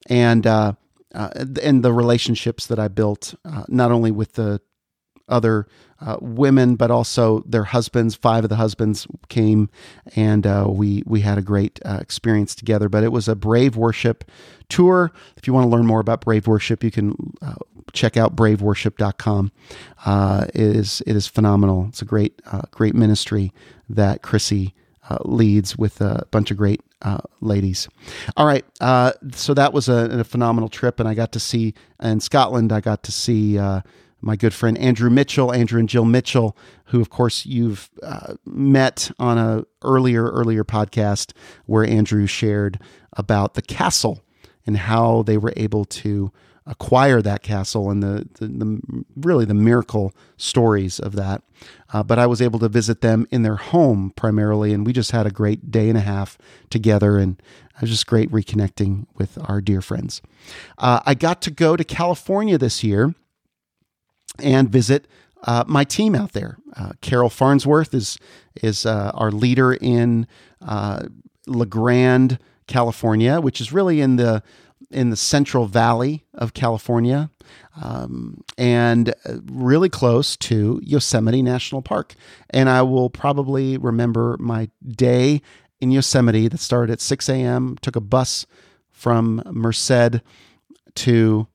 and 0.09 0.45
uh, 0.45 0.73
uh 1.13 1.29
and 1.61 1.83
the 1.83 1.93
relationships 1.93 2.67
that 2.67 2.79
I 2.79 2.87
built 2.87 3.35
uh, 3.45 3.63
not 3.67 3.91
only 3.91 4.11
with 4.11 4.33
the 4.33 4.61
other 5.29 5.67
uh, 6.01 6.17
women, 6.19 6.75
but 6.75 6.91
also 6.91 7.39
their 7.45 7.63
husbands. 7.63 8.15
Five 8.15 8.43
of 8.43 8.49
the 8.49 8.57
husbands 8.57 9.07
came, 9.29 9.69
and 10.15 10.45
uh, 10.45 10.67
we 10.69 11.03
we 11.05 11.21
had 11.21 11.37
a 11.37 11.41
great 11.41 11.79
uh, 11.85 11.99
experience 12.01 12.55
together. 12.55 12.89
But 12.89 13.03
it 13.03 13.11
was 13.11 13.27
a 13.27 13.35
Brave 13.35 13.75
Worship 13.77 14.29
tour. 14.69 15.11
If 15.37 15.47
you 15.47 15.53
want 15.53 15.65
to 15.65 15.69
learn 15.69 15.85
more 15.85 16.01
about 16.01 16.21
Brave 16.21 16.47
Worship, 16.47 16.83
you 16.83 16.91
can 16.91 17.15
uh, 17.41 17.55
check 17.93 18.17
out 18.17 18.35
braveworship.com. 18.35 19.51
Uh, 20.05 20.45
it 20.53 20.61
is 20.61 21.01
it 21.07 21.15
is 21.15 21.27
phenomenal. 21.27 21.85
It's 21.87 22.01
a 22.01 22.05
great 22.05 22.41
uh, 22.51 22.63
great 22.71 22.95
ministry 22.95 23.53
that 23.87 24.21
Chrissy 24.21 24.73
leads 25.25 25.77
with 25.77 26.01
a 26.01 26.25
bunch 26.31 26.51
of 26.51 26.57
great 26.57 26.81
uh, 27.01 27.19
ladies. 27.41 27.87
All 28.37 28.45
right. 28.45 28.65
Uh, 28.79 29.11
so 29.33 29.53
that 29.53 29.73
was 29.73 29.89
a, 29.89 30.19
a, 30.19 30.23
phenomenal 30.23 30.69
trip. 30.69 30.99
And 30.99 31.07
I 31.07 31.13
got 31.13 31.33
to 31.33 31.39
see 31.39 31.73
in 32.01 32.21
Scotland, 32.21 32.71
I 32.71 32.79
got 32.79 33.03
to 33.03 33.11
see 33.11 33.57
uh, 33.57 33.81
my 34.21 34.37
good 34.37 34.53
friend 34.53 34.77
Andrew 34.77 35.09
Mitchell, 35.09 35.53
Andrew 35.53 35.79
and 35.79 35.89
Jill 35.89 36.05
Mitchell, 36.05 36.57
who 36.85 37.01
of 37.01 37.09
course 37.09 37.45
you've 37.45 37.89
uh, 38.01 38.35
met 38.45 39.11
on 39.19 39.37
a 39.37 39.65
earlier 39.83 40.29
earlier 40.29 40.63
podcast 40.63 41.33
where 41.65 41.83
Andrew 41.83 42.25
shared 42.25 42.79
about 43.17 43.53
the 43.55 43.61
castle 43.61 44.21
and 44.65 44.77
how 44.77 45.23
they 45.23 45.37
were 45.37 45.53
able 45.57 45.83
to 45.85 46.31
acquire 46.65 47.21
that 47.21 47.43
castle 47.43 47.89
and 47.89 48.01
the, 48.01 48.27
the, 48.35 48.47
the 48.47 49.05
really 49.15 49.45
the 49.45 49.53
miracle 49.53 50.13
stories 50.37 50.99
of 50.99 51.13
that. 51.13 51.43
Uh, 51.91 52.03
but 52.03 52.17
I 52.17 52.25
was 52.25 52.41
able 52.41 52.59
to 52.59 52.69
visit 52.69 53.01
them 53.01 53.27
in 53.31 53.43
their 53.43 53.55
home 53.55 54.13
primarily, 54.15 54.73
and 54.73 54.85
we 54.85 54.93
just 54.93 55.11
had 55.11 55.25
a 55.25 55.31
great 55.31 55.71
day 55.71 55.89
and 55.89 55.97
a 55.97 56.01
half 56.01 56.37
together, 56.69 57.17
and 57.17 57.41
it 57.75 57.81
was 57.81 57.89
just 57.89 58.07
great 58.07 58.31
reconnecting 58.31 59.05
with 59.15 59.37
our 59.49 59.61
dear 59.61 59.81
friends. 59.81 60.21
Uh, 60.77 61.01
I 61.05 61.13
got 61.13 61.41
to 61.43 61.51
go 61.51 61.75
to 61.75 61.83
California 61.83 62.57
this 62.57 62.83
year 62.83 63.13
and 64.39 64.69
visit 64.69 65.07
uh, 65.43 65.63
my 65.67 65.83
team 65.83 66.15
out 66.15 66.31
there. 66.31 66.57
Uh, 66.75 66.93
Carol 67.01 67.29
Farnsworth 67.29 67.93
is 67.93 68.17
is 68.61 68.85
uh, 68.85 69.11
our 69.13 69.31
leader 69.31 69.73
in 69.73 70.27
uh, 70.61 71.03
Le 71.47 71.65
Grand, 71.65 72.39
California, 72.67 73.41
which 73.41 73.59
is 73.59 73.73
really 73.73 73.99
in 74.01 74.15
the 74.15 74.41
in 74.93 75.09
the 75.09 75.17
Central 75.17 75.65
Valley 75.65 76.23
of 76.33 76.53
California, 76.53 77.29
um, 77.81 78.43
and 78.57 79.09
uh, 79.09 79.39
really 79.45 79.89
close 79.89 80.37
to 80.37 80.79
Yosemite 80.83 81.41
National 81.41 81.81
Park. 81.81 82.15
And 82.49 82.69
I 82.69 82.81
will 82.83 83.09
probably 83.09 83.77
remember 83.77 84.37
my 84.39 84.69
day 84.85 85.41
in 85.81 85.91
Yosemite 85.91 86.47
that 86.47 86.59
started 86.59 86.93
at 86.93 87.01
6 87.01 87.27
a.m. 87.29 87.77
Took 87.81 87.95
a 87.95 88.01
bus 88.01 88.45
from 88.91 89.41
Merced 89.51 90.21
to 90.95 91.47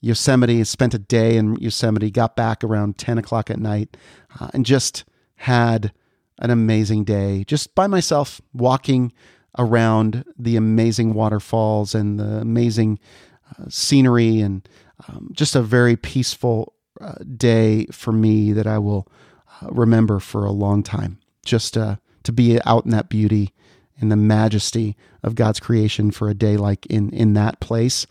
Yosemite, 0.00 0.64
spent 0.64 0.94
a 0.94 0.98
day 0.98 1.36
in 1.36 1.56
Yosemite, 1.56 2.10
got 2.10 2.34
back 2.34 2.64
around 2.64 2.96
10 2.96 3.18
o'clock 3.18 3.50
at 3.50 3.58
night, 3.58 3.96
uh, 4.40 4.48
and 4.54 4.64
just 4.64 5.04
had 5.36 5.92
an 6.38 6.50
amazing 6.50 7.04
day 7.04 7.44
just 7.44 7.74
by 7.74 7.86
myself 7.86 8.40
walking 8.54 9.12
around 9.58 10.24
the 10.38 10.56
amazing 10.56 11.14
waterfalls 11.14 11.94
and 11.94 12.18
the 12.18 12.38
amazing 12.40 12.98
uh, 13.50 13.64
scenery 13.68 14.40
and 14.40 14.68
um, 15.08 15.28
just 15.32 15.54
a 15.54 15.62
very 15.62 15.96
peaceful 15.96 16.74
uh, 17.00 17.14
day 17.36 17.86
for 17.86 18.12
me 18.12 18.52
that 18.52 18.66
I 18.66 18.78
will 18.78 19.08
uh, 19.62 19.68
remember 19.70 20.20
for 20.20 20.44
a 20.44 20.52
long 20.52 20.82
time. 20.82 21.18
Just 21.44 21.76
uh, 21.76 21.96
to 22.24 22.32
be 22.32 22.60
out 22.64 22.84
in 22.84 22.90
that 22.90 23.08
beauty 23.08 23.52
and 23.98 24.10
the 24.10 24.16
majesty 24.16 24.96
of 25.22 25.34
God's 25.34 25.60
creation 25.60 26.10
for 26.10 26.28
a 26.28 26.34
day 26.34 26.56
like 26.56 26.86
in 26.86 27.10
in 27.10 27.34
that 27.34 27.60
place, 27.60 28.06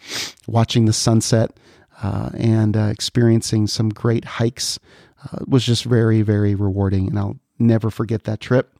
watching 0.47 0.85
the 0.85 0.93
sunset 0.93 1.57
uh, 2.01 2.29
and 2.35 2.77
uh, 2.77 2.83
experiencing 2.83 3.67
some 3.67 3.89
great 3.89 4.25
hikes 4.25 4.79
uh, 5.23 5.39
was 5.47 5.65
just 5.65 5.83
very, 5.83 6.21
very 6.21 6.55
rewarding. 6.55 7.07
And 7.07 7.19
I'll 7.19 7.39
never 7.57 7.89
forget 7.89 8.23
that 8.23 8.39
trip. 8.39 8.73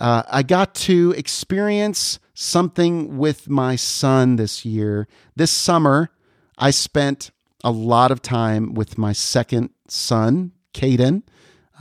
Uh, 0.00 0.22
I 0.28 0.42
got 0.42 0.74
to 0.76 1.12
experience 1.16 2.18
something 2.34 3.18
with 3.18 3.48
my 3.48 3.76
son 3.76 4.36
this 4.36 4.64
year. 4.64 5.08
This 5.34 5.50
summer, 5.50 6.10
I 6.56 6.70
spent 6.70 7.30
a 7.64 7.70
lot 7.70 8.10
of 8.10 8.22
time 8.22 8.74
with 8.74 8.96
my 8.96 9.12
second 9.12 9.70
son, 9.88 10.52
Caden. 10.72 11.22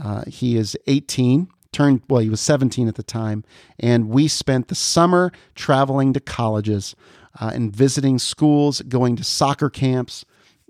Uh, 0.01 0.23
he 0.27 0.57
is 0.57 0.77
18 0.87 1.47
turned 1.73 2.01
well 2.09 2.21
he 2.21 2.29
was 2.29 2.41
17 2.41 2.87
at 2.87 2.95
the 2.95 3.03
time 3.03 3.43
and 3.77 4.09
we 4.09 4.27
spent 4.27 4.67
the 4.69 4.75
summer 4.75 5.31
traveling 5.53 6.13
to 6.13 6.19
colleges 6.19 6.95
uh, 7.39 7.51
and 7.53 7.75
visiting 7.75 8.17
schools 8.17 8.81
going 8.81 9.15
to 9.15 9.23
soccer 9.23 9.69
camps 9.69 10.25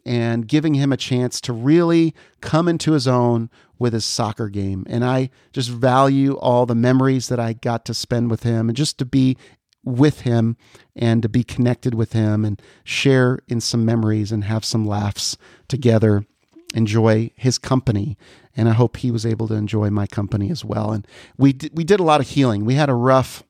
and 0.08 0.48
giving 0.48 0.76
him 0.76 0.94
a 0.94 0.98
chance 0.98 1.42
to 1.42 1.52
really 1.52 2.16
come 2.40 2.70
into 2.70 2.94
his 2.94 3.10
own 3.10 3.50
with 3.78 3.92
his 3.92 4.06
soccer 4.06 4.48
game. 4.48 4.86
And 4.90 5.04
I 5.04 5.30
just 5.52 5.70
value 5.70 6.38
all 6.38 6.66
the 6.66 6.74
memories 6.74 7.28
that 7.28 7.42
I 7.42 7.52
got 7.54 7.84
to 7.86 7.94
spend 7.94 8.32
with 8.32 8.44
him 8.44 8.70
and 8.70 8.78
just 8.78 8.98
to 9.00 9.06
be 9.06 9.38
with 9.84 10.22
him 10.22 10.56
and 10.96 11.22
to 11.22 11.30
be 11.30 11.44
connected 11.44 11.94
with 11.94 12.14
him 12.14 12.46
and 12.46 12.62
share 12.86 13.40
in 13.50 13.60
some 13.60 13.84
memories 13.84 14.32
and 14.32 14.46
have 14.46 14.64
some 14.64 14.86
laughs 14.86 15.38
together, 15.68 16.26
enjoy 16.74 17.30
his 17.36 17.58
company. 17.58 18.18
And 18.56 18.70
I 18.70 18.74
hope 18.74 18.98
he 18.98 19.12
was 19.12 19.26
able 19.26 19.50
to 19.50 19.56
enjoy 19.56 19.90
my 19.90 20.08
company 20.08 20.50
as 20.50 20.64
well. 20.64 20.94
And 20.94 21.06
we 21.38 21.52
did, 21.52 21.78
we 21.78 21.84
did 21.84 22.00
a 22.00 22.04
lot 22.04 22.22
of 22.22 22.30
healing. 22.30 22.64
We 22.64 22.76
had 22.76 22.90
a 22.90 22.96
rough 22.96 23.44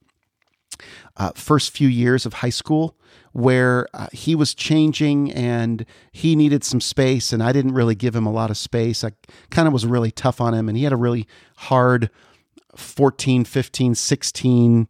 uh, 1.15 1.31
first 1.35 1.69
few 1.71 1.87
years 1.87 2.25
of 2.25 2.33
high 2.33 2.49
school 2.49 2.97
where 3.37 3.85
uh, 3.93 4.07
he 4.11 4.33
was 4.33 4.55
changing 4.55 5.31
and 5.31 5.85
he 6.11 6.35
needed 6.35 6.63
some 6.63 6.81
space 6.81 7.31
and 7.31 7.43
I 7.43 7.51
didn't 7.51 7.75
really 7.75 7.93
give 7.93 8.15
him 8.15 8.25
a 8.25 8.31
lot 8.31 8.49
of 8.49 8.57
space. 8.57 9.03
I 9.03 9.11
kind 9.51 9.67
of 9.67 9.73
was 9.73 9.85
really 9.85 10.09
tough 10.09 10.41
on 10.41 10.55
him 10.55 10.67
and 10.67 10.75
he 10.75 10.85
had 10.85 10.91
a 10.91 10.97
really 10.97 11.27
hard 11.57 12.09
14, 12.75 13.45
15, 13.45 13.93
16 13.93 14.87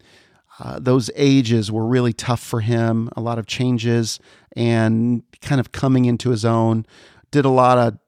uh, 0.60 0.78
those 0.80 1.10
ages 1.14 1.70
were 1.70 1.86
really 1.86 2.14
tough 2.14 2.40
for 2.40 2.60
him, 2.60 3.10
a 3.14 3.20
lot 3.20 3.38
of 3.38 3.46
changes 3.46 4.18
and 4.56 5.22
kind 5.42 5.60
of 5.60 5.70
coming 5.70 6.06
into 6.06 6.30
his 6.30 6.44
own. 6.44 6.86
Did 7.30 7.44
a 7.44 7.50
lot 7.50 7.76
of 7.76 7.98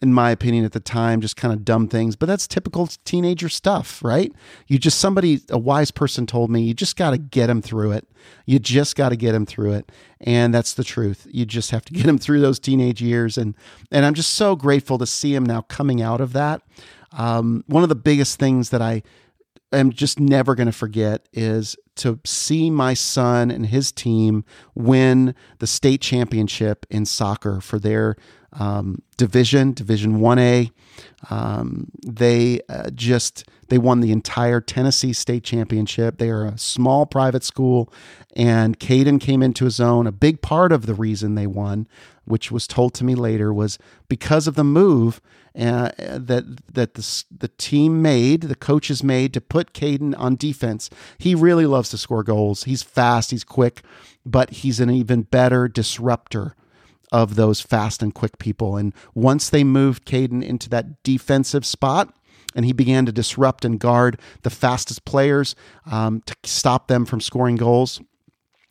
in 0.00 0.14
my 0.14 0.30
opinion 0.30 0.64
at 0.64 0.72
the 0.72 0.80
time 0.80 1.20
just 1.20 1.36
kind 1.36 1.52
of 1.52 1.64
dumb 1.64 1.88
things 1.88 2.16
but 2.16 2.26
that's 2.26 2.46
typical 2.46 2.88
teenager 3.04 3.48
stuff 3.48 3.98
right? 4.02 4.32
You 4.66 4.78
just 4.78 4.98
somebody 4.98 5.40
a 5.50 5.58
wise 5.58 5.90
person 5.90 6.26
told 6.26 6.50
me 6.50 6.62
you 6.62 6.74
just 6.74 6.96
got 6.96 7.10
to 7.10 7.18
get 7.18 7.50
him 7.50 7.62
through 7.62 7.92
it. 7.92 8.08
You 8.46 8.58
just 8.58 8.96
got 8.96 9.10
to 9.10 9.16
get 9.16 9.34
him 9.34 9.46
through 9.46 9.72
it. 9.72 9.92
And 10.20 10.52
that's 10.52 10.74
the 10.74 10.84
truth. 10.84 11.26
You 11.30 11.46
just 11.46 11.70
have 11.70 11.84
to 11.86 11.92
get 11.94 12.06
him 12.06 12.18
through 12.18 12.40
those 12.40 12.58
teenage 12.58 13.02
years. 13.02 13.38
And 13.38 13.54
and 13.90 14.04
i'm 14.04 14.14
just 14.14 14.34
so 14.34 14.56
grateful 14.56 14.98
to 14.98 15.06
see 15.06 15.34
him 15.34 15.44
now 15.44 15.62
coming 15.62 16.02
out 16.02 16.20
of 16.20 16.32
that. 16.32 16.62
Um, 17.12 17.64
one 17.66 17.82
of 17.82 17.88
the 17.88 17.94
biggest 17.94 18.38
things 18.38 18.70
that 18.70 18.82
i 18.82 19.02
am 19.72 19.90
just 19.90 20.18
never 20.20 20.54
going 20.54 20.66
to 20.66 20.72
forget 20.72 21.28
is 21.32 21.76
to 21.96 22.20
see 22.24 22.70
my 22.70 22.94
son 22.94 23.50
and 23.50 23.66
his 23.66 23.92
team 23.92 24.44
win 24.74 25.34
the 25.58 25.66
state 25.66 26.00
championship 26.00 26.86
in 26.90 27.04
soccer 27.04 27.60
for 27.60 27.78
their 27.78 28.16
um, 28.52 29.02
division, 29.16 29.72
Division 29.72 30.20
One 30.20 30.38
A. 30.38 30.70
Um, 31.30 31.90
they 32.06 32.60
uh, 32.68 32.90
just 32.90 33.44
they 33.68 33.78
won 33.78 34.00
the 34.00 34.12
entire 34.12 34.60
Tennessee 34.60 35.12
state 35.12 35.44
championship. 35.44 36.18
They 36.18 36.30
are 36.30 36.46
a 36.46 36.58
small 36.58 37.06
private 37.06 37.44
school, 37.44 37.92
and 38.34 38.78
Caden 38.78 39.20
came 39.20 39.42
into 39.42 39.64
his 39.64 39.80
own. 39.80 40.06
A 40.06 40.12
big 40.12 40.40
part 40.40 40.72
of 40.72 40.86
the 40.86 40.94
reason 40.94 41.34
they 41.34 41.46
won, 41.46 41.86
which 42.24 42.50
was 42.50 42.66
told 42.66 42.94
to 42.94 43.04
me 43.04 43.14
later, 43.14 43.52
was 43.52 43.78
because 44.08 44.46
of 44.46 44.54
the 44.54 44.64
move 44.64 45.20
uh, 45.58 45.90
that 45.98 46.44
that 46.72 46.94
the 46.94 47.24
the 47.36 47.48
team 47.48 48.00
made, 48.00 48.42
the 48.42 48.54
coaches 48.54 49.02
made 49.02 49.34
to 49.34 49.40
put 49.40 49.74
Caden 49.74 50.14
on 50.18 50.36
defense. 50.36 50.88
He 51.18 51.34
really 51.34 51.66
loves 51.66 51.90
to 51.90 51.98
score 51.98 52.22
goals. 52.22 52.64
He's 52.64 52.82
fast. 52.82 53.30
He's 53.30 53.44
quick, 53.44 53.82
but 54.24 54.50
he's 54.50 54.80
an 54.80 54.90
even 54.90 55.22
better 55.22 55.68
disruptor 55.68 56.54
of 57.12 57.36
those 57.36 57.60
fast 57.60 58.02
and 58.02 58.14
quick 58.14 58.38
people. 58.38 58.76
And 58.76 58.94
once 59.14 59.48
they 59.50 59.64
moved 59.64 60.06
Caden 60.06 60.42
into 60.42 60.68
that 60.70 61.02
defensive 61.02 61.64
spot, 61.64 62.14
and 62.54 62.64
he 62.64 62.72
began 62.72 63.06
to 63.06 63.12
disrupt 63.12 63.64
and 63.64 63.78
guard 63.78 64.18
the 64.42 64.50
fastest 64.50 65.04
players 65.04 65.54
um, 65.90 66.22
to 66.26 66.34
stop 66.44 66.88
them 66.88 67.04
from 67.04 67.20
scoring 67.20 67.56
goals. 67.56 68.00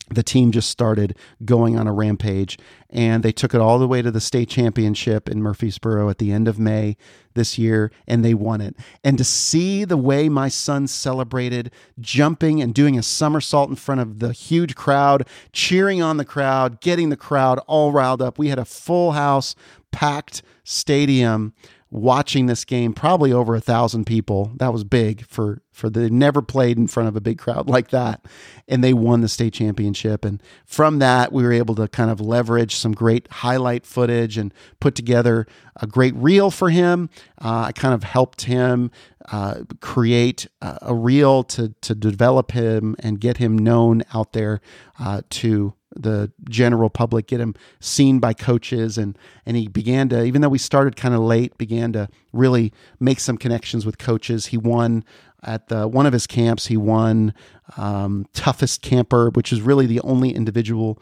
the 0.10 0.24
team 0.24 0.52
just 0.52 0.70
started 0.70 1.18
going 1.44 1.78
on 1.78 1.88
a 1.88 1.94
rampage 1.94 2.58
and 2.90 3.24
they 3.24 3.32
took 3.32 3.54
it 3.54 3.62
all 3.62 3.80
the 3.80 3.88
way 3.88 4.02
to 4.02 4.12
the 4.12 4.22
state 4.22 4.50
championship 4.50 5.28
in 5.28 5.42
Murfreesboro 5.42 6.10
at 6.10 6.20
the 6.20 6.32
end 6.32 6.48
of 6.48 6.58
May 6.58 6.96
this 7.34 7.58
year 7.58 7.92
and 8.08 8.24
they 8.24 8.34
won 8.34 8.62
it. 8.62 8.76
And 9.04 9.18
to 9.18 9.24
see 9.24 9.84
the 9.84 9.98
way 9.98 10.30
my 10.30 10.48
son 10.48 10.88
celebrated, 10.88 11.72
jumping 12.00 12.62
and 12.62 12.74
doing 12.74 12.98
a 12.98 13.04
somersault 13.04 13.70
in 13.70 13.76
front 13.76 14.02
of 14.02 14.20
the 14.20 14.32
huge 14.32 14.76
crowd, 14.76 15.28
cheering 15.52 16.02
on 16.02 16.18
the 16.18 16.26
crowd, 16.26 16.80
getting 16.82 17.10
the 17.10 17.18
crowd 17.18 17.60
all 17.68 17.92
riled 17.92 18.22
up. 18.22 18.40
We 18.40 18.48
had 18.50 18.60
a 18.60 18.66
full 18.66 19.12
house, 19.12 19.56
packed 19.92 20.42
stadium 20.64 21.54
watching 21.90 22.48
this 22.48 22.66
game, 22.66 22.94
probably 22.94 23.32
over 23.32 23.56
a 23.56 23.62
thousand 23.62 24.06
people. 24.06 24.52
That 24.58 24.74
was 24.74 24.84
big 24.84 25.26
for 25.26 25.62
for 25.72 25.90
the 25.90 26.10
never 26.10 26.42
played 26.42 26.78
in 26.78 26.88
front 26.88 27.08
of 27.08 27.16
a 27.16 27.22
big 27.22 27.38
crowd 27.38 27.70
like 27.70 27.90
that, 27.90 28.26
and 28.68 28.84
they 28.84 28.94
won 28.94 29.22
the 29.22 29.28
state 29.28 29.54
championship. 29.54 30.26
And 30.26 30.42
from 30.66 31.00
that, 31.00 31.32
we 31.32 31.44
were 31.44 31.54
able 31.54 31.76
to 31.76 31.88
kind 31.88 32.12
of 32.12 32.20
leverage 32.20 32.76
some 32.78 32.94
great 32.94 33.28
highlight 33.32 33.86
footage 33.86 34.38
and 34.38 34.54
put 34.80 34.96
together 34.96 35.48
a 35.76 35.88
great 35.88 36.16
reel 36.16 36.52
for 36.52 36.70
him. 36.70 37.10
Uh, 37.42 37.66
I 37.68 37.72
kind 37.72 37.94
of 37.94 38.04
helped 38.04 38.44
him 38.44 38.92
uh, 39.32 39.64
create 39.82 40.48
a, 40.62 40.78
a 40.84 40.96
reel 40.96 41.44
to 41.44 41.74
to 41.82 41.96
develop 41.96 42.52
him 42.52 42.96
and 43.00 43.20
get 43.20 43.38
him 43.38 43.58
known 43.58 44.04
out 44.14 44.34
there 44.34 44.62
uh, 45.00 45.22
to 45.30 45.74
the 45.96 46.32
general 46.50 46.90
public, 46.90 47.28
get 47.28 47.40
him 47.40 47.56
seen 47.80 48.20
by 48.20 48.34
coaches, 48.34 48.98
and 48.98 49.18
and 49.46 49.58
he 49.58 49.68
began 49.68 50.10
to, 50.10 50.24
even 50.24 50.42
though 50.42 50.50
we 50.50 50.58
started 50.58 50.96
kind 50.96 51.14
of 51.14 51.22
late, 51.22 51.58
began 51.58 51.92
to 51.94 52.08
really 52.32 52.72
make 53.00 53.20
some 53.20 53.38
connections 53.38 53.86
with 53.86 53.98
coaches. 53.98 54.48
He 54.48 54.58
won 54.58 55.04
at 55.44 55.68
the, 55.68 55.88
one 55.88 56.06
of 56.06 56.14
his 56.14 56.28
camps. 56.28 56.68
He 56.68 56.78
won 56.78 57.34
um, 57.78 58.26
toughest 58.34 58.82
camper, 58.82 59.30
which 59.30 59.52
is 59.54 59.62
really 59.62 59.86
the 59.86 60.02
only 60.02 60.34
individual 60.34 61.00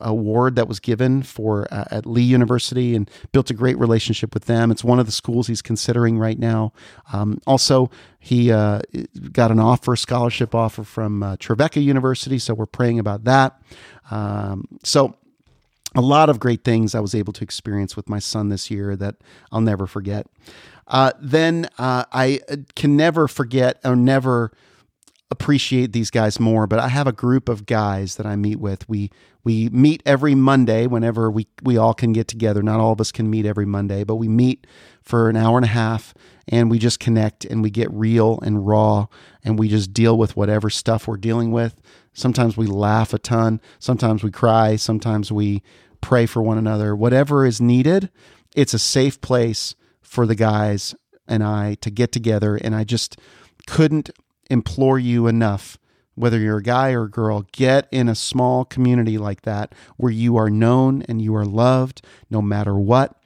award 0.00 0.56
that 0.56 0.68
was 0.68 0.80
given 0.80 1.22
for 1.22 1.66
uh, 1.70 1.84
at 1.90 2.06
Lee 2.06 2.22
University 2.22 2.94
and 2.94 3.10
built 3.32 3.50
a 3.50 3.54
great 3.54 3.78
relationship 3.78 4.34
with 4.34 4.44
them. 4.46 4.70
It's 4.70 4.84
one 4.84 4.98
of 4.98 5.06
the 5.06 5.12
schools 5.12 5.46
he's 5.46 5.62
considering 5.62 6.18
right 6.18 6.38
now. 6.38 6.72
Um, 7.12 7.40
also, 7.46 7.90
he 8.18 8.50
uh, 8.50 8.80
got 9.32 9.50
an 9.50 9.60
offer, 9.60 9.96
scholarship 9.96 10.54
offer 10.54 10.84
from 10.84 11.22
uh, 11.22 11.36
Trevecca 11.36 11.80
University, 11.80 12.38
so 12.38 12.54
we're 12.54 12.66
praying 12.66 12.98
about 12.98 13.24
that. 13.24 13.60
Um, 14.10 14.66
so, 14.82 15.16
a 15.96 16.00
lot 16.00 16.28
of 16.28 16.40
great 16.40 16.64
things 16.64 16.94
I 16.94 17.00
was 17.00 17.14
able 17.14 17.32
to 17.34 17.44
experience 17.44 17.94
with 17.94 18.08
my 18.08 18.18
son 18.18 18.48
this 18.48 18.68
year 18.68 18.96
that 18.96 19.14
I'll 19.52 19.60
never 19.60 19.86
forget. 19.86 20.26
Uh, 20.88 21.12
then 21.20 21.68
uh, 21.78 22.04
I 22.12 22.40
can 22.74 22.96
never 22.96 23.28
forget 23.28 23.78
or 23.84 23.94
never 23.94 24.50
appreciate 25.30 25.92
these 25.92 26.10
guys 26.10 26.38
more. 26.38 26.66
But 26.66 26.78
I 26.78 26.88
have 26.88 27.06
a 27.06 27.12
group 27.12 27.48
of 27.48 27.66
guys 27.66 28.16
that 28.16 28.26
I 28.26 28.36
meet 28.36 28.60
with. 28.60 28.88
We 28.88 29.10
we 29.42 29.68
meet 29.68 30.02
every 30.06 30.34
Monday 30.34 30.86
whenever 30.86 31.30
we 31.30 31.46
we 31.62 31.76
all 31.76 31.94
can 31.94 32.12
get 32.12 32.28
together. 32.28 32.62
Not 32.62 32.80
all 32.80 32.92
of 32.92 33.00
us 33.00 33.12
can 33.12 33.28
meet 33.30 33.46
every 33.46 33.66
Monday, 33.66 34.04
but 34.04 34.16
we 34.16 34.28
meet 34.28 34.66
for 35.02 35.28
an 35.28 35.36
hour 35.36 35.58
and 35.58 35.64
a 35.64 35.68
half 35.68 36.14
and 36.48 36.70
we 36.70 36.78
just 36.78 37.00
connect 37.00 37.44
and 37.44 37.62
we 37.62 37.70
get 37.70 37.90
real 37.92 38.38
and 38.42 38.66
raw 38.66 39.06
and 39.42 39.58
we 39.58 39.68
just 39.68 39.92
deal 39.92 40.16
with 40.16 40.36
whatever 40.36 40.70
stuff 40.70 41.06
we're 41.06 41.16
dealing 41.16 41.50
with. 41.50 41.80
Sometimes 42.12 42.56
we 42.56 42.66
laugh 42.66 43.12
a 43.12 43.18
ton, 43.18 43.60
sometimes 43.78 44.22
we 44.22 44.30
cry, 44.30 44.76
sometimes 44.76 45.32
we 45.32 45.62
pray 46.00 46.26
for 46.26 46.42
one 46.42 46.58
another. 46.58 46.94
Whatever 46.94 47.44
is 47.44 47.60
needed, 47.60 48.10
it's 48.54 48.74
a 48.74 48.78
safe 48.78 49.20
place 49.20 49.74
for 50.02 50.26
the 50.26 50.34
guys 50.34 50.94
and 51.26 51.42
I 51.42 51.74
to 51.80 51.90
get 51.90 52.12
together. 52.12 52.56
And 52.56 52.74
I 52.74 52.84
just 52.84 53.18
couldn't 53.66 54.10
implore 54.50 54.98
you 54.98 55.26
enough, 55.26 55.78
whether 56.14 56.38
you're 56.38 56.58
a 56.58 56.62
guy 56.62 56.92
or 56.92 57.04
a 57.04 57.10
girl, 57.10 57.46
get 57.52 57.88
in 57.90 58.08
a 58.08 58.14
small 58.14 58.64
community 58.64 59.18
like 59.18 59.42
that 59.42 59.74
where 59.96 60.12
you 60.12 60.36
are 60.36 60.50
known 60.50 61.02
and 61.02 61.20
you 61.20 61.34
are 61.34 61.44
loved 61.44 62.02
no 62.30 62.40
matter 62.40 62.76
what 62.76 63.16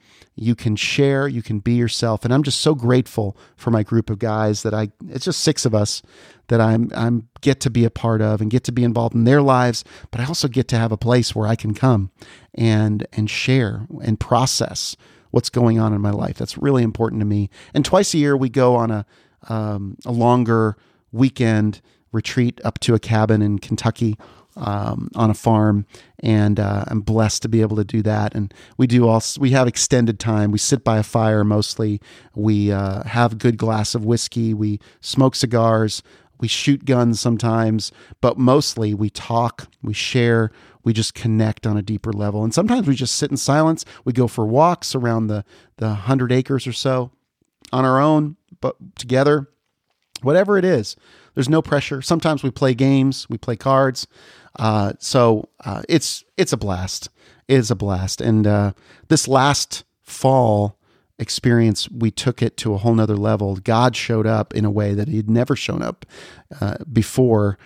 you 0.40 0.54
can 0.54 0.76
share, 0.76 1.26
you 1.26 1.42
can 1.42 1.58
be 1.58 1.72
yourself. 1.72 2.24
And 2.24 2.32
I'm 2.32 2.44
just 2.44 2.60
so 2.60 2.74
grateful 2.74 3.36
for 3.56 3.70
my 3.72 3.82
group 3.82 4.08
of 4.08 4.20
guys 4.20 4.62
that 4.62 4.72
I 4.72 4.90
it's 5.08 5.24
just 5.24 5.40
six 5.40 5.66
of 5.66 5.74
us 5.74 6.00
that 6.46 6.60
I'm 6.60 6.90
I'm 6.94 7.28
get 7.40 7.60
to 7.60 7.70
be 7.70 7.84
a 7.84 7.90
part 7.90 8.22
of 8.22 8.40
and 8.40 8.50
get 8.50 8.62
to 8.64 8.72
be 8.72 8.84
involved 8.84 9.14
in 9.14 9.24
their 9.24 9.42
lives, 9.42 9.84
but 10.10 10.20
I 10.20 10.24
also 10.26 10.46
get 10.46 10.68
to 10.68 10.78
have 10.78 10.92
a 10.92 10.96
place 10.96 11.34
where 11.34 11.48
I 11.48 11.56
can 11.56 11.74
come 11.74 12.12
and 12.54 13.06
and 13.12 13.28
share 13.28 13.86
and 14.02 14.20
process 14.20 14.96
what's 15.30 15.50
going 15.50 15.78
on 15.78 15.92
in 15.92 16.00
my 16.00 16.10
life. 16.10 16.38
That's 16.38 16.56
really 16.56 16.84
important 16.84 17.20
to 17.20 17.26
me. 17.26 17.50
And 17.74 17.84
twice 17.84 18.14
a 18.14 18.18
year 18.18 18.36
we 18.36 18.48
go 18.48 18.76
on 18.76 18.90
a 18.92 19.06
um, 19.48 19.96
a 20.06 20.12
longer 20.12 20.76
weekend 21.12 21.80
retreat 22.12 22.60
up 22.64 22.78
to 22.80 22.94
a 22.94 22.98
cabin 22.98 23.42
in 23.42 23.58
Kentucky 23.58 24.16
um, 24.56 25.10
on 25.14 25.30
a 25.30 25.34
farm, 25.34 25.86
and 26.18 26.58
uh, 26.58 26.84
I'm 26.88 27.00
blessed 27.00 27.42
to 27.42 27.48
be 27.48 27.60
able 27.60 27.76
to 27.76 27.84
do 27.84 28.02
that. 28.02 28.34
And 28.34 28.52
we 28.76 28.86
do 28.86 29.06
all 29.06 29.22
we 29.38 29.50
have 29.50 29.68
extended 29.68 30.18
time. 30.18 30.50
We 30.50 30.58
sit 30.58 30.84
by 30.84 30.98
a 30.98 31.02
fire 31.02 31.44
mostly. 31.44 32.00
We 32.34 32.72
uh, 32.72 33.04
have 33.04 33.32
a 33.32 33.36
good 33.36 33.56
glass 33.56 33.94
of 33.94 34.04
whiskey. 34.04 34.54
We 34.54 34.80
smoke 35.00 35.34
cigars. 35.36 36.02
We 36.40 36.48
shoot 36.48 36.84
guns 36.84 37.20
sometimes, 37.20 37.90
but 38.20 38.38
mostly 38.38 38.94
we 38.94 39.10
talk. 39.10 39.68
We 39.82 39.92
share. 39.92 40.52
We 40.84 40.92
just 40.92 41.14
connect 41.14 41.66
on 41.66 41.76
a 41.76 41.82
deeper 41.82 42.12
level. 42.12 42.44
And 42.44 42.54
sometimes 42.54 42.86
we 42.86 42.94
just 42.94 43.16
sit 43.16 43.30
in 43.30 43.36
silence. 43.36 43.84
We 44.04 44.12
go 44.12 44.28
for 44.28 44.46
walks 44.46 44.94
around 44.94 45.26
the 45.26 45.44
the 45.76 45.94
hundred 45.94 46.32
acres 46.32 46.66
or 46.66 46.72
so 46.72 47.10
on 47.72 47.84
our 47.84 48.00
own, 48.00 48.36
but 48.60 48.76
together. 48.96 49.48
Whatever 50.22 50.58
it 50.58 50.64
is, 50.64 50.96
there's 51.34 51.48
no 51.48 51.62
pressure. 51.62 52.02
Sometimes 52.02 52.42
we 52.42 52.50
play 52.50 52.74
games, 52.74 53.26
we 53.28 53.38
play 53.38 53.56
cards. 53.56 54.06
Uh, 54.58 54.92
so 54.98 55.48
uh, 55.64 55.82
it's 55.88 56.24
it's 56.36 56.52
a 56.52 56.56
blast. 56.56 57.08
It 57.46 57.58
is 57.58 57.70
a 57.70 57.76
blast. 57.76 58.20
And 58.20 58.46
uh, 58.46 58.72
this 59.08 59.28
last 59.28 59.84
fall 60.02 60.78
experience, 61.18 61.88
we 61.90 62.10
took 62.10 62.42
it 62.42 62.56
to 62.58 62.74
a 62.74 62.78
whole 62.78 62.94
nother 62.94 63.16
level. 63.16 63.56
God 63.56 63.96
showed 63.96 64.26
up 64.26 64.54
in 64.54 64.64
a 64.64 64.70
way 64.70 64.94
that 64.94 65.08
He'd 65.08 65.30
never 65.30 65.56
shown 65.56 65.82
up 65.82 66.06
uh, 66.60 66.76
before. 66.92 67.58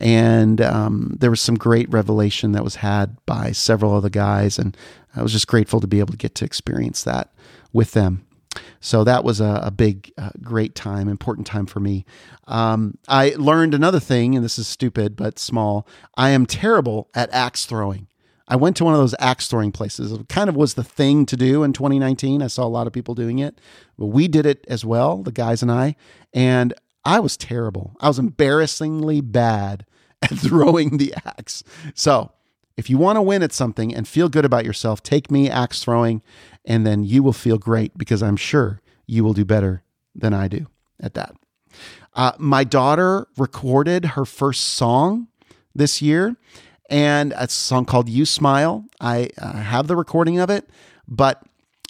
And 0.00 0.60
um, 0.60 1.16
there 1.18 1.30
was 1.30 1.40
some 1.40 1.56
great 1.56 1.90
revelation 1.90 2.52
that 2.52 2.64
was 2.64 2.76
had 2.76 3.16
by 3.26 3.50
several 3.50 3.96
of 3.96 4.04
the 4.04 4.10
guys, 4.10 4.58
and 4.58 4.76
I 5.16 5.22
was 5.22 5.32
just 5.32 5.48
grateful 5.48 5.80
to 5.80 5.88
be 5.88 5.98
able 5.98 6.12
to 6.12 6.18
get 6.18 6.36
to 6.36 6.44
experience 6.44 7.02
that 7.02 7.32
with 7.72 7.92
them. 7.92 8.24
So 8.80 9.04
that 9.04 9.24
was 9.24 9.40
a, 9.40 9.60
a 9.64 9.70
big, 9.70 10.12
uh, 10.18 10.30
great 10.42 10.74
time, 10.74 11.08
important 11.08 11.46
time 11.46 11.66
for 11.66 11.80
me. 11.80 12.04
Um, 12.46 12.98
I 13.08 13.34
learned 13.36 13.74
another 13.74 14.00
thing, 14.00 14.34
and 14.34 14.44
this 14.44 14.58
is 14.58 14.66
stupid 14.66 15.16
but 15.16 15.38
small. 15.38 15.86
I 16.16 16.30
am 16.30 16.46
terrible 16.46 17.10
at 17.14 17.32
axe 17.32 17.66
throwing. 17.66 18.08
I 18.48 18.56
went 18.56 18.76
to 18.78 18.84
one 18.84 18.94
of 18.94 19.00
those 19.00 19.14
axe 19.18 19.46
throwing 19.46 19.72
places. 19.72 20.10
It 20.10 20.28
kind 20.28 20.48
of 20.48 20.56
was 20.56 20.74
the 20.74 20.84
thing 20.84 21.26
to 21.26 21.36
do 21.36 21.62
in 21.62 21.74
2019. 21.74 22.40
I 22.42 22.46
saw 22.46 22.64
a 22.64 22.68
lot 22.68 22.86
of 22.86 22.92
people 22.92 23.14
doing 23.14 23.38
it. 23.38 23.60
But 23.98 24.06
we 24.06 24.26
did 24.26 24.46
it 24.46 24.64
as 24.68 24.84
well, 24.84 25.22
the 25.22 25.32
guys 25.32 25.60
and 25.60 25.70
I. 25.70 25.96
And 26.32 26.72
I 27.04 27.20
was 27.20 27.36
terrible. 27.36 27.94
I 28.00 28.08
was 28.08 28.18
embarrassingly 28.18 29.20
bad 29.20 29.84
at 30.22 30.30
throwing 30.30 30.96
the 30.96 31.14
axe. 31.24 31.62
So 31.94 32.32
if 32.78 32.88
you 32.88 32.96
want 32.96 33.16
to 33.16 33.22
win 33.22 33.42
at 33.42 33.52
something 33.52 33.92
and 33.92 34.06
feel 34.06 34.28
good 34.28 34.44
about 34.44 34.64
yourself, 34.64 35.02
take 35.02 35.32
me 35.32 35.50
axe 35.50 35.82
throwing, 35.82 36.22
and 36.64 36.86
then 36.86 37.02
you 37.02 37.24
will 37.24 37.32
feel 37.32 37.58
great 37.58 37.98
because 37.98 38.22
I'm 38.22 38.36
sure 38.36 38.80
you 39.04 39.24
will 39.24 39.32
do 39.32 39.44
better 39.44 39.82
than 40.14 40.32
I 40.32 40.46
do 40.46 40.68
at 41.00 41.14
that. 41.14 41.34
Uh, 42.14 42.32
my 42.38 42.62
daughter 42.62 43.26
recorded 43.36 44.04
her 44.04 44.24
first 44.24 44.62
song 44.62 45.26
this 45.74 46.00
year, 46.00 46.36
and 46.88 47.34
it's 47.36 47.52
a 47.52 47.60
song 47.60 47.84
called 47.84 48.08
You 48.08 48.24
Smile. 48.24 48.84
I 49.00 49.30
uh, 49.38 49.54
have 49.54 49.88
the 49.88 49.96
recording 49.96 50.38
of 50.38 50.48
it, 50.48 50.70
but 51.08 51.42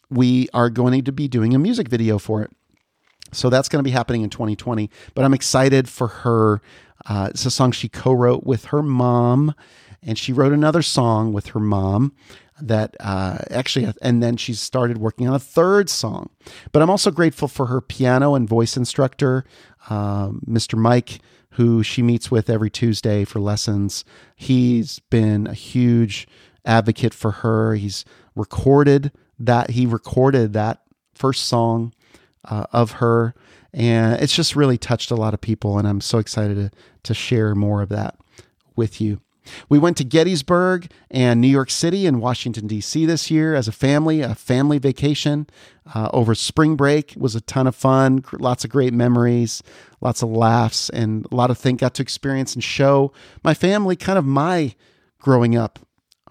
we 0.08 0.48
are 0.54 0.70
going 0.70 1.04
to 1.04 1.12
be 1.12 1.28
doing 1.28 1.54
a 1.54 1.58
music 1.58 1.88
video 1.88 2.18
for 2.18 2.42
it. 2.42 2.50
So 3.32 3.50
that's 3.50 3.68
going 3.68 3.80
to 3.80 3.84
be 3.84 3.90
happening 3.90 4.22
in 4.22 4.30
2020. 4.30 4.88
But 5.14 5.26
I'm 5.26 5.34
excited 5.34 5.86
for 5.86 6.08
her. 6.08 6.62
Uh, 7.04 7.28
it's 7.30 7.44
a 7.44 7.50
song 7.50 7.72
she 7.72 7.90
co 7.90 8.14
wrote 8.14 8.44
with 8.44 8.66
her 8.66 8.82
mom 8.82 9.54
and 10.02 10.18
she 10.18 10.32
wrote 10.32 10.52
another 10.52 10.82
song 10.82 11.32
with 11.32 11.48
her 11.48 11.60
mom 11.60 12.12
that 12.60 12.96
uh, 13.00 13.38
actually, 13.50 13.92
and 14.02 14.22
then 14.22 14.36
she 14.36 14.54
started 14.54 14.98
working 14.98 15.28
on 15.28 15.34
a 15.34 15.38
third 15.38 15.88
song. 15.88 16.30
But 16.72 16.82
I'm 16.82 16.90
also 16.90 17.10
grateful 17.10 17.48
for 17.48 17.66
her 17.66 17.80
piano 17.80 18.34
and 18.34 18.48
voice 18.48 18.76
instructor, 18.76 19.44
Mr. 19.88 20.76
Mike, 20.76 21.20
who 21.52 21.82
she 21.82 22.02
meets 22.02 22.30
with 22.30 22.50
every 22.50 22.70
Tuesday 22.70 23.24
for 23.24 23.40
lessons. 23.40 24.04
He's 24.36 24.98
been 25.10 25.46
a 25.46 25.54
huge 25.54 26.28
advocate 26.64 27.14
for 27.14 27.30
her. 27.30 27.74
He's 27.74 28.04
recorded 28.34 29.12
that, 29.38 29.70
he 29.70 29.86
recorded 29.86 30.52
that 30.52 30.82
first 31.14 31.46
song 31.46 31.92
uh, 32.44 32.66
of 32.72 32.92
her. 32.92 33.34
And 33.72 34.20
it's 34.20 34.34
just 34.34 34.56
really 34.56 34.78
touched 34.78 35.10
a 35.10 35.16
lot 35.16 35.34
of 35.34 35.40
people. 35.40 35.78
And 35.78 35.88
I'm 35.88 36.00
so 36.00 36.18
excited 36.18 36.54
to, 36.54 36.70
to 37.04 37.14
share 37.14 37.54
more 37.54 37.82
of 37.82 37.88
that 37.90 38.16
with 38.76 39.00
you. 39.00 39.20
We 39.68 39.78
went 39.78 39.96
to 39.98 40.04
Gettysburg 40.04 40.90
and 41.10 41.40
New 41.40 41.48
York 41.48 41.70
City 41.70 42.06
and 42.06 42.20
Washington, 42.20 42.66
D.C. 42.66 43.06
this 43.06 43.30
year 43.30 43.54
as 43.54 43.68
a 43.68 43.72
family, 43.72 44.20
a 44.20 44.34
family 44.34 44.78
vacation 44.78 45.46
uh, 45.94 46.10
over 46.12 46.34
spring 46.34 46.76
break. 46.76 47.12
It 47.12 47.20
was 47.20 47.34
a 47.34 47.40
ton 47.40 47.66
of 47.66 47.74
fun, 47.74 48.24
lots 48.32 48.64
of 48.64 48.70
great 48.70 48.92
memories, 48.92 49.62
lots 50.00 50.22
of 50.22 50.30
laughs, 50.30 50.90
and 50.90 51.26
a 51.30 51.34
lot 51.34 51.50
of 51.50 51.58
things 51.58 51.80
got 51.80 51.94
to 51.94 52.02
experience 52.02 52.54
and 52.54 52.62
show 52.62 53.12
my 53.42 53.54
family 53.54 53.96
kind 53.96 54.18
of 54.18 54.24
my 54.24 54.74
growing 55.18 55.56
up 55.56 55.78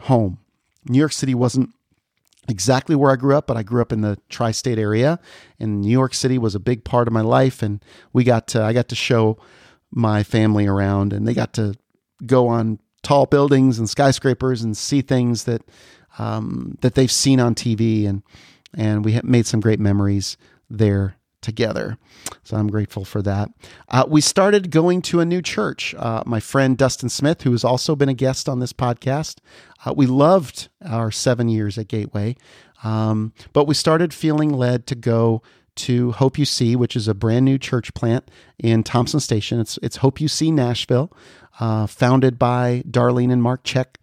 home. 0.02 0.40
New 0.88 1.00
York 1.00 1.12
City 1.14 1.36
wasn't 1.36 1.72
exactly 2.48 2.96
where 2.96 3.12
I 3.12 3.16
grew 3.16 3.36
up, 3.36 3.48
but 3.48 3.58
I 3.58 3.64
grew 3.64 3.82
up 3.82 3.92
in 3.92 4.02
the 4.02 4.18
tri-state 4.30 4.80
area, 4.80 5.20
and 5.60 5.82
New 5.82 5.92
York 5.92 6.14
City 6.14 6.38
was 6.38 6.56
a 6.56 6.60
big 6.60 6.84
part 6.84 7.08
of 7.08 7.14
my 7.14 7.22
life. 7.22 7.62
And 7.62 7.84
we 8.14 8.24
got 8.24 8.48
to, 8.50 8.64
I 8.64 8.74
got 8.74 8.88
to 8.90 8.96
show 8.96 9.38
my 9.92 10.24
family 10.24 10.68
around, 10.68 11.14
and 11.14 11.28
they 11.28 11.34
got 11.34 11.54
to 11.54 11.76
go 12.26 12.48
on 12.48 12.80
tall 13.04 13.26
buildings 13.26 13.80
and 13.80 13.90
skyscrapers 13.90 14.62
and 14.62 14.76
see 14.76 15.02
things 15.02 15.46
that 15.46 15.62
um, 16.18 16.78
that 16.82 16.96
they've 16.96 17.12
seen 17.12 17.40
on 17.40 17.56
TV, 17.56 18.08
and 18.08 18.24
and 18.74 19.06
we 19.06 19.20
made 19.24 19.46
some 19.46 19.60
great 19.60 19.80
memories 19.80 20.38
there 20.70 21.16
together. 21.42 21.98
So 22.44 22.58
I'm 22.58 22.68
grateful 22.68 23.06
for 23.06 23.22
that. 23.22 23.50
Uh, 23.90 24.06
we 24.08 24.22
started 24.22 24.72
going 24.72 25.02
to 25.04 25.20
a 25.20 25.26
new 25.26 25.42
church. 25.42 25.96
Uh, 25.96 26.24
my 26.26 26.40
friend 26.40 26.78
Dustin 26.78 27.10
Smith, 27.10 27.44
who 27.44 27.52
has 27.52 27.64
also 27.64 27.96
been 27.96 28.10
a 28.10 28.14
guest 28.14 28.50
on 28.50 28.60
this 28.60 28.74
podcast, 28.74 29.38
uh, 29.86 29.94
we 29.96 30.08
loved 30.08 30.68
our 30.86 31.12
seven 31.12 31.48
years 31.48 31.78
at 31.78 31.88
Gateway, 31.88 32.36
um, 32.84 33.34
but 33.54 33.66
we 33.66 33.76
started 33.76 34.14
feeling 34.14 34.50
led 34.50 34.88
to 34.88 34.96
go 34.96 35.42
to 35.78 36.12
Hope 36.14 36.38
UC, 36.38 36.76
which 36.76 36.96
is 36.96 37.08
a 37.08 37.14
brand 37.14 37.46
new 37.46 37.58
church 37.58 37.94
plant 37.94 38.30
in 38.60 38.84
Thompson 38.84 39.20
Station. 39.20 39.60
It's 39.60 39.78
it's 39.82 39.98
Hope 39.98 40.20
UC 40.20 40.52
Nashville, 40.54 41.12
uh, 41.60 41.88
founded 41.88 42.38
by 42.38 42.84
Darlene 42.90 43.32
and 43.32 43.42
Mark 43.42 43.64
Zschech. 43.64 43.96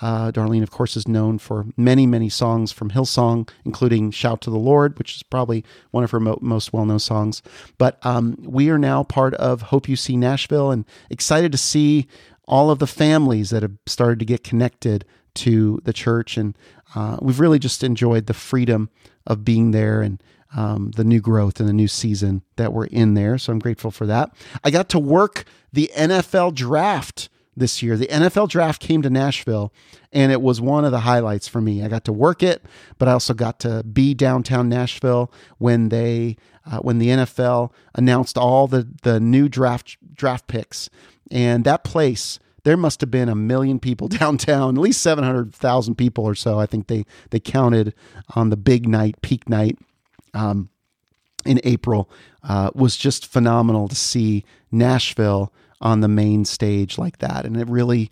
Uh, 0.00 0.30
Darlene, 0.30 0.62
of 0.62 0.70
course, 0.70 0.96
is 0.96 1.08
known 1.08 1.38
for 1.38 1.66
many, 1.76 2.06
many 2.06 2.28
songs 2.28 2.70
from 2.70 2.90
Hillsong, 2.90 3.48
including 3.64 4.12
Shout 4.12 4.40
to 4.42 4.50
the 4.50 4.58
Lord, 4.58 4.96
which 4.98 5.16
is 5.16 5.22
probably 5.24 5.64
one 5.90 6.04
of 6.04 6.12
her 6.12 6.20
mo- 6.20 6.38
most 6.40 6.72
well 6.72 6.84
known 6.84 7.00
songs. 7.00 7.42
But 7.78 8.04
um, 8.06 8.36
we 8.40 8.70
are 8.70 8.78
now 8.78 9.02
part 9.02 9.34
of 9.34 9.62
Hope 9.62 9.86
UC 9.86 10.16
Nashville 10.16 10.70
and 10.70 10.84
excited 11.10 11.52
to 11.52 11.58
see 11.58 12.06
all 12.46 12.70
of 12.70 12.78
the 12.78 12.86
families 12.86 13.50
that 13.50 13.62
have 13.62 13.76
started 13.86 14.18
to 14.20 14.24
get 14.24 14.44
connected 14.44 15.04
to 15.34 15.80
the 15.84 15.92
church. 15.92 16.36
And 16.36 16.56
uh, 16.94 17.18
we've 17.20 17.40
really 17.40 17.58
just 17.58 17.82
enjoyed 17.82 18.26
the 18.26 18.34
freedom 18.34 18.90
of 19.26 19.44
being 19.44 19.72
there 19.72 20.00
and 20.00 20.22
um, 20.56 20.92
the 20.92 21.04
new 21.04 21.20
growth 21.20 21.60
and 21.60 21.68
the 21.68 21.74
new 21.74 21.88
season 21.88 22.42
that 22.56 22.72
we're 22.72 22.86
in 22.86 23.14
there. 23.14 23.38
So 23.38 23.52
I'm 23.52 23.58
grateful 23.58 23.90
for 23.90 24.06
that. 24.06 24.34
I 24.64 24.70
got 24.70 24.88
to 24.90 24.98
work 24.98 25.44
the 25.72 25.90
NFL 25.94 26.54
draft 26.54 27.28
this 27.56 27.82
year. 27.82 27.96
The 27.96 28.06
NFL 28.06 28.48
draft 28.48 28.80
came 28.80 29.02
to 29.02 29.10
Nashville 29.10 29.72
and 30.12 30.32
it 30.32 30.40
was 30.40 30.60
one 30.60 30.84
of 30.84 30.92
the 30.92 31.00
highlights 31.00 31.48
for 31.48 31.60
me. 31.60 31.84
I 31.84 31.88
got 31.88 32.04
to 32.06 32.12
work 32.12 32.42
it, 32.42 32.64
but 32.98 33.08
I 33.08 33.12
also 33.12 33.34
got 33.34 33.60
to 33.60 33.82
be 33.82 34.14
downtown 34.14 34.68
Nashville 34.68 35.30
when 35.58 35.88
they 35.88 36.36
uh, 36.70 36.78
when 36.78 36.98
the 36.98 37.08
NFL 37.08 37.72
announced 37.94 38.38
all 38.38 38.66
the 38.66 38.88
the 39.02 39.20
new 39.20 39.48
draft 39.48 39.96
draft 40.14 40.46
picks. 40.46 40.88
And 41.30 41.64
that 41.64 41.84
place 41.84 42.38
there 42.64 42.76
must 42.76 43.00
have 43.00 43.10
been 43.10 43.28
a 43.28 43.34
million 43.34 43.78
people 43.78 44.08
downtown, 44.08 44.76
at 44.76 44.80
least 44.80 45.02
700,000 45.02 45.94
people 45.94 46.24
or 46.24 46.34
so. 46.34 46.58
I 46.58 46.66
think 46.66 46.86
they 46.86 47.04
they 47.30 47.40
counted 47.40 47.94
on 48.34 48.50
the 48.50 48.56
big 48.56 48.88
night, 48.88 49.20
peak 49.22 49.48
night. 49.48 49.78
Um, 50.34 50.70
in 51.44 51.60
April 51.64 52.10
uh, 52.42 52.70
was 52.74 52.96
just 52.96 53.26
phenomenal 53.26 53.88
to 53.88 53.94
see 53.94 54.44
Nashville 54.70 55.52
on 55.80 56.00
the 56.00 56.08
main 56.08 56.44
stage 56.44 56.98
like 56.98 57.18
that. 57.18 57.46
And 57.46 57.56
it 57.56 57.68
really 57.68 58.10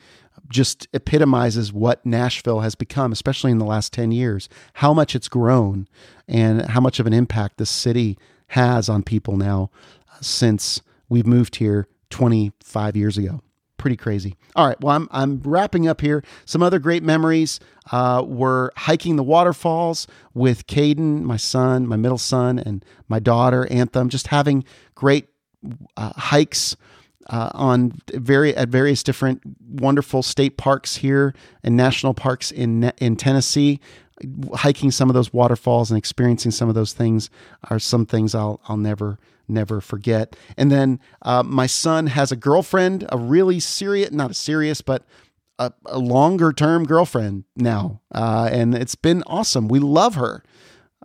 just 0.49 0.87
epitomizes 0.93 1.73
what 1.73 2.05
Nashville 2.07 2.61
has 2.61 2.75
become, 2.75 3.13
especially 3.13 3.51
in 3.51 3.59
the 3.59 3.65
last 3.65 3.93
10 3.93 4.13
years, 4.13 4.49
how 4.75 4.95
much 4.95 5.15
it's 5.15 5.29
grown 5.29 5.89
and 6.29 6.63
how 6.67 6.81
much 6.81 7.01
of 7.01 7.07
an 7.07 7.13
impact 7.13 7.59
this 7.59 7.71
city 7.71 8.17
has 8.49 8.89
on 8.89 9.03
people 9.03 9.37
now 9.37 9.71
since 10.21 10.81
we've 11.09 11.27
moved 11.27 11.57
here 11.57 11.89
25 12.11 12.97
years 12.97 13.19
ago. 13.19 13.41
Pretty 13.87 13.97
crazy. 13.97 14.35
All 14.57 14.67
right, 14.67 14.81
well, 14.81 14.97
I'm, 14.97 15.09
I'm 15.13 15.41
wrapping 15.45 15.87
up 15.87 16.01
here. 16.01 16.25
Some 16.45 16.61
other 16.61 16.81
great 16.81 17.05
memories 17.05 17.61
uh, 17.93 18.25
were 18.27 18.73
hiking 18.77 19.15
the 19.15 19.23
waterfalls 19.23 20.09
with 20.35 20.67
Caden, 20.67 21.23
my 21.23 21.37
son, 21.37 21.87
my 21.87 21.95
middle 21.95 22.19
son, 22.19 22.59
and 22.59 22.85
my 23.07 23.21
daughter, 23.21 23.65
Anthem, 23.71 24.09
just 24.09 24.27
having 24.27 24.65
great 24.97 25.29
uh, 25.97 26.15
hikes 26.17 26.77
uh, 27.31 27.51
on 27.55 27.93
very 28.13 28.57
at 28.57 28.71
various 28.71 29.05
different 29.05 29.41
wonderful 29.65 30.25
state 30.25 30.57
parks 30.57 30.97
here 30.97 31.33
and 31.63 31.77
national 31.77 32.13
parks 32.13 32.51
in 32.51 32.93
in 32.99 33.15
Tennessee. 33.15 33.79
Hiking 34.55 34.91
some 34.91 35.11
of 35.11 35.15
those 35.15 35.33
waterfalls 35.33 35.91
and 35.91 35.99
experiencing 35.99 36.51
some 36.51 36.69
of 36.69 36.75
those 36.75 36.93
things 36.93 37.31
are 37.71 37.79
some 37.79 38.07
things 38.07 38.35
I'll 38.35 38.61
I'll 38.69 38.77
never 38.77 39.19
never 39.49 39.81
forget. 39.81 40.37
And 40.57 40.73
then 40.73 41.01
uh, 41.23 41.43
my 41.43 41.67
son 41.67 42.09
has 42.09 42.33
a 42.33 42.37
girlfriend, 42.37 43.07
a 43.11 43.19
really 43.19 43.61
serious, 43.61 44.11
not 44.11 44.33
a 44.33 44.35
serious, 44.35 44.81
but 44.81 45.05
a, 45.59 45.73
a 45.87 45.99
longer 45.99 46.53
term 46.53 46.85
girlfriend 46.85 47.45
now, 47.57 48.01
uh, 48.15 48.49
and 48.53 48.75
it's 48.75 48.95
been 48.95 49.23
awesome. 49.27 49.69
We 49.69 49.79
love 49.79 50.15
her, 50.17 50.43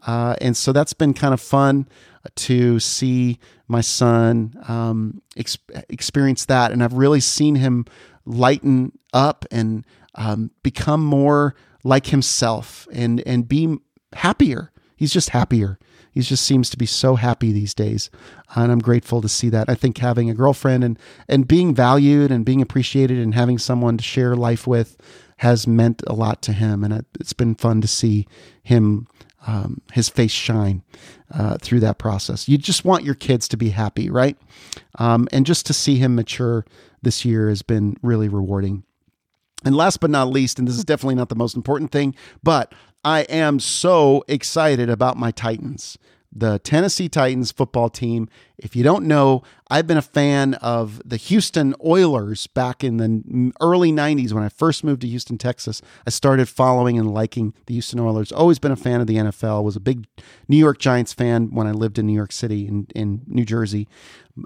uh, 0.05 0.35
and 0.41 0.55
so 0.57 0.71
that's 0.71 0.93
been 0.93 1.13
kind 1.13 1.33
of 1.33 1.41
fun 1.41 1.87
to 2.35 2.79
see 2.79 3.39
my 3.67 3.81
son 3.81 4.53
um, 4.67 5.21
ex- 5.37 5.57
experience 5.89 6.45
that. 6.45 6.71
And 6.71 6.83
I've 6.83 6.93
really 6.93 7.19
seen 7.21 7.55
him 7.55 7.85
lighten 8.25 8.97
up 9.13 9.45
and 9.51 9.85
um, 10.15 10.51
become 10.63 11.03
more 11.03 11.55
like 11.83 12.07
himself 12.07 12.87
and, 12.91 13.21
and 13.25 13.47
be 13.47 13.77
happier. 14.13 14.71
He's 14.95 15.13
just 15.13 15.29
happier. 15.29 15.79
He 16.11 16.21
just 16.21 16.45
seems 16.45 16.69
to 16.69 16.77
be 16.77 16.85
so 16.85 17.15
happy 17.15 17.51
these 17.51 17.73
days. 17.73 18.09
And 18.55 18.71
I'm 18.71 18.79
grateful 18.79 19.21
to 19.21 19.29
see 19.29 19.49
that. 19.49 19.69
I 19.69 19.75
think 19.75 19.97
having 19.97 20.29
a 20.29 20.33
girlfriend 20.33 20.83
and, 20.83 20.99
and 21.27 21.47
being 21.47 21.73
valued 21.73 22.31
and 22.31 22.45
being 22.45 22.61
appreciated 22.61 23.17
and 23.17 23.33
having 23.33 23.57
someone 23.57 23.97
to 23.97 24.03
share 24.03 24.35
life 24.35 24.67
with 24.67 24.97
has 25.37 25.65
meant 25.65 26.03
a 26.07 26.13
lot 26.13 26.41
to 26.43 26.53
him. 26.53 26.83
And 26.83 27.05
it's 27.19 27.33
been 27.33 27.55
fun 27.55 27.81
to 27.81 27.87
see 27.87 28.27
him 28.61 29.07
um, 29.47 29.81
his 29.91 30.09
face 30.09 30.31
shine 30.31 30.83
uh, 31.33 31.57
through 31.61 31.79
that 31.79 31.97
process. 31.97 32.47
You 32.47 32.57
just 32.57 32.85
want 32.85 33.03
your 33.03 33.15
kids 33.15 33.47
to 33.49 33.57
be 33.57 33.69
happy, 33.69 34.09
right? 34.09 34.37
Um, 34.99 35.27
and 35.31 35.45
just 35.45 35.65
to 35.67 35.73
see 35.73 35.95
him 35.95 36.15
mature 36.15 36.65
this 37.01 37.25
year 37.25 37.49
has 37.49 37.61
been 37.61 37.97
really 38.01 38.29
rewarding. 38.29 38.83
And 39.63 39.75
last 39.75 39.99
but 39.99 40.09
not 40.09 40.29
least, 40.29 40.59
and 40.59 40.67
this 40.67 40.77
is 40.77 40.83
definitely 40.83 41.15
not 41.15 41.29
the 41.29 41.35
most 41.35 41.55
important 41.55 41.91
thing, 41.91 42.15
but 42.41 42.73
I 43.03 43.21
am 43.21 43.59
so 43.59 44.23
excited 44.27 44.89
about 44.89 45.17
my 45.17 45.31
Titans 45.31 45.97
the 46.33 46.59
Tennessee 46.59 47.09
Titans 47.09 47.51
football 47.51 47.89
team. 47.89 48.29
If 48.57 48.75
you 48.75 48.83
don't 48.83 49.05
know, 49.05 49.43
I've 49.69 49.85
been 49.85 49.97
a 49.97 50.01
fan 50.01 50.53
of 50.55 51.01
the 51.03 51.17
Houston 51.17 51.75
Oilers 51.83 52.47
back 52.47 52.83
in 52.83 52.97
the 52.97 53.51
early 53.59 53.91
90s 53.91 54.31
when 54.31 54.43
I 54.43 54.49
first 54.49 54.83
moved 54.83 55.01
to 55.01 55.07
Houston, 55.07 55.37
Texas. 55.37 55.81
I 56.07 56.09
started 56.09 56.47
following 56.47 56.97
and 56.97 57.13
liking 57.13 57.53
the 57.65 57.73
Houston 57.73 57.99
Oilers. 57.99 58.31
Always 58.31 58.59
been 58.59 58.71
a 58.71 58.77
fan 58.77 59.01
of 59.01 59.07
the 59.07 59.15
NFL. 59.15 59.63
Was 59.63 59.75
a 59.75 59.81
big 59.81 60.07
New 60.47 60.57
York 60.57 60.79
Giants 60.79 61.11
fan 61.11 61.49
when 61.51 61.67
I 61.67 61.71
lived 61.71 61.99
in 61.99 62.07
New 62.07 62.13
York 62.13 62.31
City 62.31 62.67
in, 62.67 62.87
in 62.95 63.23
New 63.27 63.45
Jersey. 63.45 63.87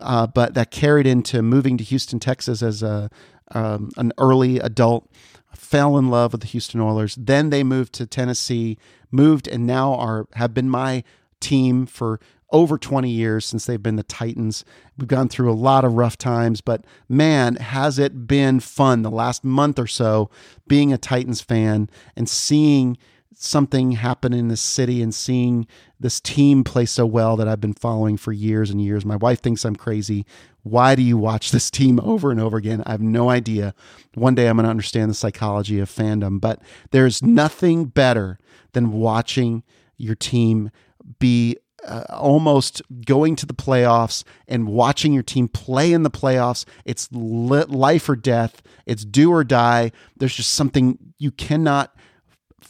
Uh, 0.01 0.25
but 0.25 0.55
that 0.55 0.71
carried 0.71 1.05
into 1.05 1.43
moving 1.43 1.77
to 1.77 1.83
Houston, 1.83 2.19
Texas 2.19 2.63
as 2.63 2.81
a 2.81 3.11
um, 3.55 3.89
an 3.97 4.11
early 4.19 4.59
adult 4.59 5.09
fell 5.55 5.97
in 5.97 6.09
love 6.09 6.33
with 6.33 6.41
the 6.41 6.47
Houston 6.47 6.81
Oilers. 6.81 7.15
Then 7.15 7.49
they 7.49 7.63
moved 7.63 7.93
to 7.93 8.05
Tennessee, 8.05 8.77
moved 9.11 9.47
and 9.47 9.65
now 9.65 9.95
are 9.95 10.27
have 10.33 10.53
been 10.53 10.69
my 10.69 11.03
team 11.39 11.85
for 11.85 12.19
over 12.51 12.77
20 12.77 13.09
years 13.09 13.45
since 13.45 13.65
they've 13.65 13.81
been 13.81 13.95
the 13.95 14.03
Titans. 14.03 14.63
We've 14.97 15.07
gone 15.07 15.29
through 15.29 15.51
a 15.51 15.53
lot 15.53 15.83
of 15.83 15.93
rough 15.93 16.17
times, 16.17 16.61
but 16.61 16.85
man, 17.09 17.55
has 17.55 17.97
it 17.97 18.27
been 18.27 18.59
fun 18.59 19.01
the 19.01 19.11
last 19.11 19.43
month 19.43 19.79
or 19.79 19.87
so 19.87 20.29
being 20.67 20.93
a 20.93 20.97
Titans 20.97 21.41
fan 21.41 21.89
and 22.15 22.29
seeing 22.29 22.97
something 23.37 23.93
happen 23.93 24.33
in 24.33 24.47
this 24.47 24.61
city 24.61 25.01
and 25.01 25.13
seeing 25.13 25.67
this 25.99 26.19
team 26.19 26.63
play 26.63 26.85
so 26.85 27.05
well 27.05 27.35
that 27.35 27.47
I've 27.47 27.61
been 27.61 27.73
following 27.73 28.17
for 28.17 28.31
years 28.31 28.69
and 28.69 28.81
years. 28.81 29.05
My 29.05 29.15
wife 29.15 29.41
thinks 29.41 29.65
I'm 29.65 29.75
crazy. 29.75 30.25
Why 30.63 30.95
do 30.95 31.01
you 31.01 31.17
watch 31.17 31.51
this 31.51 31.69
team 31.69 31.99
over 32.01 32.31
and 32.31 32.39
over 32.39 32.57
again? 32.57 32.83
I 32.85 32.91
have 32.91 33.01
no 33.01 33.29
idea. 33.29 33.73
One 34.13 34.35
day 34.35 34.47
I'm 34.47 34.57
going 34.57 34.65
to 34.65 34.69
understand 34.69 35.09
the 35.09 35.15
psychology 35.15 35.79
of 35.79 35.89
fandom, 35.89 36.39
but 36.39 36.61
there's 36.91 37.21
nothing 37.21 37.85
better 37.85 38.39
than 38.73 38.91
watching 38.91 39.63
your 39.97 40.15
team 40.15 40.71
be 41.19 41.57
uh, 41.85 42.03
almost 42.09 42.81
going 43.05 43.35
to 43.35 43.45
the 43.45 43.53
playoffs 43.53 44.23
and 44.47 44.67
watching 44.67 45.13
your 45.13 45.23
team 45.23 45.47
play 45.47 45.93
in 45.93 46.03
the 46.03 46.09
playoffs. 46.09 46.65
It's 46.83 47.07
life 47.11 48.09
or 48.09 48.15
death. 48.15 48.61
It's 48.85 49.05
do 49.05 49.31
or 49.31 49.43
die. 49.43 49.91
There's 50.17 50.35
just 50.35 50.53
something 50.53 50.97
you 51.17 51.31
cannot 51.31 51.95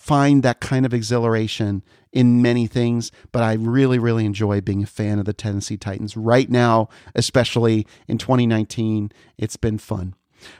find 0.06 0.44
that 0.44 0.60
kind 0.60 0.86
of 0.86 0.94
exhilaration 0.94 1.82
in 2.14 2.40
many 2.40 2.68
things, 2.68 3.12
but 3.32 3.42
I 3.42 3.54
really, 3.54 3.98
really 3.98 4.24
enjoy 4.24 4.62
being 4.62 4.84
a 4.84 4.86
fan 4.86 5.18
of 5.18 5.26
the 5.26 5.34
Tennessee 5.34 5.78
Titans 5.78 6.16
right 6.16 6.48
now, 6.48 6.90
especially 7.16 7.88
in 8.08 8.20
2019. 8.20 9.12
It's 9.40 9.58
been 9.58 9.80
fun. 9.80 10.14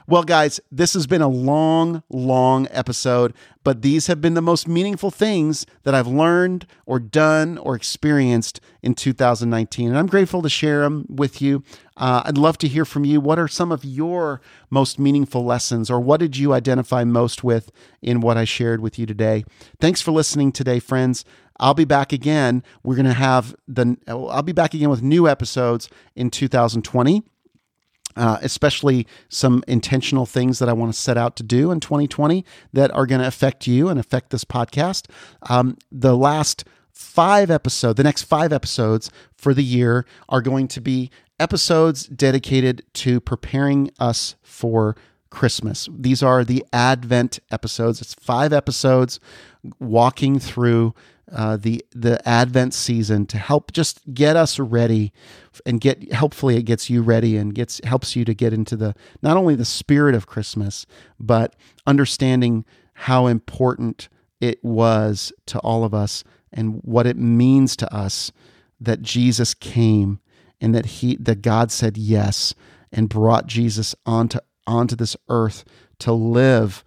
Well, 0.06 0.22
guys, 0.22 0.60
this 0.70 0.94
has 0.94 1.06
been 1.06 1.22
a 1.22 1.28
long, 1.28 2.02
long 2.08 2.68
episode, 2.70 3.34
but 3.64 3.82
these 3.82 4.06
have 4.06 4.20
been 4.20 4.34
the 4.34 4.42
most 4.42 4.68
meaningful 4.68 5.10
things 5.10 5.66
that 5.82 5.94
I've 5.94 6.06
learned 6.06 6.66
or 6.86 6.98
done 6.98 7.58
or 7.58 7.74
experienced 7.74 8.60
in 8.82 8.94
2019. 8.94 9.88
And 9.88 9.98
I'm 9.98 10.06
grateful 10.06 10.42
to 10.42 10.48
share 10.48 10.82
them 10.82 11.06
with 11.08 11.42
you. 11.42 11.64
Uh, 11.96 12.22
I'd 12.24 12.38
love 12.38 12.58
to 12.58 12.68
hear 12.68 12.84
from 12.84 13.04
you. 13.04 13.20
What 13.20 13.38
are 13.38 13.48
some 13.48 13.72
of 13.72 13.84
your 13.84 14.40
most 14.70 14.98
meaningful 14.98 15.44
lessons, 15.44 15.90
or 15.90 15.98
what 15.98 16.20
did 16.20 16.36
you 16.36 16.52
identify 16.52 17.04
most 17.04 17.42
with 17.42 17.72
in 18.02 18.20
what 18.20 18.36
I 18.36 18.44
shared 18.44 18.80
with 18.80 18.98
you 18.98 19.06
today? 19.06 19.44
Thanks 19.80 20.00
for 20.00 20.12
listening 20.12 20.52
today, 20.52 20.78
friends. 20.78 21.24
I'll 21.58 21.74
be 21.74 21.84
back 21.84 22.12
again. 22.12 22.62
We're 22.82 22.96
going 22.96 23.06
to 23.06 23.14
have 23.14 23.56
the, 23.66 23.96
I'll 24.06 24.42
be 24.42 24.52
back 24.52 24.74
again 24.74 24.90
with 24.90 25.02
new 25.02 25.28
episodes 25.28 25.88
in 26.14 26.30
2020 26.30 27.24
uh, 28.16 28.38
especially 28.42 29.06
some 29.28 29.62
intentional 29.68 30.26
things 30.26 30.58
that 30.58 30.68
I 30.68 30.72
want 30.72 30.92
to 30.92 30.98
set 30.98 31.16
out 31.16 31.36
to 31.36 31.42
do 31.42 31.70
in 31.70 31.80
2020 31.80 32.44
that 32.72 32.90
are 32.92 33.06
going 33.06 33.20
to 33.20 33.26
affect 33.26 33.66
you 33.66 33.88
and 33.88 34.00
affect 34.00 34.30
this 34.30 34.44
podcast. 34.44 35.10
Um, 35.48 35.76
the 35.92 36.16
last 36.16 36.64
five 36.92 37.50
episodes, 37.50 37.96
the 37.96 38.02
next 38.02 38.22
five 38.22 38.52
episodes 38.52 39.10
for 39.36 39.52
the 39.52 39.64
year 39.64 40.06
are 40.28 40.40
going 40.40 40.66
to 40.68 40.80
be 40.80 41.10
episodes 41.38 42.06
dedicated 42.06 42.82
to 42.94 43.20
preparing 43.20 43.90
us 43.98 44.34
for 44.42 44.96
Christmas. 45.28 45.88
These 45.92 46.22
are 46.22 46.44
the 46.44 46.64
Advent 46.72 47.40
episodes. 47.50 48.00
It's 48.00 48.14
five 48.14 48.52
episodes 48.52 49.20
walking 49.78 50.38
through 50.38 50.94
uh, 51.32 51.56
the 51.56 51.84
the 51.92 52.26
Advent 52.28 52.72
season 52.72 53.26
to 53.26 53.38
help 53.38 53.72
just 53.72 54.00
get 54.14 54.36
us 54.36 54.58
ready 54.58 55.12
and 55.64 55.80
get 55.80 56.14
hopefully 56.14 56.56
it 56.56 56.62
gets 56.62 56.88
you 56.88 57.02
ready 57.02 57.36
and 57.36 57.54
gets 57.54 57.80
helps 57.84 58.14
you 58.14 58.24
to 58.24 58.34
get 58.34 58.52
into 58.52 58.76
the 58.76 58.94
not 59.22 59.36
only 59.36 59.54
the 59.54 59.64
spirit 59.64 60.14
of 60.14 60.26
Christmas 60.26 60.86
but 61.18 61.56
understanding 61.86 62.64
how 62.92 63.26
important 63.26 64.08
it 64.40 64.62
was 64.64 65.32
to 65.46 65.58
all 65.60 65.84
of 65.84 65.92
us 65.92 66.22
and 66.52 66.80
what 66.84 67.06
it 67.06 67.16
means 67.16 67.74
to 67.76 67.92
us 67.94 68.30
that 68.80 69.02
Jesus 69.02 69.52
came 69.54 70.20
and 70.60 70.74
that 70.74 70.86
he 70.86 71.16
that 71.16 71.42
God 71.42 71.72
said 71.72 71.96
yes 71.96 72.54
and 72.92 73.08
brought 73.08 73.46
Jesus 73.46 73.94
onto 74.04 74.38
onto 74.66 74.94
this 74.94 75.16
earth 75.28 75.64
to 75.98 76.12
live 76.12 76.84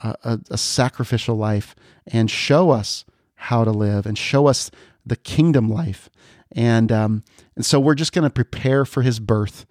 a, 0.00 0.14
a, 0.22 0.40
a 0.50 0.58
sacrificial 0.58 1.36
life 1.36 1.74
and 2.06 2.30
show 2.30 2.70
us 2.70 3.04
how 3.40 3.64
to 3.64 3.70
live 3.70 4.06
and 4.06 4.16
show 4.16 4.46
us 4.46 4.70
the 5.04 5.16
kingdom 5.16 5.68
life. 5.68 6.10
And 6.52 6.90
um, 6.92 7.24
and 7.56 7.64
so 7.64 7.80
we're 7.80 7.94
just 7.94 8.12
going 8.12 8.24
to 8.24 8.30
prepare 8.30 8.84
for 8.84 9.02
his 9.02 9.20
birth 9.20 9.66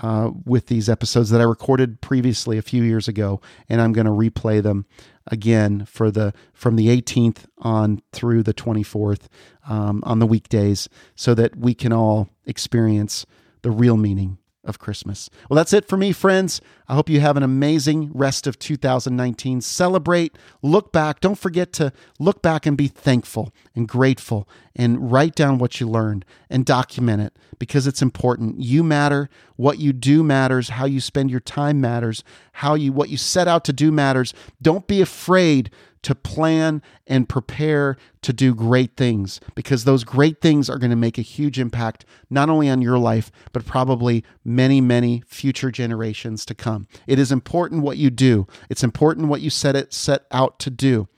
uh, 0.00 0.30
with 0.44 0.66
these 0.66 0.88
episodes 0.88 1.30
that 1.30 1.40
I 1.40 1.44
recorded 1.44 2.00
previously 2.00 2.56
a 2.56 2.62
few 2.62 2.82
years 2.82 3.08
ago, 3.08 3.40
and 3.68 3.80
I'm 3.80 3.92
going 3.92 4.06
to 4.06 4.12
replay 4.12 4.62
them 4.62 4.86
again 5.26 5.84
for 5.84 6.10
the 6.10 6.32
from 6.54 6.76
the 6.76 6.88
18th 6.88 7.44
on 7.58 8.00
through 8.12 8.42
the 8.42 8.54
24th 8.54 9.26
um, 9.68 10.02
on 10.06 10.18
the 10.18 10.26
weekdays, 10.26 10.88
so 11.14 11.34
that 11.34 11.56
we 11.56 11.74
can 11.74 11.92
all 11.92 12.28
experience 12.46 13.26
the 13.60 13.70
real 13.70 13.96
meaning 13.96 14.38
of 14.64 14.78
Christmas. 14.78 15.28
Well, 15.48 15.56
that's 15.56 15.72
it 15.72 15.88
for 15.88 15.96
me, 15.96 16.12
friends. 16.12 16.60
I 16.88 16.94
hope 16.94 17.08
you 17.08 17.20
have 17.20 17.36
an 17.36 17.42
amazing 17.42 18.10
rest 18.12 18.46
of 18.46 18.58
2019. 18.58 19.60
Celebrate, 19.60 20.36
look 20.62 20.92
back. 20.92 21.20
Don't 21.20 21.38
forget 21.38 21.72
to 21.74 21.92
look 22.18 22.42
back 22.42 22.66
and 22.66 22.76
be 22.76 22.88
thankful 22.88 23.52
and 23.74 23.88
grateful 23.88 24.48
and 24.76 25.10
write 25.10 25.34
down 25.34 25.58
what 25.58 25.80
you 25.80 25.88
learned 25.88 26.24
and 26.48 26.64
document 26.64 27.22
it 27.22 27.36
because 27.58 27.86
it's 27.86 28.02
important. 28.02 28.60
You 28.60 28.82
matter. 28.82 29.28
What 29.56 29.78
you 29.78 29.92
do 29.92 30.22
matters. 30.22 30.70
How 30.70 30.86
you 30.86 31.00
spend 31.00 31.30
your 31.30 31.40
time 31.40 31.80
matters. 31.80 32.22
How 32.52 32.74
you 32.74 32.92
what 32.92 33.08
you 33.08 33.16
set 33.16 33.48
out 33.48 33.64
to 33.66 33.72
do 33.72 33.90
matters. 33.90 34.32
Don't 34.60 34.86
be 34.86 35.00
afraid 35.00 35.70
to 36.02 36.14
plan 36.14 36.82
and 37.06 37.28
prepare 37.28 37.96
to 38.22 38.32
do 38.32 38.54
great 38.54 38.96
things 38.96 39.40
because 39.54 39.84
those 39.84 40.04
great 40.04 40.40
things 40.40 40.68
are 40.68 40.78
going 40.78 40.90
to 40.90 40.96
make 40.96 41.18
a 41.18 41.22
huge 41.22 41.58
impact 41.58 42.04
not 42.28 42.50
only 42.50 42.68
on 42.68 42.82
your 42.82 42.98
life 42.98 43.30
but 43.52 43.64
probably 43.64 44.24
many 44.44 44.80
many 44.80 45.22
future 45.26 45.70
generations 45.70 46.44
to 46.44 46.54
come. 46.54 46.86
It 47.06 47.18
is 47.18 47.32
important 47.32 47.82
what 47.82 47.98
you 47.98 48.10
do. 48.10 48.46
It's 48.68 48.84
important 48.84 49.28
what 49.28 49.40
you 49.40 49.50
set 49.50 49.76
it 49.76 49.92
set 49.92 50.26
out 50.30 50.58
to 50.60 50.70
do. 50.70 51.08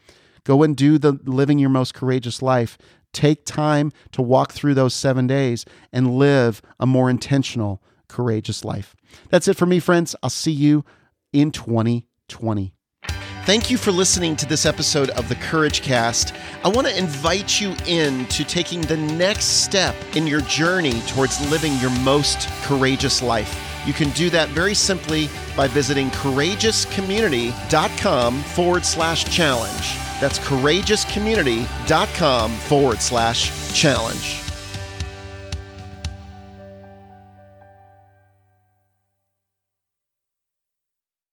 Go 0.45 0.62
and 0.62 0.76
do 0.76 0.99
the 0.99 1.18
living 1.24 1.59
your 1.59 1.70
most 1.70 1.95
courageous 1.95 2.43
life. 2.43 2.76
Take 3.12 3.47
time 3.47 3.93
to 4.12 4.20
walk 4.20 4.53
through 4.53 4.74
those 4.74 4.93
7 4.93 5.26
days 5.26 5.64
and 5.93 6.18
live 6.18 6.61
a 6.78 6.87
more 6.87 7.09
intentional 7.09 7.82
courageous 8.09 8.64
life. 8.64 8.95
That's 9.30 9.49
it 9.49 9.57
for 9.57 9.66
me 9.66 9.78
friends. 9.78 10.14
I'll 10.22 10.30
see 10.30 10.53
you 10.53 10.85
in 11.32 11.51
2020 11.51 12.74
Thank 13.45 13.70
you 13.70 13.76
for 13.76 13.92
listening 13.92 14.36
to 14.36 14.47
this 14.47 14.64
episode 14.64 15.11
of 15.11 15.28
the 15.28 15.34
Courage 15.34 15.82
Cast. 15.82 16.32
I 16.64 16.68
want 16.68 16.86
to 16.86 16.97
invite 16.97 17.61
you 17.61 17.76
in 17.86 18.24
to 18.28 18.42
taking 18.42 18.80
the 18.80 18.97
next 18.97 19.62
step 19.62 19.95
in 20.16 20.26
your 20.26 20.40
journey 20.42 21.03
towards 21.09 21.47
living 21.51 21.74
your 21.74 21.90
most 22.01 22.49
courageous 22.62 23.20
life. 23.20 23.55
You 23.86 23.92
can 23.92 24.09
do 24.12 24.30
that 24.30 24.49
very 24.49 24.74
simply 24.74 25.28
by 25.59 25.68
visiting 25.68 26.09
courageouscommunity.com 26.12 28.42
forward 28.45 28.86
slash 28.86 29.26
challenge. 29.26 29.99
That's 30.22 30.38
courageouscommunity.com 30.38 32.51
forward 32.51 33.03
slash 33.03 33.78
challenge. 33.78 34.43